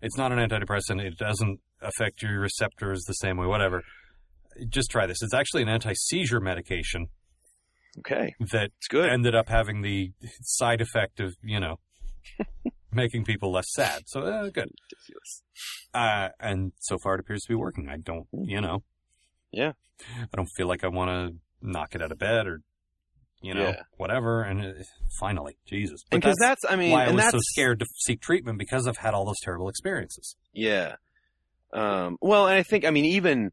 [0.00, 1.00] it's not an antidepressant.
[1.04, 3.82] It doesn't affect your receptors the same way, whatever.
[4.68, 5.22] Just try this.
[5.22, 7.08] It's actually an anti seizure medication
[7.98, 9.08] Okay, that it's good.
[9.10, 11.78] ended up having the side effect of you know
[12.92, 14.02] making people less sad.
[14.06, 14.70] So uh, good.
[14.90, 15.42] Ridiculous.
[15.94, 17.88] Uh, and so far it appears to be working.
[17.88, 18.82] I don't, you know,
[19.50, 19.72] Yeah.
[20.20, 22.60] I don't feel like I want to knock it out of bed or,
[23.42, 23.82] you know, Yeah.
[23.98, 24.42] whatever.
[24.42, 24.86] And it,
[25.20, 26.02] finally, Jesus.
[26.10, 28.86] Because that's, I mean, why I and was that's so scared to seek treatment because
[28.86, 30.34] I've had all those terrible experiences.
[30.52, 30.96] Yeah.
[31.74, 33.52] Um, well, and I think, I mean, even,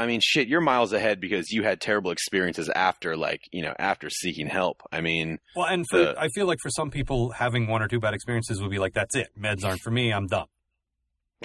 [0.00, 3.74] I mean, shit, you're miles ahead because you had terrible experiences after, like, you know,
[3.78, 4.82] after seeking help.
[4.90, 7.88] I mean, Well, and for, The- I feel like for some people, having one or
[7.88, 9.28] two bad experiences would be like, that's it.
[9.38, 10.12] Meds aren't for me.
[10.12, 10.46] I'm done.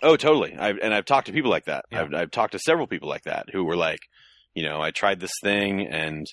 [0.03, 0.55] oh, totally.
[0.57, 1.85] I've, and I've talked to people like that.
[1.91, 2.01] Yeah.
[2.03, 3.99] I've, I've talked to several people like that who were like,
[4.53, 6.25] you know, I tried this thing and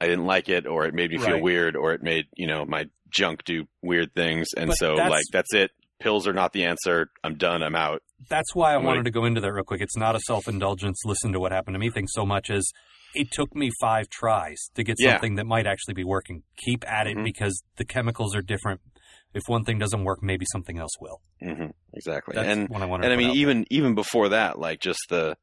[0.00, 1.42] I didn't like it, or it made me feel Right.
[1.42, 4.48] weird, or it made, you know, my junk do weird things.
[4.56, 5.70] And But so, that's- like, that's it.
[6.00, 7.10] Pills are not the answer.
[7.24, 7.62] I'm done.
[7.62, 8.02] I'm out.
[8.28, 9.80] That's why I I'm wanted like- to go into that real quick.
[9.80, 12.64] It's not a self indulgence, listen to what happened to me thing so much as
[13.14, 15.12] it took me five tries to get Yeah.
[15.12, 16.42] something that might actually be working.
[16.56, 17.24] Keep at it Mhm.
[17.24, 18.80] because the chemicals are different.
[19.34, 21.20] If one thing doesn't work, maybe something else will.
[21.40, 22.34] hmm Exactly.
[22.34, 25.36] That's and, I and I mean, even even before that, like just the,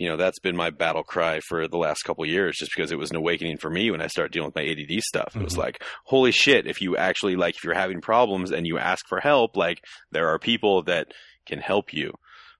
[0.00, 2.90] you know, that's been my battle cry for the last couple of years, just because
[2.90, 5.36] it was an awakening for me when I started dealing with my ADD stuff.
[5.36, 5.58] It was Mhm.
[5.58, 6.66] like, holy shit!
[6.66, 10.28] If you actually like, if you're having problems and you ask for help, like there
[10.28, 11.12] are people that
[11.46, 12.14] can help you.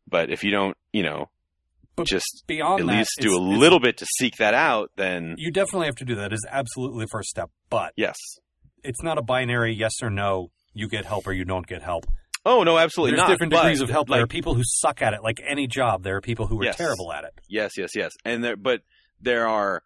[0.07, 1.31] But if you don't, you know,
[1.97, 5.35] But just Beyond at that, least do a little bit to seek that out, then
[5.39, 6.33] You definitely have to do that.
[6.33, 8.17] Is absolutely the first step, but yes.
[8.85, 10.51] it's not a binary yes or no.
[10.73, 12.05] You get help or you don't get help.
[12.47, 13.29] Oh no, absolutely There's not.
[13.31, 14.09] different but, degrees of help.
[14.09, 16.03] there are people who suck at it, like any job.
[16.03, 16.77] There are people who are Yes.
[16.77, 17.35] terrible at it.
[17.49, 18.13] Yes, yes, yes.
[18.25, 18.81] And there, but
[19.21, 19.83] there are,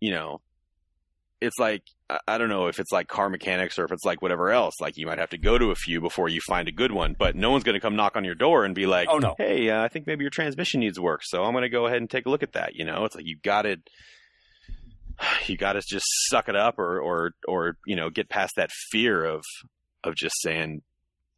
[0.00, 0.40] you know,
[1.40, 4.22] it's like I- I don't know if it's like car mechanics or if it's like
[4.22, 4.74] whatever else.
[4.80, 7.16] Like you might have to go to a few before you find a good one,
[7.18, 9.34] but no one's going to come knock on your door and be like, Oh no,
[9.38, 11.98] "Hey, uh, I think maybe your transmission needs work, so I'm going to go ahead
[11.98, 13.76] and take a look at that." You know, it's like you got to,
[15.46, 18.70] you got to just suck it up, or or or you know, get past that
[18.90, 19.42] fear of
[20.04, 20.82] of just saying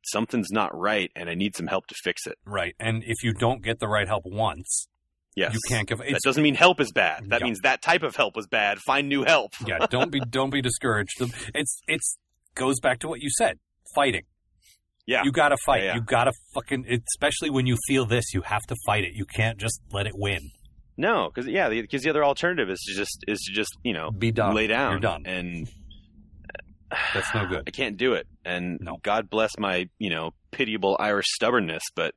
[0.06, 2.38] something's not right and I need some help to fix it.
[2.44, 2.74] right.
[2.80, 4.88] And if you don't get the right help once,
[5.36, 5.98] Yes, you can't give.
[5.98, 7.30] That doesn't mean help is bad.
[7.30, 7.46] That Yeah.
[7.46, 8.78] means that type of help was bad.
[8.78, 9.52] Find new help.
[9.66, 11.20] yeah, don't be don't be discouraged.
[11.52, 12.18] It's it's
[12.54, 13.58] goes back to what you said.
[13.96, 14.22] Fighting.
[15.06, 15.22] Yeah.
[15.24, 15.82] You gotta fight.
[15.82, 15.94] Yeah, yeah.
[15.96, 19.14] You gotta fucking especially when you feel this, you have to fight it.
[19.14, 20.50] You can't just let it win.
[20.96, 24.12] No, because yeah, because the other alternative is to just is to just you know
[24.12, 24.54] Be done.
[24.54, 24.92] lay down.
[24.92, 25.26] You're done.
[25.26, 25.68] and
[27.14, 27.62] That's no good.
[27.66, 28.26] I can't do it.
[28.44, 28.98] And No.
[29.02, 32.14] God bless my you know pitiable Irish stubbornness, but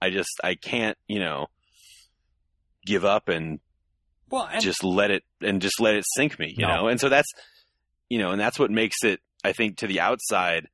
[0.00, 1.46] I just I can't you know
[2.86, 3.60] give up and
[4.30, 6.68] Well, and just let it and just let it sink me, you No.
[6.82, 6.88] know.
[6.88, 7.28] And so that's
[8.08, 10.66] you know, and that's what makes it, I think, to the outside,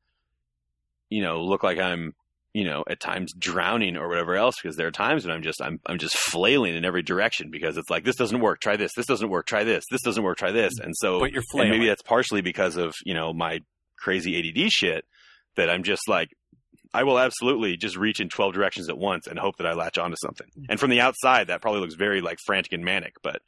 [1.11, 2.15] you know, look like I'm,
[2.55, 4.55] you know, at times drowning or whatever else.
[4.63, 7.77] Because there are times when I'm just, I'm, I'm just flailing in every direction because
[7.77, 8.61] it's like this doesn't work.
[8.61, 8.93] Try this.
[8.97, 9.47] This doesn't work.
[9.47, 9.85] Try this.
[9.91, 10.39] This doesn't work.
[10.39, 10.73] Try this.
[10.81, 11.73] And so, but you're flailing.
[11.73, 13.59] maybe that's partially because of you know my
[13.99, 15.05] crazy ADD shit
[15.57, 16.29] that I'm just like.
[16.97, 19.99] I will absolutely just reach in 12 directions at once and hope that I latch
[19.99, 20.47] onto something.
[20.69, 23.43] And from the outside, that probably looks very like frantic and manic, but,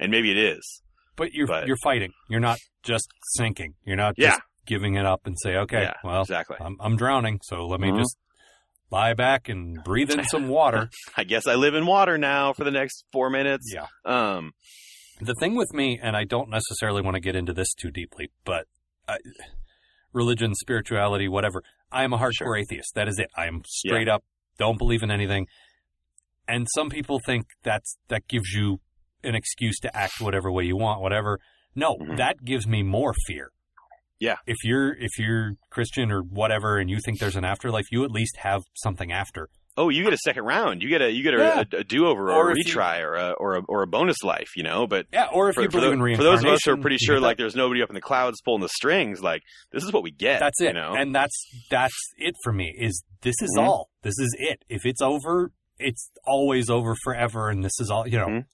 [0.00, 0.80] and maybe it is.
[1.14, 2.12] but you're but- you're fighting.
[2.30, 3.74] You're not just sinking.
[3.84, 4.28] You're not Yeah.
[4.30, 6.56] just giving it up and say, okay, Yeah, well, exactly.
[6.60, 7.98] I'm I'm drowning, so let me Mhm.
[7.98, 8.16] just
[8.90, 10.88] lie back and breathe in some water.
[11.16, 13.72] I guess I live in water now for the next four minutes.
[13.72, 13.86] yeah.
[14.04, 14.52] Um,
[15.20, 18.30] The thing with me, and I don't necessarily want to get into this too deeply,
[18.44, 18.66] but
[19.08, 19.18] I,
[20.12, 21.62] religion, spirituality, whatever.
[21.90, 22.56] I am a hardcore Sure.
[22.56, 22.94] atheist.
[22.94, 23.30] That is it.
[23.36, 24.24] I am straight up
[24.58, 25.46] don't believe in anything.
[26.48, 28.80] And some people think that's that gives you
[29.22, 31.38] an excuse to act whatever way you want, whatever.
[31.76, 32.16] No, Mhm.
[32.16, 33.52] that gives me more fear.
[34.20, 34.36] Yeah.
[34.46, 38.10] If you're if you're Christian or whatever and you think there's an afterlife, you at
[38.10, 39.48] least have something after.
[39.80, 40.82] oh, you get a second round.
[40.82, 41.62] You get a you get a, Yeah.
[41.72, 43.82] a, a do over Or or, a if you- retry or a or a or
[43.82, 44.50] a bonus life.
[44.56, 46.50] You know, but Yeah, or if for, you for, believe tho- in for those of
[46.50, 49.22] us who are pretty sure like there's nobody up in the clouds pulling the strings,
[49.22, 50.40] like this is what we get.
[50.40, 50.68] That's it.
[50.68, 51.36] You know, And that's
[51.70, 52.74] that's it for me.
[52.76, 53.62] Is this is Mhm.
[53.62, 53.90] all.
[54.02, 54.64] This is it.
[54.68, 58.26] If it's over, it's always over forever and this is all, you know.
[58.26, 58.44] Mhm.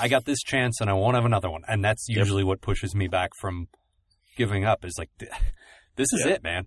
[0.00, 1.62] I got this chance and I won't have another one.
[1.68, 2.18] And that's Yep.
[2.18, 3.68] usually what pushes me back from
[4.36, 6.32] giving up is like this is Yeah.
[6.32, 6.66] it, man.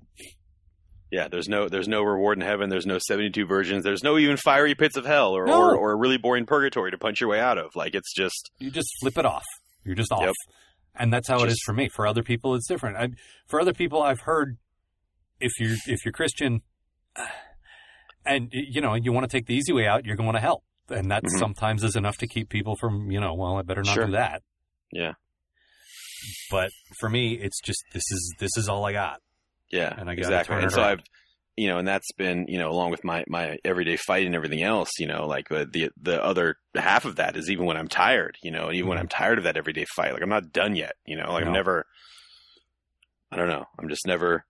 [1.11, 1.27] yeah.
[1.27, 2.69] There's no there's no reward in heaven.
[2.69, 3.83] There's no 72 virgins.
[3.83, 5.61] There's no even fiery pits of hell or No.
[5.61, 7.71] or, or a really boring purgatory to punch your way out of.
[7.75, 9.45] Like it's just You just flip it off.
[9.83, 10.21] You're just off.
[10.23, 10.33] Yep.
[10.97, 11.89] And that's how it is for me.
[11.89, 12.97] For other people it's different.
[12.97, 13.09] I,
[13.47, 14.57] for other people I've heard
[15.39, 16.61] if you're if you're Christian
[18.25, 20.63] and you know, you want to take the easy way out, you're going to hell.
[20.89, 21.39] And that Mhm.
[21.39, 24.05] sometimes is enough to keep people from, you know, well, I better not Sure.
[24.05, 24.41] do that.
[24.91, 25.13] yeah
[26.51, 29.21] But for me, it's just this is this is all I got.
[29.71, 30.55] yeah And I exactly.
[30.57, 30.91] And so around.
[30.91, 31.03] I've
[31.57, 34.61] you know, and that's been, you know, along with my, my everyday fight and everything
[34.61, 37.87] else, you know, like the, the, the other half of that is even when I'm
[37.87, 39.03] tired, you know, and even when mm-hmm.
[39.03, 41.47] I'm tired of that everyday fight, like I'm not done yet, you know, like No.
[41.47, 41.85] I'm never,
[43.31, 43.63] I don't know.
[43.79, 44.43] I'm just never,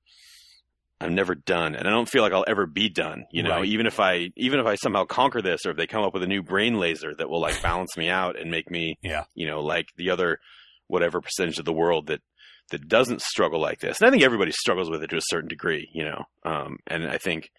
[1.00, 1.76] I'm never done.
[1.76, 3.66] And I don't feel like I'll ever be done, you know, Right.
[3.66, 6.24] even if I, even if I somehow conquer this or if they come up with
[6.24, 9.26] a new brain laser that will like balance me out and make me, Yeah.
[9.36, 10.40] you know, like the other,
[10.88, 12.22] whatever percentage of the world that,
[12.72, 14.00] that doesn't struggle like this.
[14.02, 16.24] And I think everybody struggles with it to a certain degree, you know.
[16.44, 17.50] Um, and I think,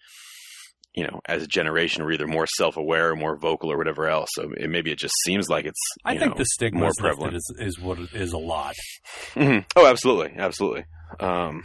[0.93, 4.29] you know, as a generation, we're either more self-aware or more vocal or whatever else.
[4.33, 5.79] So it, maybe it just seems like it's.
[6.03, 7.35] I think know, the stigma more is prevalent.
[7.35, 8.73] is, is what it is a lot.
[9.35, 9.63] Mhm.
[9.75, 10.85] Oh, absolutely, absolutely.
[11.19, 11.63] Um,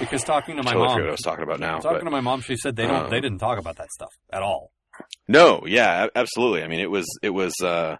[0.00, 1.78] Because talking to my totally mom, what I was talking about now.
[1.78, 3.90] talking but- to my mom, she said they don't Um, they didn't talk about that
[3.92, 4.72] stuff at all.
[5.28, 6.62] No, yeah, absolutely.
[6.62, 7.96] I mean, it was it was uh,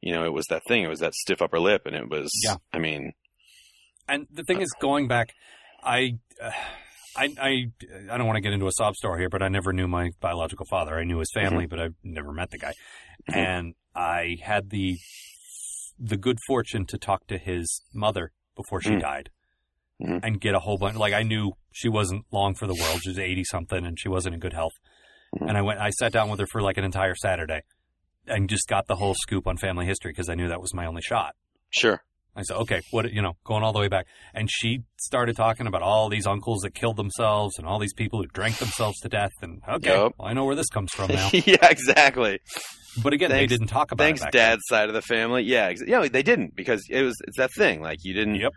[0.00, 0.82] you know, it was that thing.
[0.82, 2.30] It was that stiff upper lip, and it was.
[2.44, 2.56] Yeah.
[2.72, 3.12] I mean,
[4.08, 5.32] And the thing is, going back,
[5.82, 6.50] I, uh,
[7.18, 7.50] I, I,
[8.12, 10.10] I don't want to get into a sob story here, but I never knew my
[10.20, 10.98] biological father.
[10.98, 12.74] I knew his family, but I never met the guy.
[13.30, 13.36] Mhm.
[13.36, 14.98] And I had the,
[15.98, 19.00] the good fortune to talk to his mother before she Mm.
[19.00, 19.30] died,
[20.02, 20.20] Mhm.
[20.22, 20.96] and get a whole bunch.
[20.98, 24.08] Like I knew she wasn't long for the world; she was eighty something, and she
[24.10, 24.72] wasn't in good health.
[25.38, 25.48] Mhm.
[25.48, 27.62] And I went, I sat down with her for like an entire Saturday,
[28.26, 30.86] and just got the whole scoop on family history because I knew that was my
[30.86, 31.34] only shot.
[31.70, 32.02] sure.
[32.38, 34.06] I said, okay, what, you know, going all the way back.
[34.34, 38.20] And she started talking about all these uncles that killed themselves and all these people
[38.20, 39.30] who drank themselves to death.
[39.40, 40.12] And okay, Yep.
[40.18, 41.30] well, I know where this comes from now.
[41.32, 42.40] yeah, exactly.
[43.02, 44.24] But again, they didn't talk about Thanks, it.
[44.24, 45.44] back dad's side of the family.
[45.44, 47.80] Yeah, ex- yeah, they didn't because it was it's that thing.
[47.80, 48.34] Like you didn't.
[48.34, 48.52] Yep.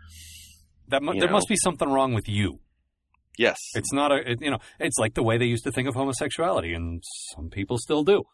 [0.88, 1.32] That mu- there know.
[1.32, 2.60] must be something wrong with you.
[3.38, 3.56] Yes.
[3.72, 5.94] It's not a, it, you know, it's like the way they used to think of
[5.94, 7.02] homosexuality, and
[7.34, 8.24] some people still do.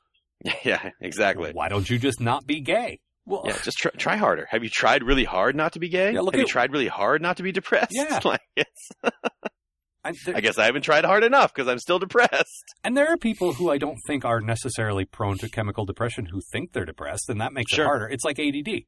[0.64, 0.90] yeah.
[1.00, 1.50] Exactly.
[1.52, 3.00] Why don't you just not be gay?
[3.24, 4.46] Well, Yeah, just try, try harder.
[4.50, 6.12] Have you tried really hard not to be gay?
[6.12, 7.90] Yeah, Have you tried really hard not to be depressed?
[7.92, 8.20] Yeah.
[8.24, 8.40] like,
[10.04, 12.64] I, there, I guess I haven't tried hard enough because I'm still depressed.
[12.84, 16.40] and there are people who I don't think are necessarily prone to chemical depression who
[16.52, 17.84] think they're depressed, and that makes Sure.
[17.84, 18.08] it harder.
[18.08, 18.84] It's like ADD.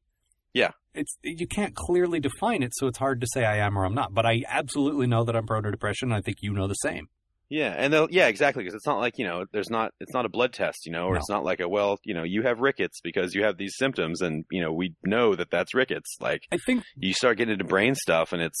[0.53, 0.71] Yeah.
[0.93, 3.93] It's you can't clearly define it, so it's hard to say I am or I'm
[3.93, 4.13] not.
[4.13, 6.09] But I absolutely know that I'm prone to depression.
[6.11, 7.07] And I think you know the same.
[7.49, 8.63] Yeah, and they'll, yeah, exactly.
[8.63, 11.05] Because it's not like you know, there's not, it's not a blood test, you know,
[11.07, 11.17] or No.
[11.19, 14.21] it's not like a well, you know, you have rickets because you have these symptoms,
[14.21, 16.17] and you know, we know that that's rickets.
[16.19, 18.59] Like I think you start getting into brain stuff, and it's,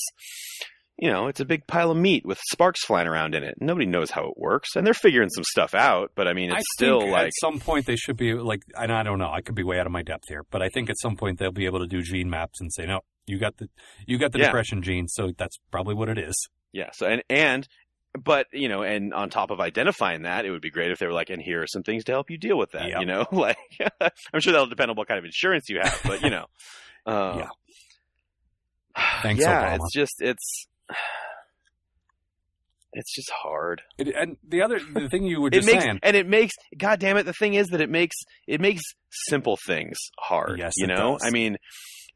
[0.97, 3.55] you know, it's a big pile of meat with sparks flying around in it.
[3.61, 6.11] Nobody knows how it works, and they're figuring some stuff out.
[6.15, 8.63] But I mean, it's I still think like, at some point they should be like,
[8.75, 10.69] and I don't know, I could be way out of my depth here, but I
[10.69, 13.37] think at some point they'll be able to do gene maps and say, no, you
[13.37, 13.69] got the
[14.07, 14.45] you got the Yeah.
[14.45, 16.35] depression gene, so that's probably what it is.
[16.73, 16.89] Yeah.
[16.93, 17.67] So and and
[18.23, 21.05] but you know, and on top of identifying that, it would be great if they
[21.05, 22.89] were like, and here are some things to help you deal with that.
[22.89, 22.99] Yep.
[22.99, 23.57] You know, like
[24.33, 26.45] I'm sure that'll depend on what kind of insurance you have, but you know,
[27.05, 27.35] uh,
[28.95, 28.95] Yeah.
[29.21, 29.75] Thanks, yeah, Obama.
[29.75, 30.67] it's just it's
[32.93, 33.81] it's just hard.
[33.97, 36.53] It, and the other the thing you were It just makes saying, and it makes
[36.77, 37.25] God damn it.
[37.25, 38.15] The thing is that it makes
[38.47, 38.81] it makes
[39.27, 40.59] simple things hard.
[40.59, 41.13] Yes, you know.
[41.13, 41.21] does.
[41.23, 41.57] I mean,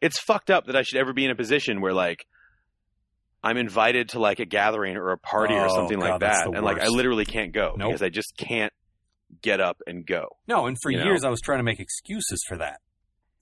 [0.02, 2.26] it's fucked up that I should ever be in a position where like
[3.44, 6.48] I'm invited to like a gathering or a party or Oh, something God, like that,
[6.48, 7.90] and like I literally can't go Nope.
[7.90, 8.72] because I just can't
[9.42, 10.28] get up and go.
[10.48, 11.06] no, and for you know.
[11.06, 12.80] years I was trying to make excuses for that.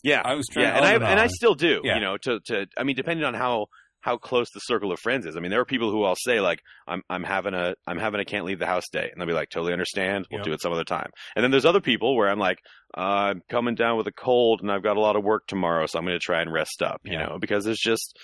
[0.03, 1.81] Yeah, I was trying, yeah, and I on and I still do.
[1.83, 1.95] Yeah.
[1.95, 3.67] You know, to to I mean, depending on how
[3.99, 5.37] how close the circle of friends is.
[5.37, 6.57] I mean, there are people who I'll say like,
[6.87, 9.33] I'm I'm having a I'm having a can't leave the house day, and they'll be
[9.33, 10.25] like, totally understand.
[10.31, 10.45] We'll Yep.
[10.45, 11.11] do it some other time.
[11.35, 12.57] And then there's other people where I'm like,
[12.97, 15.85] uh, I'm coming down with a cold, and I've got a lot of work tomorrow,
[15.85, 17.01] so I'm going to try and rest up.
[17.03, 17.25] You Yeah.
[17.27, 18.17] know, because it's just.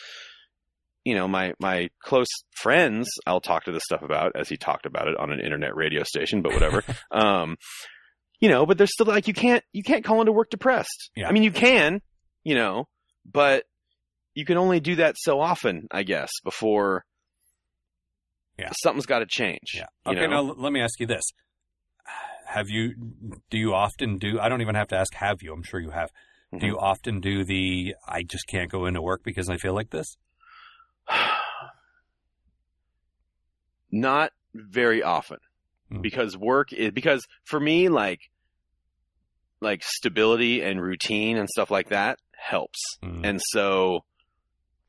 [1.08, 2.28] You know, my my close
[2.62, 5.74] friends, I'll talk to this stuff about as he talked about it on an internet
[5.76, 6.84] radio station, but whatever.
[7.12, 7.56] um,
[8.42, 11.10] you know, but there's still like you can't you can't call into work depressed.
[11.16, 11.30] Yeah.
[11.30, 12.02] I mean, you can,
[12.44, 12.90] you know,
[13.26, 13.64] but
[14.36, 17.06] you can only do that so often, I guess, before
[18.60, 18.72] Yeah.
[18.84, 19.76] something's got to change.
[19.76, 19.86] Yeah.
[20.06, 20.28] you Okay.
[20.28, 20.44] know?
[20.48, 21.24] Now let me ask you this:
[22.48, 22.96] Have you?
[23.50, 24.40] Do you often do?
[24.42, 25.14] I don't even have to ask.
[25.14, 25.54] Have you?
[25.54, 26.12] I'm sure you have.
[26.54, 26.60] Mhm.
[26.60, 27.96] Do you often do the?
[28.08, 30.18] I just can't go into work because I feel like this.
[33.92, 35.40] Not very often,
[35.90, 36.02] Hmm.
[36.02, 38.20] because work is because for me, like
[39.62, 42.80] like stability and routine and stuff like that helps.
[43.04, 43.22] Mm.
[43.24, 44.04] And so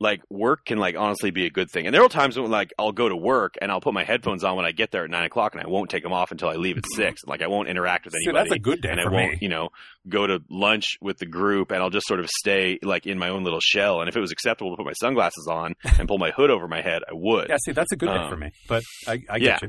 [0.01, 1.85] like work can like honestly be a good thing.
[1.85, 4.45] And there are times when like I'll go to work and I'll put my headphones
[4.45, 6.47] on when I get there at nine o'clock and I won't take them off until
[6.47, 7.21] I leave at six.
[7.27, 8.37] Like I won't interact with anybody.
[8.37, 9.37] See, that's a good day and I won't, me.
[9.41, 9.69] you know,
[10.07, 13.27] go to lunch with the group and I'll just sort of stay like in my
[13.29, 13.99] own little shell.
[13.99, 16.67] And if it was acceptable to put my sunglasses on and pull my hood over
[16.69, 17.49] my head, I would.
[17.49, 18.51] Yeah, see, that's a good day Um, for me.
[18.69, 19.59] But I, I yeah.
[19.59, 19.61] get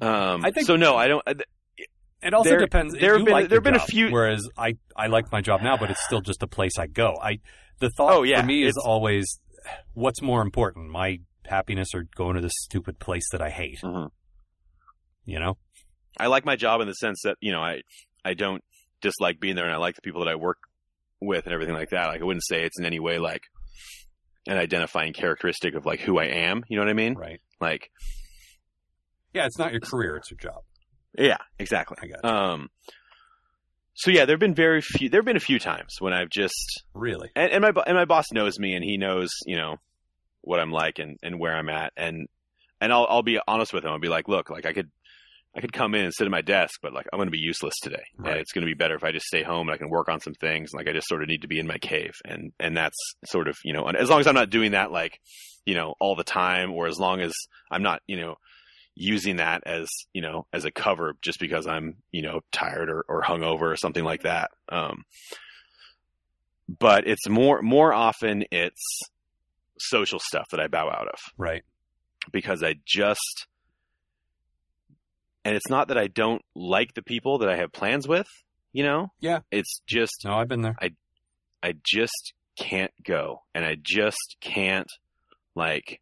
[0.00, 0.06] you.
[0.06, 1.22] Um, I think- so no, I don't.
[1.26, 1.34] I-
[2.20, 2.94] It also There- depends.
[2.94, 5.62] there have been- like there have been a few- Whereas I, I like my job
[5.62, 7.16] now, but it's still just a place I go.
[7.22, 7.38] I,
[7.80, 9.40] the thought Oh, yeah, for me is it's- always,
[9.94, 13.78] what's more important, my happiness or going to this stupid place that I hate.
[13.82, 14.10] Mhm.
[15.24, 15.56] You know?
[16.18, 17.82] I like my job in the sense that you know I
[18.24, 18.62] I don't
[19.00, 20.58] dislike being there, and I like the people that I work
[21.20, 22.06] with and everything like that.
[22.06, 23.42] Like I wouldn't say it's in any way like
[24.46, 26.64] an identifying characteristic of like who I am.
[26.68, 27.14] You know what I mean?
[27.14, 27.40] Right.
[27.60, 27.90] Like
[29.34, 30.62] Yeah, it's not your career, it's your job.
[31.18, 31.96] yeah, exactly.
[32.02, 32.30] I got you.
[32.30, 32.68] Um.
[33.98, 35.08] So yeah, there've been very few.
[35.08, 37.30] There've been a few times when I've just Really?
[37.34, 39.76] and, and my and my boss knows me and he knows you know
[40.42, 42.28] what I'm like and, and where I'm at and
[42.80, 43.90] and I'll I'll be honest with him.
[43.90, 44.88] I'll be like, look, like I could
[45.56, 47.38] I could come in and sit at my desk, but like I'm going to be
[47.38, 48.32] useless today, Right.
[48.32, 50.08] and it's going to be better if I just stay home and I can work
[50.08, 50.70] on some things.
[50.72, 52.96] Like I just sort of need to be in my cave, and and that's
[53.26, 55.18] sort of you know, and as long as I'm not doing that like
[55.66, 57.32] you know all the time, or as long as
[57.68, 58.36] I'm not you know
[59.00, 63.04] using that as you know as a cover just because I'm you know tired or,
[63.08, 64.50] or hungover or something like that.
[64.68, 65.04] Um,
[66.68, 69.00] but it's more more often it's
[69.78, 71.62] social stuff that I bow out of Right.
[72.32, 73.46] because I just
[75.44, 78.26] and it's not that I don't like the people that I have plans with,
[78.72, 79.12] you know?
[79.20, 79.40] Yeah.
[79.52, 80.76] It's just No, I've been there.
[80.80, 80.90] I
[81.62, 84.88] I just can't go and I just can't
[85.54, 86.00] like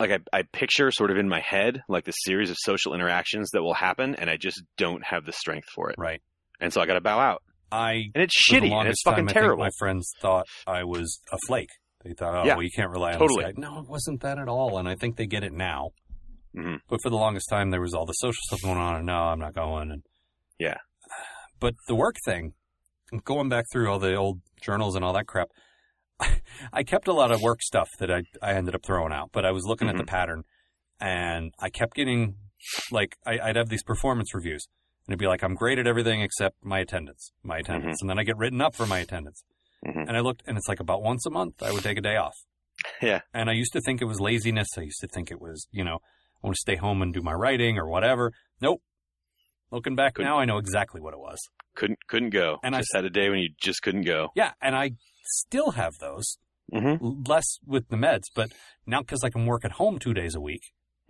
[0.00, 3.50] like I, I picture sort of in my head like the series of social interactions
[3.52, 5.96] that will happen and I just don't have the strength for it.
[5.98, 6.20] Right.
[6.60, 7.42] And so I gotta bow out.
[7.70, 9.62] I And it's shitty and it's fucking time, terrible.
[9.64, 11.68] my friends thought I was a flake.
[12.02, 13.44] They thought, oh, Yeah, well, you can't rely on totally.
[13.44, 13.60] this guy.
[13.60, 14.78] No, it wasn't that at all.
[14.78, 15.90] And I think they get it now.
[16.56, 16.78] Mhm.
[16.88, 19.12] But for the longest time, there was all the social stuff going on, and no,
[19.14, 19.90] I'm not going.
[19.92, 20.02] And
[20.58, 20.78] Yeah.
[21.60, 22.54] But the work thing,
[23.24, 25.48] going back through all the old journals and all that crap,
[26.72, 29.30] I kept a lot of work stuff that I I ended up throwing out.
[29.32, 30.44] But I was looking at the pattern,
[31.00, 32.36] and I kept getting
[32.90, 34.66] like I, I'd have these performance reviews,
[35.06, 38.18] and it'd be like I'm great at everything except my attendance, my attendance, and then
[38.18, 39.42] I get written up for my attendance.
[39.86, 40.06] Mhm.
[40.08, 42.16] And I looked, and it's like about once a month I would take a day
[42.16, 42.34] off.
[43.02, 43.20] Yeah.
[43.34, 44.68] And I used to think it was laziness.
[44.78, 47.20] I used to think it was, you know, I want to stay home and do
[47.20, 48.32] my writing or whatever.
[48.60, 48.80] Nope.
[49.70, 51.38] Looking back Couldn't- now, I know exactly what it was.
[51.76, 52.58] Couldn't couldn't go.
[52.62, 54.30] And I- just had a day when you just couldn't go.
[54.34, 54.92] Yeah, and I
[55.30, 56.38] still have those,
[56.72, 57.24] Mm-hmm.
[57.28, 58.52] less with the meds, but
[58.86, 60.62] now because I can work at home two days a week,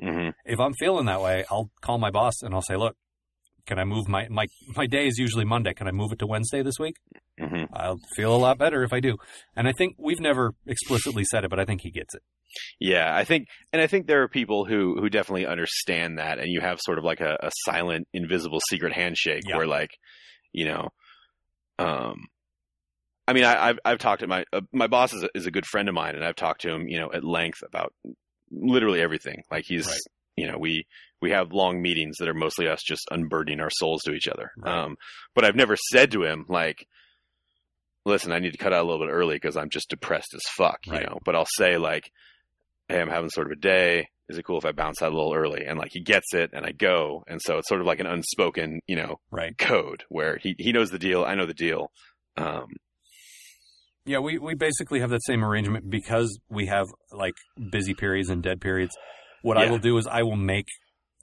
[0.03, 0.31] Mm-hmm.
[0.47, 2.97] if I'm feeling that way, I'll call my boss and I'll say, look,
[3.67, 5.75] can I move my, my, my day is usually Monday.
[5.75, 6.97] Can I move it to Wednesday this week?
[7.39, 7.65] Mm-hmm.
[7.75, 9.19] I'll feel a lot better if I do.
[9.55, 12.23] And I think we've never explicitly said it, but I think he gets it.
[12.81, 16.49] Yeah, I think, and I think there are people who who definitely understand that, and
[16.51, 19.57] you have sort of like a, a silent, invisible, secret handshake Yeah.
[19.59, 19.91] where, like,
[20.53, 20.89] you know,
[21.79, 22.17] um,
[23.31, 25.51] I mean, I, I've I've talked to my uh, my boss is a, is a
[25.51, 27.95] good friend of mine, and I've talked to him, you know, at length about
[28.51, 29.43] literally everything.
[29.51, 29.99] Like he's, Right.
[30.37, 30.87] you know, we
[31.23, 34.51] we have long meetings that are mostly us just unburdening our souls to each other.
[34.57, 34.75] Right.
[34.85, 34.97] Um,
[35.35, 36.87] but I've never said to him like.
[38.07, 40.41] Listen, I need to cut out a little bit early because I'm just depressed as
[40.57, 41.19] fuck, you know.
[41.23, 42.11] But I'll say like,
[42.89, 44.09] hey, I'm having sort of a day.
[44.31, 45.67] Is it cool if I bounce out a little early?
[45.67, 47.25] And like he gets it and I go.
[47.29, 49.57] And so it's sort of like an unspoken, you know, Right.
[49.59, 51.25] code where he, he knows the deal.
[51.25, 51.91] I know the deal.
[52.39, 52.69] Um,
[54.07, 57.35] Yeah, we, we basically have that same arrangement because we have like
[57.71, 58.97] busy periods and dead periods.
[59.43, 60.67] What I will do is I will make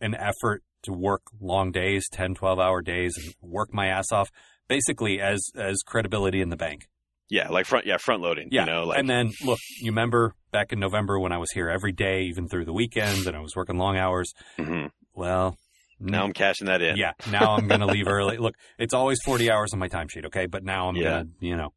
[0.02, 4.30] an effort to work long days, 10, 12 hour days and work my ass off
[4.68, 6.88] basically as, as credibility in the bank.
[7.30, 8.62] yeah, like front, yeah, front loading, Yeah.
[8.62, 11.70] you know, like, and then look, you remember back in November when I was here
[11.70, 14.32] every day, even through the weekends and I was working long hours.
[14.60, 14.92] mhm.
[15.14, 15.58] Well,
[16.00, 16.96] now I'm cashing that in.
[16.96, 18.38] yeah, now I'm going to leave early.
[18.38, 20.26] Look, it's always 40 hours on my timesheet.
[20.28, 20.46] Okay.
[20.46, 21.04] But now I'm Yeah.
[21.04, 21.74] going to, you know,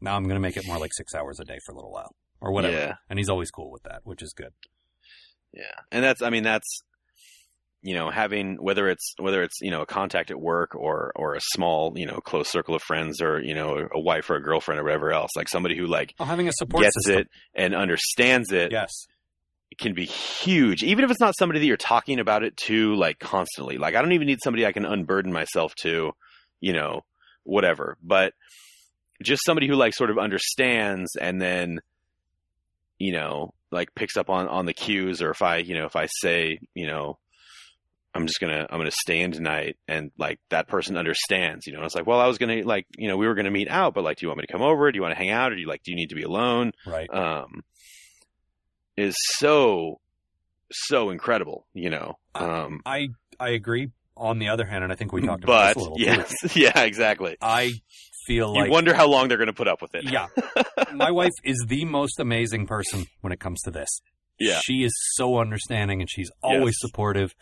[0.00, 1.92] now I'm going to make it more like six hours a day for a little
[1.92, 2.76] while or whatever.
[2.76, 2.94] Yeah.
[3.08, 4.52] And he's always cool with that, which is good.
[5.52, 5.62] Yeah.
[5.90, 6.82] And that's, I mean, that's,
[7.82, 11.34] you know, having, whether it's, whether it's, you know, a contact at work or, or
[11.34, 14.42] a small, you know, close circle of friends or, you know, a wife or a
[14.42, 17.22] girlfriend or whatever else, like somebody who like Oh, having a support gets system.
[17.22, 18.92] it and understands it Yes.
[19.70, 22.94] it can be huge, even if it's not somebody that you're talking about it to
[22.96, 23.78] like constantly.
[23.78, 26.12] Like I don't even need somebody I can unburden myself to,
[26.60, 27.02] you know,
[27.44, 27.96] whatever.
[28.02, 28.32] But
[29.22, 31.80] just somebody who like sort of understands and then,
[32.98, 35.96] you know, like picks up on on the cues, or if I, you know, if
[35.96, 37.18] I say, you know.
[38.14, 41.80] I'm just gonna I'm gonna stay in tonight and like that person understands, you know.
[41.80, 43.92] And it's like, well, I was gonna like, you know, we were gonna meet out,
[43.92, 44.90] but like, do you want me to come over?
[44.90, 46.22] Do you want to hang out, or do you like, do you need to be
[46.22, 46.72] alone?
[46.86, 47.12] Right.
[47.12, 47.62] um,
[48.96, 50.00] is so
[50.72, 52.18] so incredible, you know.
[52.34, 53.90] Um, I, I agree.
[54.16, 56.56] On the other hand, and I think we talked about but this a little yes,
[56.56, 57.36] yeah, exactly.
[57.40, 57.72] I
[58.26, 60.04] feel you like, wonder how long they're going to put up with it.
[60.10, 60.26] yeah,
[60.94, 63.88] my wife is the most amazing person when it comes to this.
[64.38, 64.60] Yeah.
[64.64, 66.90] She is so understanding and she's always Yes.
[66.90, 67.34] supportive.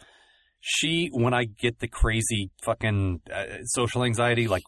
[0.60, 4.62] She, when I get the crazy fucking uh, social anxiety, like,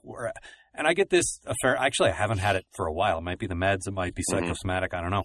[0.75, 1.77] and I get this affair.
[1.77, 3.19] actually, I haven't had it for a while.
[3.19, 4.41] It might be the meds, it might be Mhm.
[4.41, 5.23] psychosomatic, I don't know.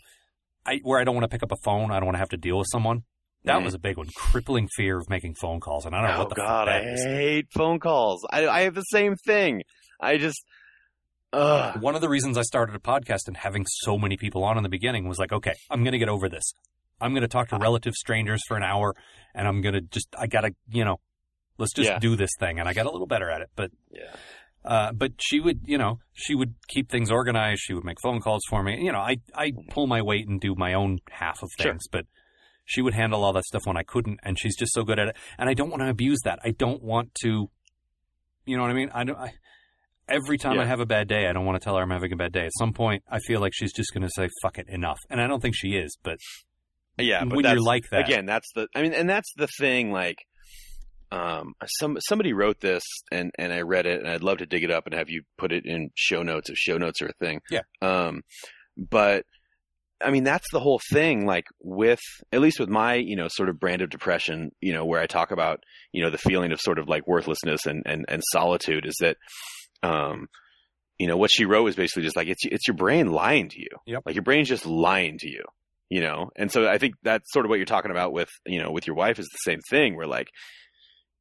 [0.66, 1.92] I where I don't want to pick up a phone.
[1.92, 3.04] I don't want to have to deal with someone.
[3.46, 3.66] That Mhm.
[3.66, 4.08] was a big one.
[4.16, 6.76] Crippling fear of making phone calls, and I don't know oh what the God, fuck
[6.76, 7.04] I that is.
[7.04, 8.26] hate phone calls.
[8.32, 9.64] I I have the same thing.
[10.00, 10.46] I just,
[11.34, 11.82] ugh.
[11.82, 14.64] One of the reasons I started a podcast and having so many people on in
[14.64, 16.54] the beginning was like, okay, I'm going to get over this.
[17.00, 18.94] I'm going to talk to relative strangers for an hour,
[19.34, 21.00] and I'm going to just, I got to, you know,
[21.58, 22.00] let's just Yeah.
[22.00, 22.60] do this thing.
[22.60, 24.16] And I got a little better at it, but Yeah.
[24.64, 27.62] Uh, but she would, you know, she would keep things organized.
[27.64, 28.80] She would make phone calls for me.
[28.84, 31.72] You know, I, I pull my weight and do my own half of Sure.
[31.72, 32.06] things, but
[32.64, 34.20] she would handle all that stuff when I couldn't.
[34.22, 35.16] And she's just so good at it.
[35.40, 36.38] And I don't want to abuse that.
[36.44, 37.50] I don't want to,
[38.46, 38.92] you know what I mean?
[38.94, 39.34] I don't, I,
[40.12, 42.14] every time I have a bad day, I don't want to tell her I'm having
[42.14, 42.46] a bad day.
[42.46, 45.00] At some point, I feel like she's just going to say, fuck it, enough.
[45.10, 46.18] And I don't think she is, but
[46.98, 48.68] Yeah, but when you're like that, again, that's the.
[48.76, 49.92] I mean, and that's the thing.
[49.92, 50.18] Like,
[51.12, 54.64] um, some somebody wrote this, and and I read it, and I'd love to dig
[54.64, 57.14] it up and have you put it in show notes if show notes are a
[57.26, 57.42] thing.
[57.50, 57.62] Yeah.
[57.82, 58.22] Um,
[58.78, 59.26] but
[60.04, 61.26] I mean, that's the whole thing.
[61.26, 62.02] Like with
[62.32, 65.08] at least with my you know sort of brand of depression, you know, where I
[65.08, 65.60] talk about
[65.92, 69.18] you know the feeling of sort of like worthlessness and and and solitude is that,
[69.84, 70.28] um.
[71.00, 73.60] You know what she wrote was basically just like it's it's your brain lying to
[73.60, 73.70] you.
[73.88, 74.04] Yep.
[74.06, 75.44] Like your brain's just lying to you
[75.92, 78.64] you know and so i think that's sort of what you're talking about with you
[78.64, 80.30] know with your wife is the same thing where like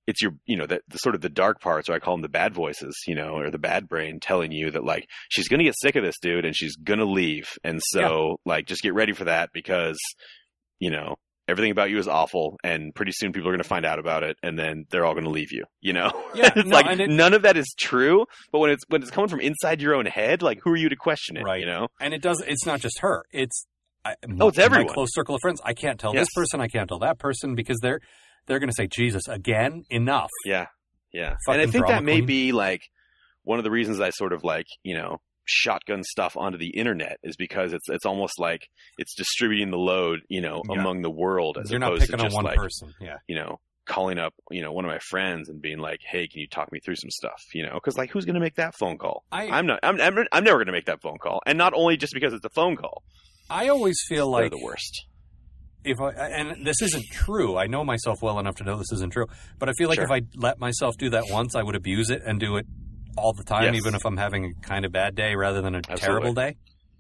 [0.07, 2.23] it's your you know the, the sort of the dark parts or i call them
[2.23, 5.65] the bad voices you know or the bad brain telling you that like she's gonna
[5.65, 9.13] get sick of this dude and she's gonna leave and so like just get ready
[9.13, 9.99] for that because
[10.79, 11.17] you know
[11.51, 14.23] everything about you is awful and pretty soon people are going to find out about
[14.23, 16.99] it and then they're all going to leave you you know Yeah, it's no, like
[16.99, 19.95] it- none of that is true but when it's when it's coming from inside your
[19.95, 21.61] own head like who are you to question it Right.
[21.61, 23.25] you know and it does, it's not just her.
[23.33, 23.67] It's,
[24.05, 24.95] I, Oh, it's my everyone.
[24.95, 25.61] close circle of friends.
[25.65, 26.23] I can't tell Yes.
[26.23, 26.61] this person.
[26.61, 28.01] I can't tell that person because they're,
[28.47, 30.31] they're going to say, Jesus, again, enough.
[30.47, 30.67] Yeah,
[31.13, 31.35] yeah.
[31.45, 32.81] Fucking and I think that may be like
[33.43, 35.19] one of the reasons I sort of like you know
[35.51, 38.69] shotgun stuff onto the internet is because it's it's almost like
[38.99, 40.81] it's distributing the load you know Yeah.
[40.81, 42.95] among the world as You're opposed to on just one like person.
[43.01, 43.17] Yeah.
[43.27, 46.41] you know calling up you know one of my friends and being like hey can
[46.41, 48.97] you talk me through some stuff you know because like who's gonna make that phone
[48.97, 51.73] call I, I'm not I'm, I'm I'm never gonna make that phone call and not
[51.75, 53.03] only just because it's a phone call
[53.49, 55.07] I always feel like the worst
[55.83, 57.57] if I, and this isn't true.
[57.57, 59.25] I know myself well enough to know this isn't true.
[59.59, 60.05] But I feel like Sure.
[60.05, 62.67] if I let myself do that once, I would abuse it and do it
[63.17, 63.77] all the time, Yes.
[63.77, 66.01] even if I'm having a kind of bad day rather than a Absolutely.
[66.07, 66.57] terrible day.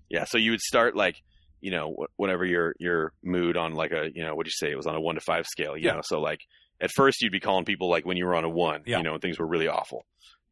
[0.09, 1.16] Yeah, so you would start like,
[1.61, 4.73] you know, wh- whatever your your mood on like a, you know, what'd you say?
[4.73, 5.95] It was on a one to five scale, you Yeah.
[5.95, 6.01] know.
[6.03, 6.41] So like,
[6.81, 8.99] at first you'd be calling people like when you were on a one, Yeah.
[8.99, 10.05] you know, and things were really awful,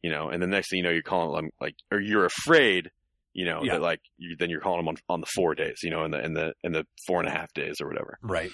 [0.02, 2.90] you know, and the next thing you know, you're calling them like, or you're afraid,
[3.32, 3.74] you know, Yeah.
[3.74, 6.10] that like you then you're calling them on on the four days, you know, in
[6.12, 8.18] the in the in the four and a half days or whatever.
[8.22, 8.50] Right.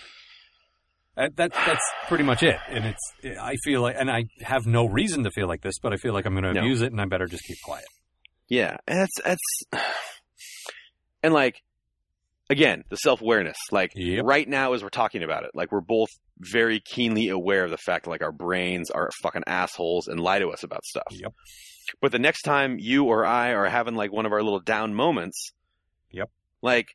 [1.16, 2.56] That, that's that's pretty much it.
[2.68, 5.92] And it's I feel like, and I have no reason to feel like this, but
[5.92, 6.60] I feel like I'm going to No.
[6.60, 7.84] abuse it, and I better just keep quiet.
[8.48, 9.40] Yeah, and that's that's,
[11.22, 11.62] and like,
[12.50, 13.56] again, the self awareness.
[13.70, 14.24] Like Yep.
[14.24, 16.08] right now, as we're talking about it, like we're both
[16.40, 20.40] very keenly aware of the fact that like our brains are fucking assholes and lie
[20.40, 21.06] to us about stuff.
[21.12, 21.32] Yep.
[22.00, 24.94] But the next time you or I are having like one of our little down
[24.94, 25.52] moments,
[26.10, 26.30] Yep.
[26.62, 26.88] like.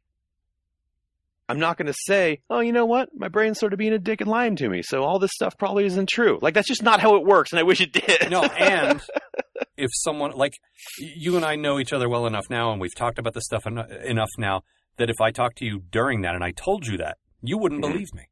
[1.49, 3.09] I'm not going to say, oh, you know what?
[3.15, 5.57] My brain's sort of being a dick and lying to me, so all this stuff
[5.57, 6.37] probably isn't true.
[6.41, 8.29] Like that's just not how it works, and I wish it did.
[8.29, 9.01] No, and
[9.77, 10.53] if someone like
[10.99, 13.65] you and I know each other well enough now, and we've talked about this stuff
[13.65, 14.61] en- enough now
[14.97, 17.83] that if I talked to you during that and I told you that, you wouldn't
[17.83, 17.91] Mhm.
[17.91, 18.23] believe me.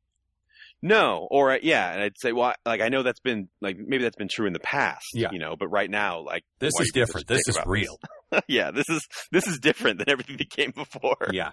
[0.82, 3.78] No, or uh, yeah, and I'd say, well, I- like I know that's been like
[3.78, 5.30] maybe that's been true in the past, Yeah.
[5.32, 7.28] you know, but right now, like This is are you being such different.
[7.28, 7.99] This is real.
[8.48, 11.30] yeah, this is this is different than everything that came before.
[11.34, 11.52] yeah.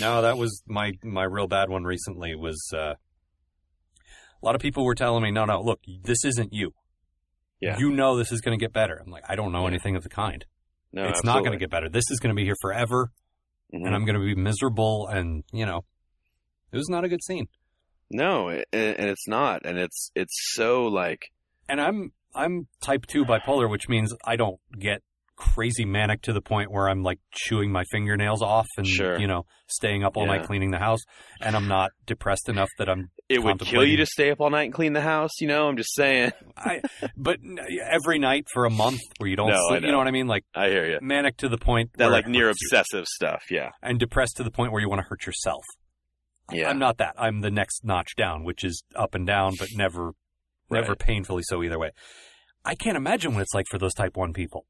[0.00, 2.34] No, that was my my real bad one recently.
[2.34, 6.72] Was uh, a lot of people were telling me, no, no, look, this isn't you.
[7.60, 7.78] Yeah.
[7.78, 9.00] You know this is going to get better.
[9.04, 9.68] I'm like, I don't know Yeah.
[9.68, 10.44] anything of the kind.
[10.92, 11.88] no, it's not going to get better.
[11.88, 13.10] This is going to be here forever,
[13.74, 13.86] Mhm.
[13.86, 15.06] and I'm going to be miserable.
[15.08, 15.84] And you know,
[16.72, 17.46] it was not a good scene.
[18.10, 21.20] No, and, and it's not, and it's it's so like
[21.68, 25.02] and I'm I'm type two bipolar, which means I don't get
[25.36, 29.18] crazy manic to the point where I'm like chewing my fingernails off and Sure.
[29.18, 30.36] you know staying up all Yeah.
[30.36, 31.00] night cleaning the house,
[31.40, 33.10] and I'm not depressed enough that I'm.
[33.28, 35.40] it would kill you to stay up all night and clean the house.
[35.40, 36.30] You know, I'm just saying.
[36.56, 36.82] I,
[37.16, 37.38] but
[37.90, 39.92] every night for a month where you don't No, sleep, you know.
[39.94, 40.28] know what I mean?
[40.28, 40.98] Like I hear you.
[41.02, 43.42] manic to the point That like near hurts you, obsessive stuff.
[43.50, 45.64] Yeah, and depressed to the point where you want to hurt yourself.
[46.52, 46.68] Yeah.
[46.68, 47.14] I'm not that.
[47.18, 50.12] I'm the next notch down, which is up and down, but never,
[50.70, 51.90] never painfully so either way.
[52.64, 54.66] I can't imagine what it's like for those type one people.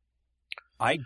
[0.81, 0.99] I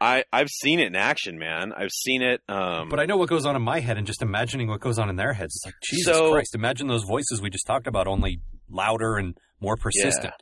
[0.00, 1.72] I I've seen it in action, man.
[1.72, 2.42] I've seen it.
[2.48, 4.98] Um, But I know what goes on in my head, and just imagining what goes
[4.98, 6.54] on in their heads, it's like Jesus So- Christ!
[6.54, 10.34] Imagine those voices we just talked about, only louder and more persistent.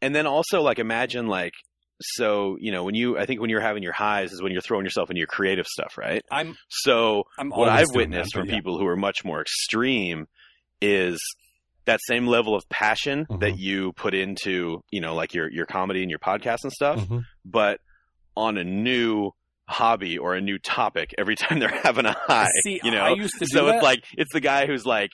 [0.00, 1.52] and then also like imagine like
[2.02, 4.60] so you know when you I think when you're having your highs is when you're
[4.60, 6.22] throwing yourself into your creative stuff, right?
[6.30, 8.54] I'm So I'm what I've witnessed that, from yeah.
[8.56, 10.26] people who are much more extreme
[10.80, 11.18] is
[11.84, 13.40] that same level of passion Mhm.
[13.40, 17.00] that you put into you know like your your comedy and your podcast and stuff,
[17.00, 17.24] Mhm.
[17.44, 17.80] but
[18.36, 19.30] on a new
[19.68, 22.46] hobby or a new topic every time they're having a high.
[22.64, 23.76] See, you know, I used to do so that.
[23.76, 25.10] it's like it's the guy who's like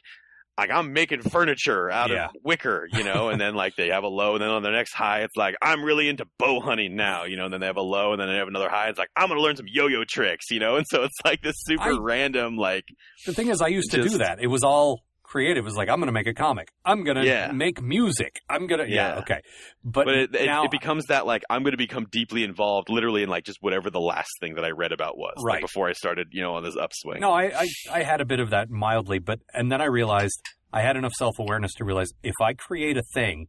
[0.58, 2.26] like I'm making furniture out Yeah.
[2.26, 4.72] of wicker, you know, and then like they have a low, and then on their
[4.72, 7.66] next high, it's like I'm really into bow hunting now, you know, and then they
[7.66, 8.88] have a low, and then they have another high.
[8.88, 11.54] It's like I'm gonna learn some yo-yo tricks, you know, and so it's like this
[11.58, 12.84] super I- random, like
[13.24, 14.38] The thing is, I used to do that.
[14.40, 15.64] It was all creative.
[15.64, 16.70] Was like, I'm going to make a comic.
[16.84, 17.52] I'm going to Yeah.
[17.52, 18.40] make music.
[18.48, 19.14] I'm going to, yeah.
[19.14, 19.18] Yeah.
[19.20, 19.40] okay.
[19.84, 23.22] But, but it, now, it becomes that like I'm going to become deeply involved, literally
[23.22, 25.60] in like just whatever the last thing that I read about was, like Right.
[25.62, 27.20] before I started, you know, on this upswing.
[27.20, 30.40] no, I, I, I had a bit of that mildly, but, and then I realized
[30.72, 33.46] I had enough self awareness to realize if I create a thing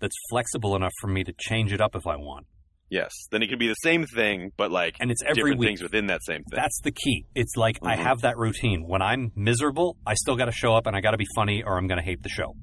[0.00, 2.46] that's flexible enough for me to change it up if I want,
[2.90, 5.68] Yes, then it can be the same thing, but like and it's every different week.
[5.68, 6.56] things within that same thing.
[6.56, 7.26] That's the key.
[7.34, 8.02] It's like I Mhm.
[8.02, 8.86] have that routine.
[8.86, 11.62] When I'm miserable, I still got to show up and I got to be funny
[11.62, 12.54] or I'm going to hate the show.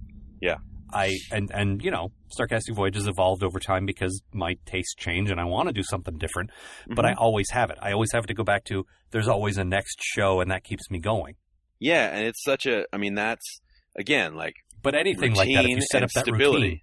[0.42, 0.56] Yeah.
[0.92, 5.40] I and and you know, Sarcastic voyages evolved over time because my tastes change and
[5.40, 6.50] I want to do something different.
[6.88, 7.18] But I Mhm.
[7.18, 7.78] always have it.
[7.82, 8.86] I always have to go back to.
[9.12, 11.36] There's always a next show, and that keeps me going.
[11.80, 12.86] yeah, and it's such a.
[12.94, 13.62] I mean, that's
[13.96, 16.64] again like But anything like that, if you set up that stability.
[16.64, 16.82] routine,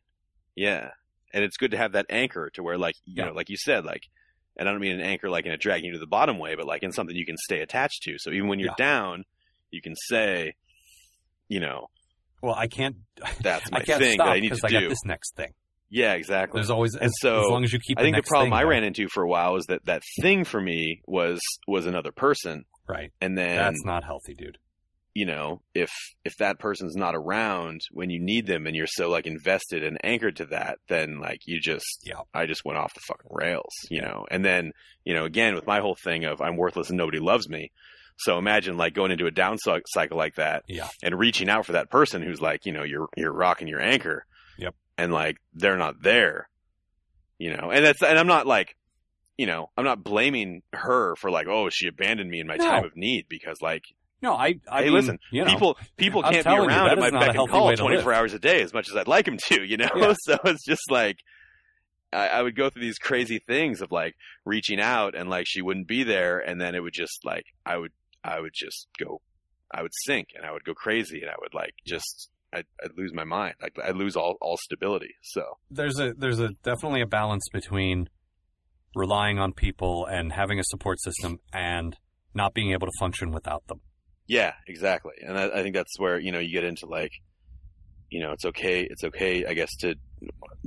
[0.56, 0.90] Yeah.
[1.32, 3.26] And it's good to have that anchor to where like you Yeah.
[3.26, 4.02] know, like you said, like
[4.56, 6.54] and I don't mean an anchor like in a dragging you to the bottom way,
[6.56, 8.14] but like in something you can stay attached to.
[8.18, 8.84] So even when you're Yeah.
[8.86, 9.24] down,
[9.70, 10.54] you can say,
[11.48, 11.88] you know,
[12.42, 12.96] well, I can't.
[13.40, 14.88] that's my I can't thing stop that I need to I do.
[14.88, 15.52] this next thing.
[15.88, 16.58] Yeah, exactly.
[16.58, 17.98] There's always And as, so, as long as you keep.
[17.98, 20.44] I think the problem thing I ran into for a while was that that thing
[20.44, 21.38] for me was
[21.68, 23.12] was another person, right.
[23.20, 24.56] and then That's not healthy, dude.
[25.14, 25.90] You know if
[26.24, 29.98] if that person's not around when you need them and you're so like invested and
[30.02, 32.20] anchored to that then like you just Yeah.
[32.32, 34.72] i just went off the fucking rails you know and then
[35.04, 37.70] you know again with my whole thing of i'm worthless and nobody loves me
[38.18, 40.88] so imagine like going into a down cycle like that Yeah.
[41.02, 44.24] and reaching out for that person who's like you know you're you're rocking your anchor
[44.58, 44.74] Yep.
[44.96, 46.48] and like they're not there
[47.38, 48.76] you know and that's and i'm not like
[49.36, 52.64] you know i'm not blaming her for like oh she abandoned me in my No.
[52.64, 53.82] time of need because like
[54.22, 54.54] No, I.
[54.70, 56.92] I hey, mean, listen, you know, people people I'm can't be telling you, around that
[56.92, 58.18] at my not a beck and healthy call way to 24 live.
[58.18, 59.88] hours a day as much as I'd like them to, you know?
[59.96, 60.14] Yeah.
[60.20, 61.18] so it's just like,
[62.12, 65.60] I, I would go through these crazy things of like reaching out and like she
[65.60, 66.38] wouldn't be there.
[66.38, 67.92] And then it would just like, I would,
[68.22, 69.20] I would just go,
[69.72, 72.96] I would sink and I would go crazy and I would like just, I'd, I'd
[72.96, 73.54] lose my mind.
[73.60, 75.14] Like I'd lose all, all stability.
[75.22, 78.08] So there's a there's a definitely a balance between
[78.94, 81.96] relying on people and having a support system and
[82.34, 83.80] not being able to function without them.
[84.26, 85.12] Yeah, exactly.
[85.26, 87.12] And I, I think that's where, you know, you get into like,
[88.10, 88.86] you know, it's okay.
[88.88, 89.94] It's okay, I guess, to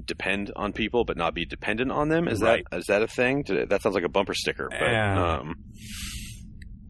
[0.03, 2.27] depend on people, but not be dependent on them.
[2.27, 2.63] Is Right.
[2.71, 3.43] that is that a thing?
[3.47, 5.37] That sounds like a bumper sticker, but Yeah.
[5.39, 5.55] um,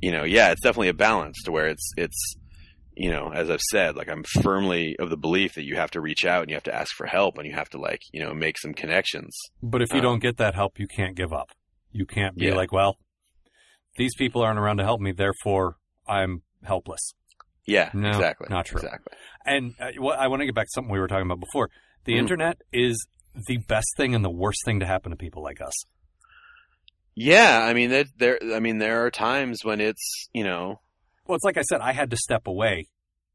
[0.01, 2.35] you know, yeah, it's definitely a balance to where it's it's,
[2.95, 6.01] you know, as I've said, like I'm firmly of the belief that you have to
[6.01, 8.23] reach out and you have to ask for help and you have to like, you
[8.23, 9.37] know, make some connections.
[9.61, 11.49] But if you Um, don't get that help, you can't give up.
[11.91, 12.55] You can't be Yeah.
[12.55, 12.97] like, well,
[13.97, 15.77] these people aren't around to help me, therefore
[16.07, 17.13] I'm helpless.
[17.65, 18.77] Yeah, No, exactly, not true.
[18.79, 19.13] Exactly.
[19.45, 21.69] And uh, what, I want to get back to something we were talking about before.
[22.05, 22.19] The Mhm.
[22.19, 23.07] internet is
[23.47, 25.73] the best thing and the worst thing to happen to people like us.
[27.15, 30.81] Yeah, I mean, there, there, I mean, there are times when it's, you know,
[31.25, 32.87] Well, it's like I said, I had to step away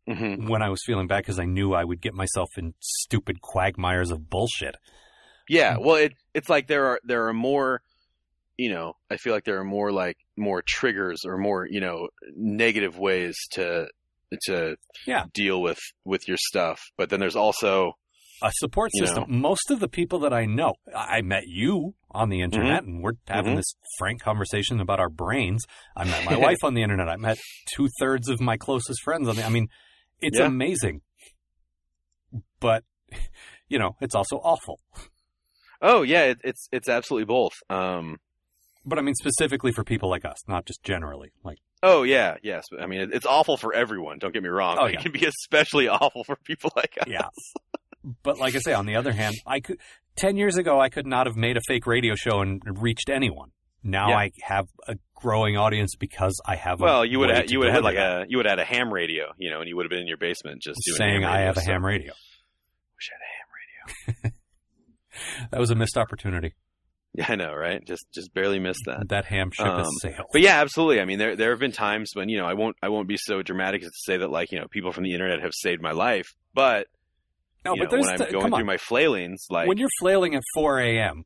[0.08, 0.48] mhm.
[0.48, 4.10] when I was feeling bad because I knew I would get myself in stupid quagmires
[4.10, 4.76] of bullshit.
[5.48, 5.84] Yeah, Hmm.
[5.84, 7.82] well, it it's like there are there are more,
[8.58, 12.08] you know, I feel like there are more like more triggers or more you know
[12.34, 13.86] negative ways to
[14.46, 14.76] to
[15.06, 15.24] Yeah.
[15.34, 17.92] deal with with your stuff, but then there's also
[18.42, 19.24] a support system.
[19.28, 23.12] Most of the people that I know, I met you on the internet, and we're
[23.28, 23.56] having Mhm.
[23.56, 25.66] this frank conversation about our brains.
[25.94, 27.08] I met my wife on the internet.
[27.08, 27.38] I met
[27.76, 29.44] two thirds of my closest friends on the.
[29.44, 29.68] I mean,
[30.22, 30.46] it's Yeah.
[30.46, 31.02] amazing,
[32.60, 32.84] but
[33.68, 34.80] you know, it's also awful.
[35.82, 37.54] oh yeah, it, it's it's absolutely both.
[37.68, 38.18] Um,
[38.84, 41.32] But I mean, specifically for people like us, not just generally.
[41.44, 44.18] Like, oh yeah, yes, I mean it's awful for everyone.
[44.18, 44.76] Don't get me wrong.
[44.80, 45.02] Oh, it yeah.
[45.02, 47.06] can be especially awful for people like us.
[47.08, 47.28] yeah.
[48.22, 49.78] but like I say, on the other hand, I could
[50.16, 53.50] ten years ago I could not have made a fake radio show and reached anyone.
[53.82, 54.16] Now Yeah.
[54.16, 56.80] I have a growing audience because I have.
[56.80, 58.22] Well, a you would have, you would have had like that.
[58.22, 60.00] a you would have had a ham radio, you know, and you would have been
[60.00, 61.72] in your basement just doing saying ham I radio have a stuff.
[61.72, 62.12] ham radio.
[62.96, 64.32] Wish I had a ham radio.
[65.50, 66.54] That was a missed opportunity.
[67.14, 67.84] Yeah, I know, right?
[67.84, 69.08] Just just barely missed that.
[69.08, 70.26] That ham ship Um, has sailed.
[70.32, 71.00] But yeah, absolutely.
[71.00, 73.16] I mean, there there have been times when you know I won't I won't be
[73.16, 75.82] so dramatic as to say that like you know people from the internet have saved
[75.82, 76.86] my life, but
[77.64, 80.78] no, but know, when I'm going through my flailings, like when you're flailing at 4
[80.80, 81.24] a.m.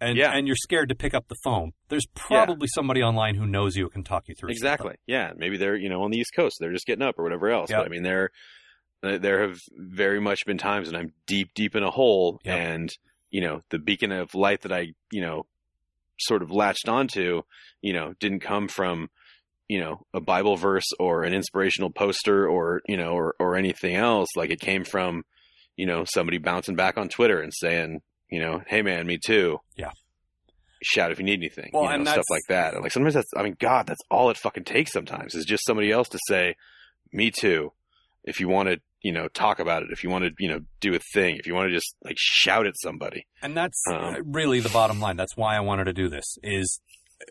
[0.00, 0.32] and Yeah.
[0.32, 3.84] and you're scared to pick up the phone, there's probably somebody online who knows you
[3.84, 4.50] and can talk you through.
[4.50, 4.96] Exactly.
[5.06, 5.32] Yeah.
[5.36, 6.56] Maybe they're you know on the East Coast.
[6.60, 7.70] They're just getting up or whatever else.
[7.70, 7.78] Yep.
[7.78, 8.30] But I mean, there
[9.02, 12.58] there have very much been times when I'm deep deep in a hole, Yep.
[12.58, 12.90] and
[13.34, 15.46] you know the beacon of light that I you know
[16.20, 17.42] sort of latched onto,
[17.82, 19.10] you know, didn't come from
[19.66, 23.96] you know a Bible verse or an inspirational poster or you know or or anything
[23.96, 24.28] else.
[24.36, 25.24] Like it came from
[25.76, 29.58] you know somebody bouncing back on Twitter and saying you know, hey man, me too.
[29.76, 29.90] Yeah.
[30.80, 31.70] Shout if you need anything.
[31.72, 32.74] Well, you know, and stuff like that.
[32.74, 35.66] And like sometimes that's I mean, God, that's all it fucking takes sometimes is just
[35.66, 36.54] somebody else to say,
[37.12, 37.72] Me too.
[38.22, 40.60] If you want to, you know, talk about it, if you want to, you know,
[40.80, 43.26] do a thing, if you want to just like shout at somebody.
[43.42, 45.16] And that's Um, really the bottom line.
[45.16, 46.80] That's why I wanted to do this is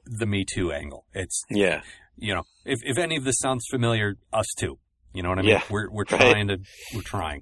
[0.05, 1.05] the Me Too angle.
[1.13, 1.81] It's Yeah.
[2.15, 4.77] you know, if if any of this sounds familiar, us too.
[5.13, 5.51] You know what I mean?
[5.51, 6.19] Yeah, we're we're right.
[6.21, 6.57] trying to
[6.95, 7.41] we're trying.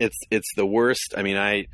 [0.00, 1.14] It's it's the worst.
[1.16, 1.66] I mean, I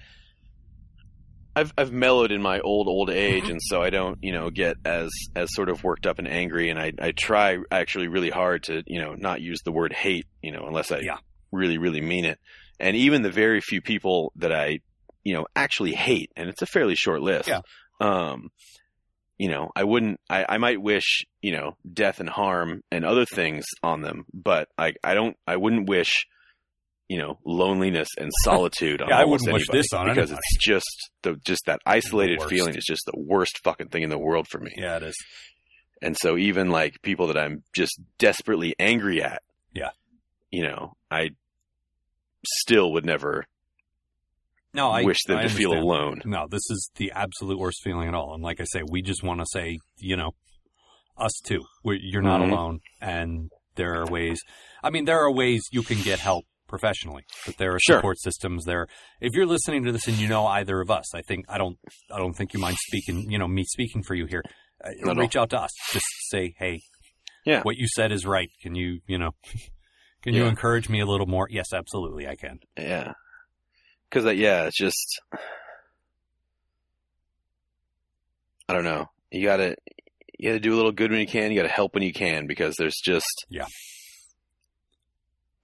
[1.55, 4.77] I've I've mellowed in my old old age, and so I don't you know get
[4.85, 8.63] as as sort of worked up and angry, and I I try actually really hard
[8.65, 11.19] to you know not use the word hate, you know, unless I Yeah.
[11.53, 12.39] Really really mean it.
[12.81, 14.81] And even the very few people that I
[15.23, 17.49] you know actually hate, and it's a fairly short list.
[17.49, 17.61] Yeah.
[18.01, 18.51] Um,
[19.39, 20.21] you know, I wouldn't.
[20.31, 24.69] I, I might wish you know death and harm and other things on them, but
[24.79, 25.37] I I don't.
[25.47, 26.27] I wouldn't wish
[27.09, 30.41] you know loneliness and solitude on Yeah, I wouldn't wish this on because anybody.
[30.53, 34.19] it's just the just that isolated feeling is just the worst fucking thing in the
[34.19, 34.71] world for me.
[34.77, 35.17] Yeah, it is.
[36.01, 39.43] And so even like people that I'm just desperately angry at,
[39.73, 39.91] Yeah.
[40.51, 41.31] you know, I
[42.45, 43.45] still would never
[44.75, 46.23] No, I wish them I to feel alone.
[46.25, 48.35] No, this is the absolute worst feeling at all.
[48.35, 50.33] And like I say, we just want to say, you know,
[51.19, 51.61] us too.
[51.85, 52.51] we you're not Mhm.
[52.53, 54.41] alone, and there are ways.
[54.83, 57.97] I mean, there are ways you can get help professionally, but there are Sure.
[57.99, 58.87] support systems there.
[59.21, 61.79] If you're listening to this and you know either of us, I think I don't,
[62.11, 63.31] I don't think you mind speaking.
[63.31, 64.43] You know, me speaking for you here.
[64.83, 65.71] Uh, reach out to us.
[65.93, 66.81] Just say, hey,
[67.45, 67.61] Yeah.
[67.63, 68.51] what you said is right.
[68.63, 69.33] Can you, you know,
[70.23, 71.49] can you encourage me a little more?
[71.51, 72.61] Yes, absolutely, I can.
[72.79, 73.13] Yeah.
[74.11, 75.21] Cause uh, yeah, it's just,
[78.69, 79.07] I don't know.
[79.31, 79.77] You gotta,
[80.39, 81.51] you gotta do a little good when you can.
[81.51, 83.67] You gotta help when you can because there's just, Yeah.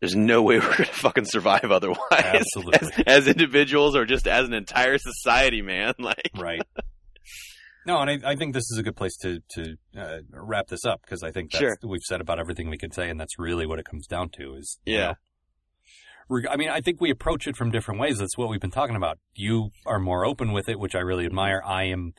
[0.00, 1.98] There's no way we're gonna fucking survive otherwise.
[2.12, 3.04] Absolutely.
[3.06, 5.94] As, as individuals or just as an entire society, man.
[5.98, 6.62] Like, right.
[7.88, 10.84] No, and I, I think this is a good place to to uh, wrap this
[10.84, 11.76] up because I think that's, Sure.
[11.82, 14.54] we've said about everything we can say, and that's really what it comes down to.
[14.56, 15.14] Is you Yeah.
[16.30, 18.18] know, I mean, I think we approach it from different ways.
[18.18, 19.18] That's what we've been talking about.
[19.34, 21.62] You are more open with it, which I really admire.
[21.64, 22.12] I am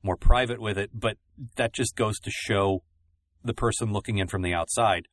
[0.00, 1.16] more private with it, but
[1.56, 2.84] that just goes to show
[3.42, 5.08] the person looking in from the outside.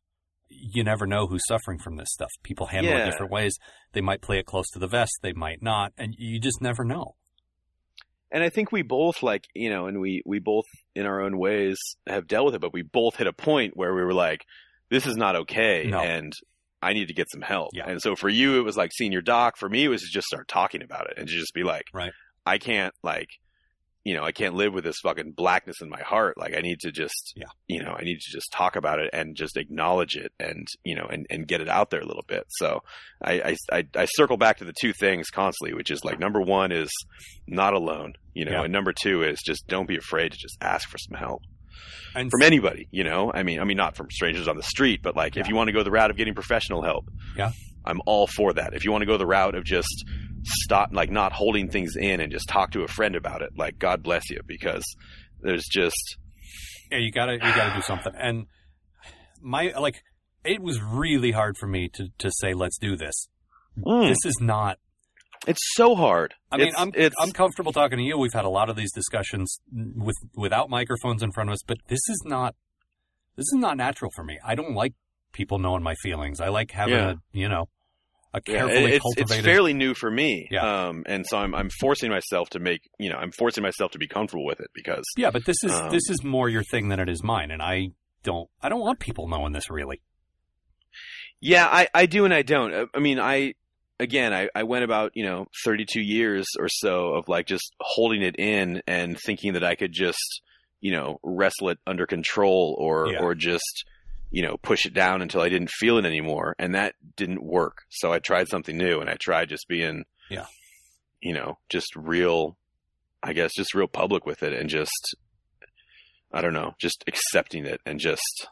[0.48, 2.30] You never know who's suffering from this stuff.
[2.44, 3.57] People handle it different ways.
[3.94, 5.14] They might play it close to the vest.
[5.23, 7.15] They might not, and you just never know.
[8.34, 10.65] And I think we both like, you know, and we, we both
[10.95, 11.77] in our own ways
[12.07, 14.43] have dealt with it, but we both hit a point where we were like,
[14.89, 15.85] this is not okay.
[15.88, 15.99] No.
[15.99, 16.34] And
[16.81, 17.69] I need to get some help.
[17.73, 17.88] Yeah.
[17.88, 19.55] And so for you, it was like seeing your doc.
[19.57, 21.85] For me, it was to just start talking about it and to just be like,
[21.93, 22.11] Right.
[22.43, 23.30] I can't like,
[24.05, 26.38] you know, I can't live with this fucking blackness in my heart.
[26.38, 27.45] Like I need to just, Yeah.
[27.67, 30.95] you know, I need to just talk about it and just acknowledge it and, you
[30.95, 32.43] know, and, and get it out there a little bit.
[32.49, 32.81] So
[33.23, 36.71] I, I, I, circle back to the two things constantly, which is like number one
[36.73, 36.89] is
[37.47, 38.63] not alone, you know, Yeah.
[38.63, 41.41] and number two is just don't be afraid to just ask for some help
[42.13, 44.99] And from anybody, you know, I mean, I mean, not from strangers on the street,
[45.01, 47.05] but like if you want to go the route of getting professional help,
[47.38, 47.51] Yeah.
[47.85, 48.73] I'm all for that.
[48.73, 50.05] If you want to go the route of just
[50.44, 53.80] stop, like not holding things in and just talk to a friend about it, like
[53.80, 54.84] God bless you, because
[55.41, 56.18] there's just,
[56.91, 58.14] Yeah, you gotta you gotta do something.
[58.18, 58.45] And
[59.41, 60.02] my like
[60.44, 63.28] it was really hard for me to to say let's do this.
[63.78, 64.78] Mm, This is not
[65.45, 66.34] it's so hard.
[66.52, 68.18] I mean, It's- I'm it's, I'm comfortable talking to you.
[68.18, 71.78] We've had a lot of these discussions with without microphones in front of us, but
[71.88, 72.56] this is not
[73.36, 74.38] this is not natural for me.
[74.45, 74.94] I don't like
[75.34, 76.40] people knowing my feelings.
[76.40, 77.11] I like having Yeah.
[77.14, 77.68] a, you know,
[78.34, 80.47] a yeah, carefully it's, it's cultivated fairly new for me.
[80.49, 80.88] Yeah.
[80.88, 83.99] Um, and so I'm, I'm forcing myself to make, you know, I'm forcing myself to
[83.99, 86.89] be comfortable with it because Yeah, but this is Um, this is more your thing
[86.89, 87.89] than it is mine and I
[88.23, 90.01] don't I don't want people knowing this really.
[91.39, 92.73] Yeah, I, I do and I don't.
[92.73, 93.53] Uh, I mean, I
[93.99, 98.22] again, I, I went about you know 32 years or so of like just holding
[98.22, 100.41] it in and thinking that I could just
[100.80, 103.19] you know wrestle it under control or Yeah.
[103.22, 103.85] or just
[104.34, 107.77] you know push it down until I didn't feel it anymore, and that didn't work.
[107.89, 110.47] So I tried something new, and I tried just being Yeah.
[111.22, 112.57] you know, just real.
[113.26, 115.15] I guess just real public with it and just
[116.34, 118.47] I don't know, just accepting it and just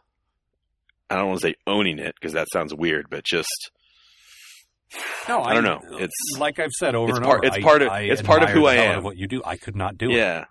[1.10, 3.72] I don't want to say owning it because that sounds weird, but just
[5.28, 5.82] No, I don't know.
[5.96, 7.48] It's- like I've said over and part- over.
[7.48, 9.00] it's I- part of- I it's part of who I am.
[9.00, 9.42] of what you do.
[9.44, 10.16] I could not do it.
[10.16, 10.46] yeah.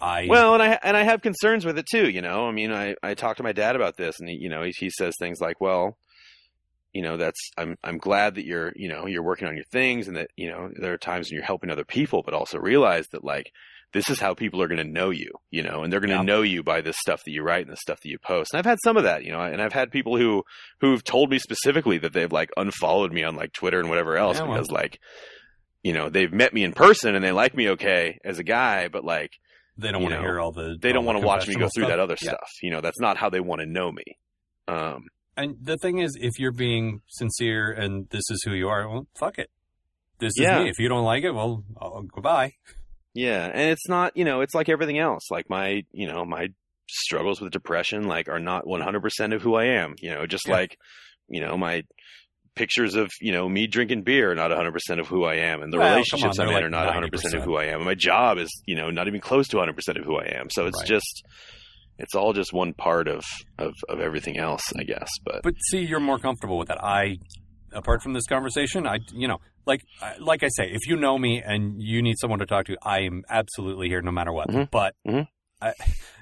[0.00, 2.08] I Well, and I and I have concerns with it too.
[2.08, 4.48] You know, I mean, I I talked to my dad about this, and he, you
[4.48, 5.96] know, he, he says things like, "Well,
[6.92, 10.08] you know, that's I'm I'm glad that you're you know you're working on your things,
[10.08, 13.06] and that you know there are times when you're helping other people, but also realize
[13.12, 13.50] that like
[13.94, 16.16] this is how people are going to know you, you know, and they're going to
[16.16, 16.22] Yeah.
[16.22, 18.52] know you by this stuff that you write and the stuff that you post.
[18.52, 20.44] And I've had some of that, you know, and I've had people who
[20.80, 24.36] who've told me specifically that they've like unfollowed me on like Twitter and whatever else
[24.36, 24.52] Yeah, well.
[24.54, 24.98] because like
[25.82, 28.88] you know they've met me in person and they like me okay as a guy,
[28.88, 29.30] but like
[29.78, 31.84] they don't want to hear all the they don't want to watch me go through
[31.84, 31.88] stuff.
[31.90, 32.30] that other Yeah.
[32.30, 32.50] stuff.
[32.62, 34.04] You know, that's not how they want to know me.
[34.66, 35.04] Um,
[35.36, 39.06] And the thing is, if you're being sincere and this is who you are, well,
[39.18, 39.50] fuck it.
[40.18, 40.68] This is me.
[40.68, 42.54] If you don't like it, well, oh, goodbye.
[43.14, 45.30] yeah, and it's not, you know, it's like everything else.
[45.30, 46.48] Like my, you know, my
[46.90, 50.54] struggles with depression like are not 100% of who I am, you know, just Yeah.
[50.54, 50.76] like,
[51.28, 51.82] you know, my
[52.58, 55.72] pictures of, you know, me drinking beer are not 100% of who I am and
[55.72, 57.04] the Well, relationships on, I'm in they're are like not 100%
[57.36, 57.44] of 90%.
[57.44, 57.76] who I am.
[57.76, 60.50] And my job is, you know, not even close to 100% of who I am.
[60.50, 60.88] So it's Right.
[60.88, 61.22] just
[61.98, 63.24] it's all just one part of,
[63.58, 65.08] of of everything else, I guess.
[65.24, 66.82] But But see, you're more comfortable with that.
[66.84, 67.16] I,
[67.72, 71.18] apart from this conversation, I, you know, like, I- like I say, if you know
[71.18, 74.48] me and you need someone to talk to, I am absolutely here no matter what.
[74.48, 74.70] Mhm.
[74.70, 75.26] But Mhm.
[75.60, 75.72] I,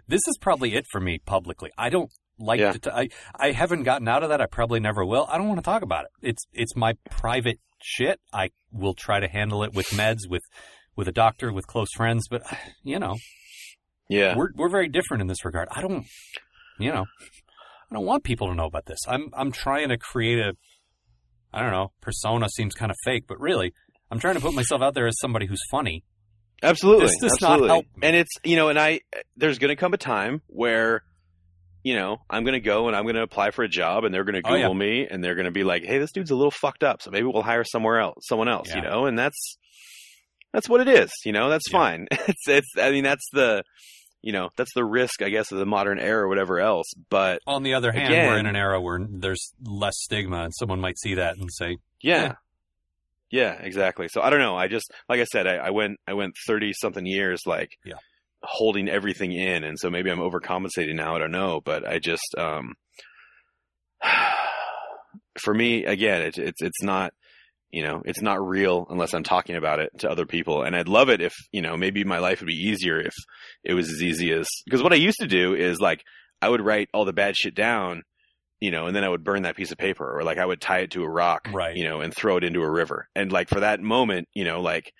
[0.09, 1.71] this is probably it for me publicly.
[1.77, 2.73] I don't like Yeah.
[2.73, 2.79] to.
[2.79, 4.41] T- I I haven't gotten out of that.
[4.41, 5.27] I probably never will.
[5.31, 6.11] I don't want to talk about it.
[6.23, 8.21] It's it's my private shit.
[8.33, 10.43] I will try to handle it with meds, with
[10.97, 12.27] with a doctor, with close friends.
[12.29, 12.43] But
[12.83, 13.17] you know,
[14.09, 14.37] yeah.
[14.37, 15.69] we're we're very different in this regard.
[15.71, 16.05] I don't,
[16.79, 17.05] you know,
[17.91, 18.99] I don't want people to know about this.
[19.09, 20.53] I'm I'm trying to create a,
[21.53, 23.73] I don't know, persona seems kind of fake, but really,
[24.11, 26.05] I'm trying to put myself out there as somebody who's funny.
[26.63, 27.07] Absolutely.
[27.07, 27.69] This does not absolutely.
[27.69, 28.09] help me.
[28.09, 29.01] And it's, you know, and I,
[29.37, 31.03] there's going to come a time where,
[31.87, 34.13] you know, I'm going to go and I'm going to apply for a job and
[34.13, 34.79] they're going to Oh, Google yeah.
[34.79, 37.01] me and they're going to be like, Hey, this dude's a little fucked up.
[37.01, 39.57] So maybe we'll hire somewhere else, someone else, you know, and that's,
[40.53, 41.79] that's what it is, you know, that's Yeah.
[41.79, 42.09] fine.
[42.29, 43.63] It's, it's, I mean, that's the,
[44.23, 46.87] you know, that's the risk, I guess, of the modern era or whatever else.
[47.09, 50.53] But On the other hand, Again- we're in an era where there's less stigma, and
[50.59, 52.23] someone might see that and say, yeah.
[52.23, 52.33] Yeah.
[53.31, 54.09] Yeah, exactly.
[54.09, 54.57] So I don't know.
[54.57, 57.95] I just, like I said, I, I went, I went 30 something years, like, Yeah.
[58.47, 59.65] Holding everything in.
[59.65, 61.15] And so maybe I'm overcompensating now.
[61.15, 61.61] I don't know.
[61.65, 62.75] But I just, um,
[65.41, 67.13] for me, again, it's, it's, it's not,
[67.71, 70.63] you know, it's not real unless I'm talking about it to other people.
[70.63, 73.15] And I'd love it if, you know, maybe my life would be easier if
[73.65, 76.03] it was as easy as, because what I used to do is like,
[76.41, 78.03] I would write all the bad shit down,
[78.61, 80.61] you know, and then I would burn that piece of paper or like I would
[80.61, 81.77] tie it to a rock, Right.
[81.77, 83.09] you know, and throw it into a river.
[83.15, 84.93] And like for that moment, you know, like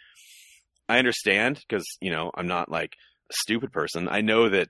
[0.89, 2.93] I understand because, you know, I'm not like
[3.31, 4.09] stupid person.
[4.09, 4.69] I know that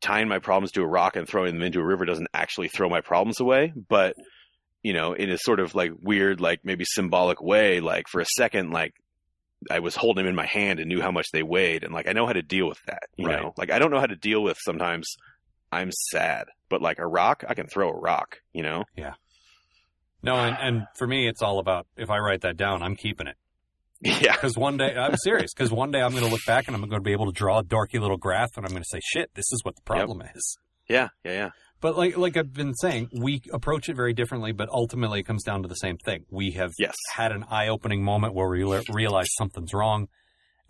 [0.00, 2.88] tying my problems to a rock and throwing them into a river doesn't actually throw
[2.88, 4.14] my problems away, but
[4.82, 8.26] you know, in a sort of like weird, like maybe symbolic way, like for a
[8.26, 8.94] second, like
[9.70, 11.84] I was holding them in my hand and knew how much they weighed.
[11.84, 13.42] And like, I know how to deal with that, you Right.
[13.42, 15.16] know, like I don't know how to deal with sometimes
[15.70, 18.84] I'm sad, but like a rock, I can throw a rock, you know?
[18.96, 19.12] Yeah.
[20.22, 20.34] No.
[20.36, 23.36] And, and for me, it's all about if I write that down, I'm keeping it.
[24.02, 24.32] Yeah.
[24.32, 26.80] Because one day, I'm serious, because one day I'm going to look back and I'm
[26.82, 29.00] going to be able to draw a dorky little graph and I'm going to say,
[29.02, 30.58] shit, this is what the problem is.
[30.88, 31.08] Yeah.
[31.24, 31.32] Yeah.
[31.32, 31.48] Yeah.
[31.82, 35.42] But like like I've been saying, we approach it very differently, but ultimately it comes
[35.44, 36.24] down to the same thing.
[36.30, 36.94] We have Yes.
[37.14, 40.08] had an eye-opening moment where we le- realize something's wrong,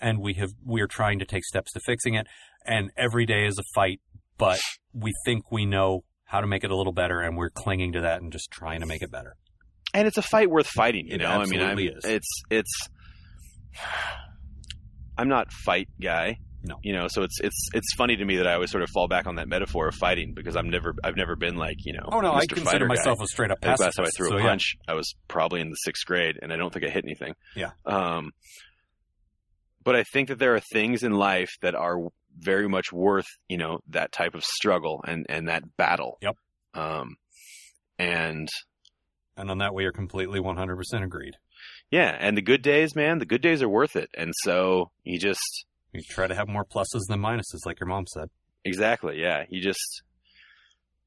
[0.01, 2.27] and we have we are trying to take steps to fixing it.
[2.65, 4.01] And every day is a fight,
[4.39, 4.61] but
[4.93, 8.03] we think we know how to make it a little better, and we're clinging to
[8.03, 9.35] that and just trying to make it better.
[9.93, 11.07] and it's a fight worth fighting.
[11.09, 12.05] You It know, I mean, I'm, is.
[12.05, 12.89] it's it's.
[15.17, 16.39] I'm not fight guy.
[16.63, 16.77] No.
[16.83, 19.09] You know, so it's it's it's funny to me that I always sort of fall
[19.09, 22.07] back on that metaphor of fighting because I'm never I've never been like you know.
[22.13, 22.95] Oh no, I consider Fighter guy.
[22.97, 23.83] myself a straight up pacifist.
[23.83, 24.43] last time I threw a so, yeah.
[24.43, 27.35] punch, I was probably in the sixth grade, and I don't think I hit anything.
[27.57, 27.71] Yeah.
[27.87, 28.33] Um,
[29.83, 31.97] but I think that there are things in life that are
[32.39, 36.19] very much worth, you know, that type of struggle and and that battle.
[36.21, 36.37] Yep.
[36.75, 37.17] Um,
[37.99, 38.49] and
[39.37, 41.35] and on that we are completely 100% agreed.
[41.91, 44.09] Yeah, and the good days, man, the good days are worth it.
[44.17, 48.07] And so you just You try to have more pluses than minuses, like your mom
[48.07, 48.29] said.
[48.65, 50.03] exactly, yeah, you just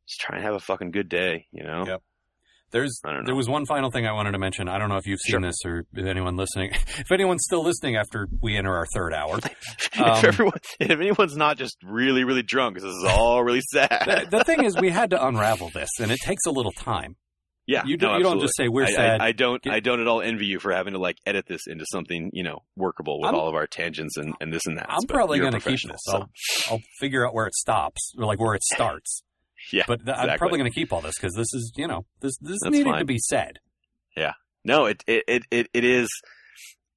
[0.07, 1.85] just try and have a fucking good day, you know.
[1.87, 2.01] Yep.
[2.71, 3.25] There's I don't know.
[3.27, 4.67] there was one final thing I wanted to mention.
[4.67, 5.41] I don't know if you've seen Sure.
[5.41, 6.71] this or if anyone listening.
[6.97, 9.37] If anyone's still listening after we enter our third hour,
[9.93, 13.87] if Um, everyone, if anyone's not just really, really drunk, this is all really the,
[13.87, 14.27] sad.
[14.31, 17.15] the thing is we had to unravel this, and it takes a little time.
[17.65, 19.21] Yeah, You, do, no, you don't just say we're I, sad.
[19.21, 19.61] I, I don't.
[19.61, 22.29] Get- I don't at all envy you for having to like edit this into something
[22.33, 24.87] you know workable with I'm- all of our tangents and, and this and that.
[24.89, 26.01] I'm probably going to keep this.
[26.09, 26.29] I'll,
[26.69, 29.23] I'll figure out where it stops, or like where it starts.
[29.71, 32.05] Yeah, but th- I'm probably going to keep all this because this is, you know,
[32.19, 32.99] this this That's needed fine.
[32.99, 33.59] to be said.
[34.17, 34.33] Yeah.
[34.65, 36.09] No, it it, it it it is.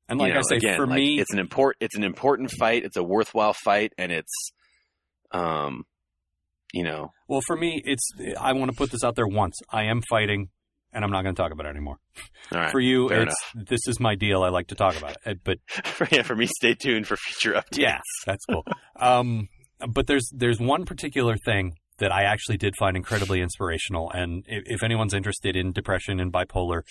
[0.08, 2.02] And like you know, I say, again, for like, me, it's an important it's an
[2.02, 2.84] important fight.
[2.84, 4.50] It's a worthwhile fight, and it's,
[5.30, 5.84] um,
[6.72, 8.08] you know, well, for me, it's
[8.40, 9.56] I want to put this out there once.
[9.70, 10.48] I am fighting,
[10.96, 11.98] and I'm not going to talk about it anymore.
[12.52, 12.70] all right.
[12.72, 13.08] For you,
[13.54, 14.42] this is my deal.
[14.42, 17.52] I like to talk about it, but For, yeah, for me, stay tuned for future
[17.52, 17.78] updates.
[17.78, 18.64] yeah, that's cool.
[18.98, 19.48] um,
[19.88, 24.64] but there's there's one particular thing that I actually did find incredibly inspirational, and if,
[24.66, 26.82] if anyone's interested in depression and bipolar,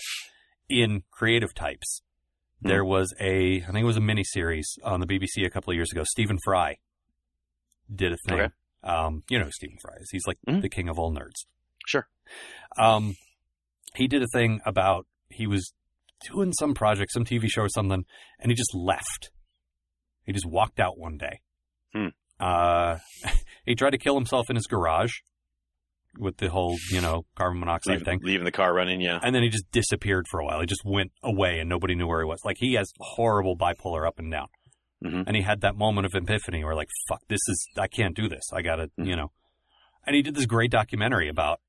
[0.70, 2.02] in creative types,
[2.62, 2.70] Hmm.
[2.70, 5.72] there was a I think it was a mini series on the BBC a couple
[5.72, 6.04] of years ago.
[6.06, 6.78] Stephen Fry
[7.94, 8.40] did a thing.
[8.40, 8.54] Okay.
[8.84, 10.10] Um, you know who Stephen Fry is.
[10.12, 10.62] He's like Mhm.
[10.62, 11.46] the king of all nerds.
[11.86, 12.08] Sure.
[12.78, 13.16] Um,
[13.96, 15.74] he did a thing about he was
[16.32, 18.06] doing some project, some TV show or something,
[18.40, 19.32] and he just left.
[20.26, 21.40] He just walked out one day.
[21.94, 22.08] Hmm.
[22.40, 22.98] Uh,
[23.66, 25.12] he tried to kill himself in his garage
[26.18, 28.20] with the whole, you know, carbon monoxide Leave, thing.
[28.24, 29.02] leaving the car running.
[29.02, 29.20] Yeah.
[29.22, 30.62] And then he just disappeared for a while.
[30.62, 32.40] He just went away and nobody knew where he was.
[32.46, 34.48] Like he has horrible bipolar up and down.
[35.04, 35.26] Mhm.
[35.28, 38.30] And he had that moment of epiphany where like, fuck, this is, I can't do
[38.30, 38.44] this.
[38.54, 39.08] I gotta, Mhm.
[39.08, 39.32] you know.
[40.08, 41.60] And he did this great documentary about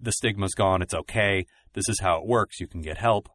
[0.00, 0.82] the stigma's gone.
[0.82, 1.46] It's okay.
[1.74, 2.60] This is how it works.
[2.60, 3.28] You can get help.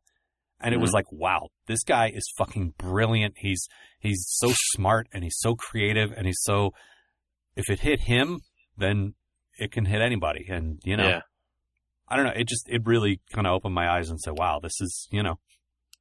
[0.60, 0.94] And it was Mhm.
[0.96, 3.36] like, wow, this guy is fucking brilliant.
[3.38, 3.68] He's,
[4.00, 6.72] he's so smart and he's so creative and he's so,
[7.56, 8.40] if it hit him,
[8.78, 9.16] then
[9.60, 10.46] it can hit anybody.
[10.50, 11.22] And, you know, yeah.
[12.08, 12.34] I don't know.
[12.36, 15.24] It just it really kind of opened my eyes and said, "Wow, this is you
[15.24, 15.40] know."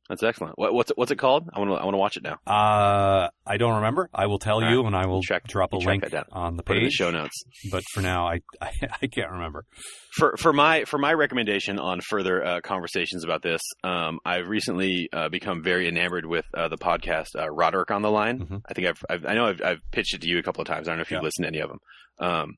[0.08, 0.58] That's excellent.
[0.58, 1.48] What, what's it, what's it called?
[1.52, 2.36] I want to I want to watch it now.
[2.46, 4.10] Uh, I don't remember.
[4.12, 6.90] I will tell you, and I will Check- drop a link on the in the
[6.90, 7.42] show notes.
[7.72, 8.70] But for now, I, I
[9.00, 9.64] I can't remember.
[10.12, 15.08] for for my for my recommendation on further uh, conversations about this, um, I've recently
[15.10, 18.40] uh, become very enamored with uh, the podcast uh, Roderick on the Line.
[18.40, 18.60] Mhm.
[18.68, 20.68] I think I've, I've I know I've, I've pitched it to you a couple of
[20.68, 20.86] times.
[20.86, 21.24] I don't know if you've Yeah.
[21.24, 21.78] listened to any of them,
[22.18, 22.54] um,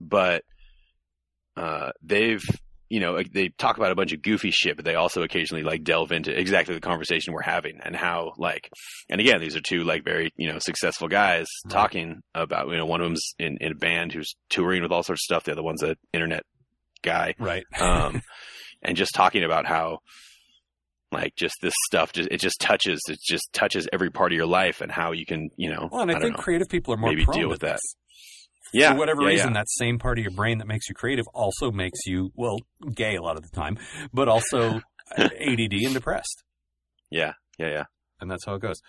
[0.00, 0.44] but
[1.58, 2.42] uh, they've
[2.88, 5.82] you know they talk about a bunch of goofy shit, but they also occasionally like
[5.84, 8.68] delve into exactly the conversation we're having and how like
[9.08, 11.72] and again these are two like very you know successful guys Right.
[11.72, 15.02] talking about you know one of them's in, in a band who's touring with all
[15.02, 15.44] sorts of stuff.
[15.44, 16.44] The other one's an internet
[17.02, 17.64] guy Right.
[17.80, 18.22] um,
[18.82, 19.98] and just talking about how
[21.12, 24.46] like just this stuff just it just touches it just touches every part of your
[24.46, 26.42] life and how you can you know well, and I, I think know.
[26.42, 27.78] creative people are more Maybe prone deal with that.
[28.72, 29.60] Yeah For whatever yeah, reason, yeah.
[29.60, 32.58] that same part of your brain that makes you creative also makes you well
[32.94, 33.78] gay a lot of the time,
[34.12, 34.80] but also
[35.16, 36.42] uh, ADD and depressed,
[37.10, 37.84] yeah yeah yeah
[38.20, 38.80] and that's how it goes.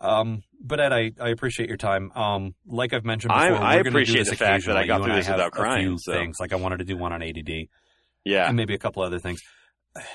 [0.00, 2.12] Um, but Ed, I, I appreciate your time.
[2.12, 5.16] Um, like I've mentioned before, I do appreciate the fact that I got through I
[5.16, 7.66] this without crying, so- things like I wanted to do one on ADD.
[8.24, 9.40] yeah and maybe a couple other things.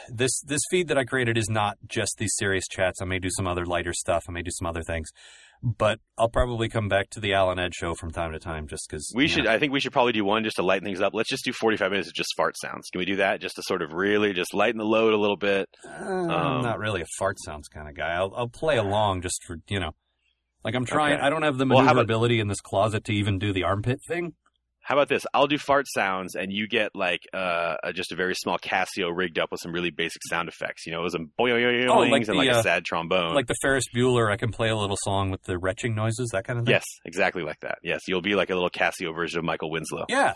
[0.07, 3.01] This this feed that I created is not just these serious chats.
[3.01, 4.23] I may do some other lighter stuff.
[4.29, 5.09] I may do some other things,
[5.63, 8.87] but I'll probably come back to the Alan Ed show from time to time, just
[8.89, 11.13] because we should i think we should probably do one just to lighten things up
[11.13, 13.63] let's just do 45 minutes of just fart sounds can we do that just to
[13.63, 17.05] sort of really just lighten the load a little bit I'm Um, not really a
[17.17, 18.09] fart sounds kind of guy.
[18.13, 19.91] I'll, I'll play along just for you know,
[20.63, 21.13] like I'm trying.
[21.15, 21.23] Okay.
[21.23, 23.99] I don't have the Well, about- maneuverability in this closet to even do the armpit
[24.07, 24.33] thing.
[24.83, 28.15] How about this i'll do fart sounds and you get like uh, a, just a
[28.15, 31.15] very small casio rigged up with some really basic sound effects you know it was
[31.15, 34.31] a boing Oh, like and like the, a uh, sad trombone Like the Ferris Bueller,
[34.31, 36.73] I can play a little song with the retching noises, that kind of thing.
[36.73, 37.77] Yes, exactly like that.
[37.83, 40.05] Yes, you'll be like a little Casio version of Michael Winslow.
[40.09, 40.33] Yeah.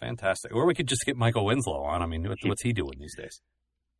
[0.00, 0.54] Fantastic.
[0.54, 2.02] Or we could just get Michael Winslow on.
[2.02, 3.40] I mean, what, what's he doing these days?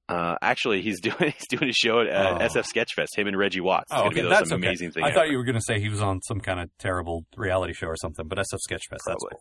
[0.09, 2.45] Uh, actually, he's doing he's doing a show at uh, Oh.
[2.47, 3.17] SF Sketchfest.
[3.17, 3.91] Him and Reggie Watts.
[3.91, 4.55] It's Oh, okay, that's okay.
[4.55, 5.05] amazing thing.
[5.05, 5.33] I thought ever.
[5.33, 7.97] you were going to say he was on some kind of terrible reality show or
[7.97, 9.41] something, but SF Sketchfest, that's cool.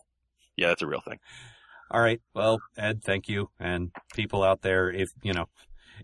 [0.56, 1.18] Yeah, that's a real thing.
[1.90, 2.20] All right.
[2.34, 3.50] Well, Ed, thank you.
[3.58, 5.46] And people out there, if, you know,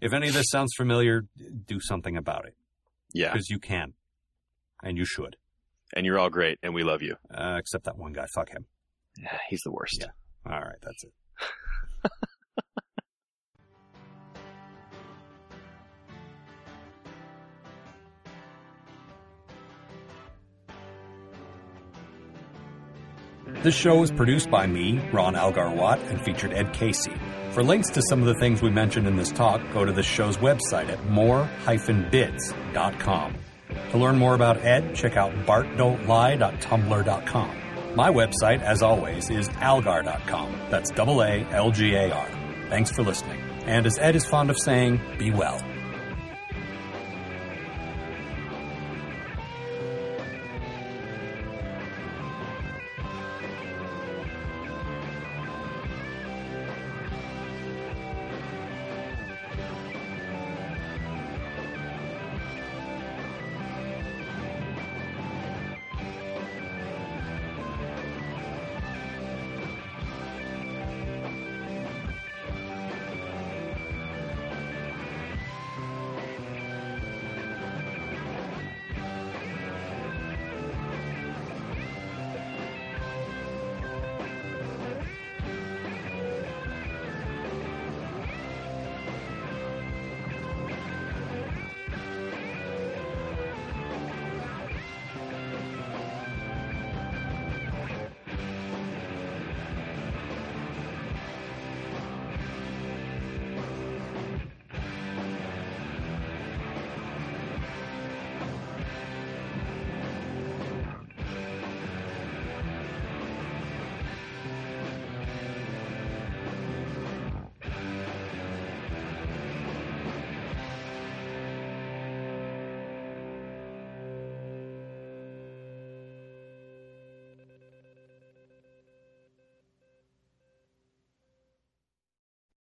[0.00, 1.22] if any of this sounds familiar,
[1.66, 2.54] do something about it
[3.12, 3.94] Yeah, because you can
[4.82, 5.36] and you should.
[5.94, 7.16] and you're all great, and we love you.
[7.32, 8.26] Uh, except that one guy.
[8.34, 8.66] Fuck him.
[9.18, 9.98] Yeah, he's the worst.
[10.00, 10.52] Yeah.
[10.52, 10.78] All right.
[10.82, 11.12] That's it.
[23.66, 27.10] This show is produced by me, Ron Algar Watt, and featured Ed Casey.
[27.50, 30.04] For links to some of the things we mentioned in this talk, go to the
[30.04, 33.34] show's website at more-bids.com.
[33.90, 37.56] To learn more about Ed, check out bartdon'tlie.tumblr.com.
[37.96, 40.56] My website, as always, is algar.com.
[40.70, 42.28] That's double A L G A R.
[42.68, 43.40] Thanks for listening.
[43.64, 45.60] And as Ed is fond of saying, be well.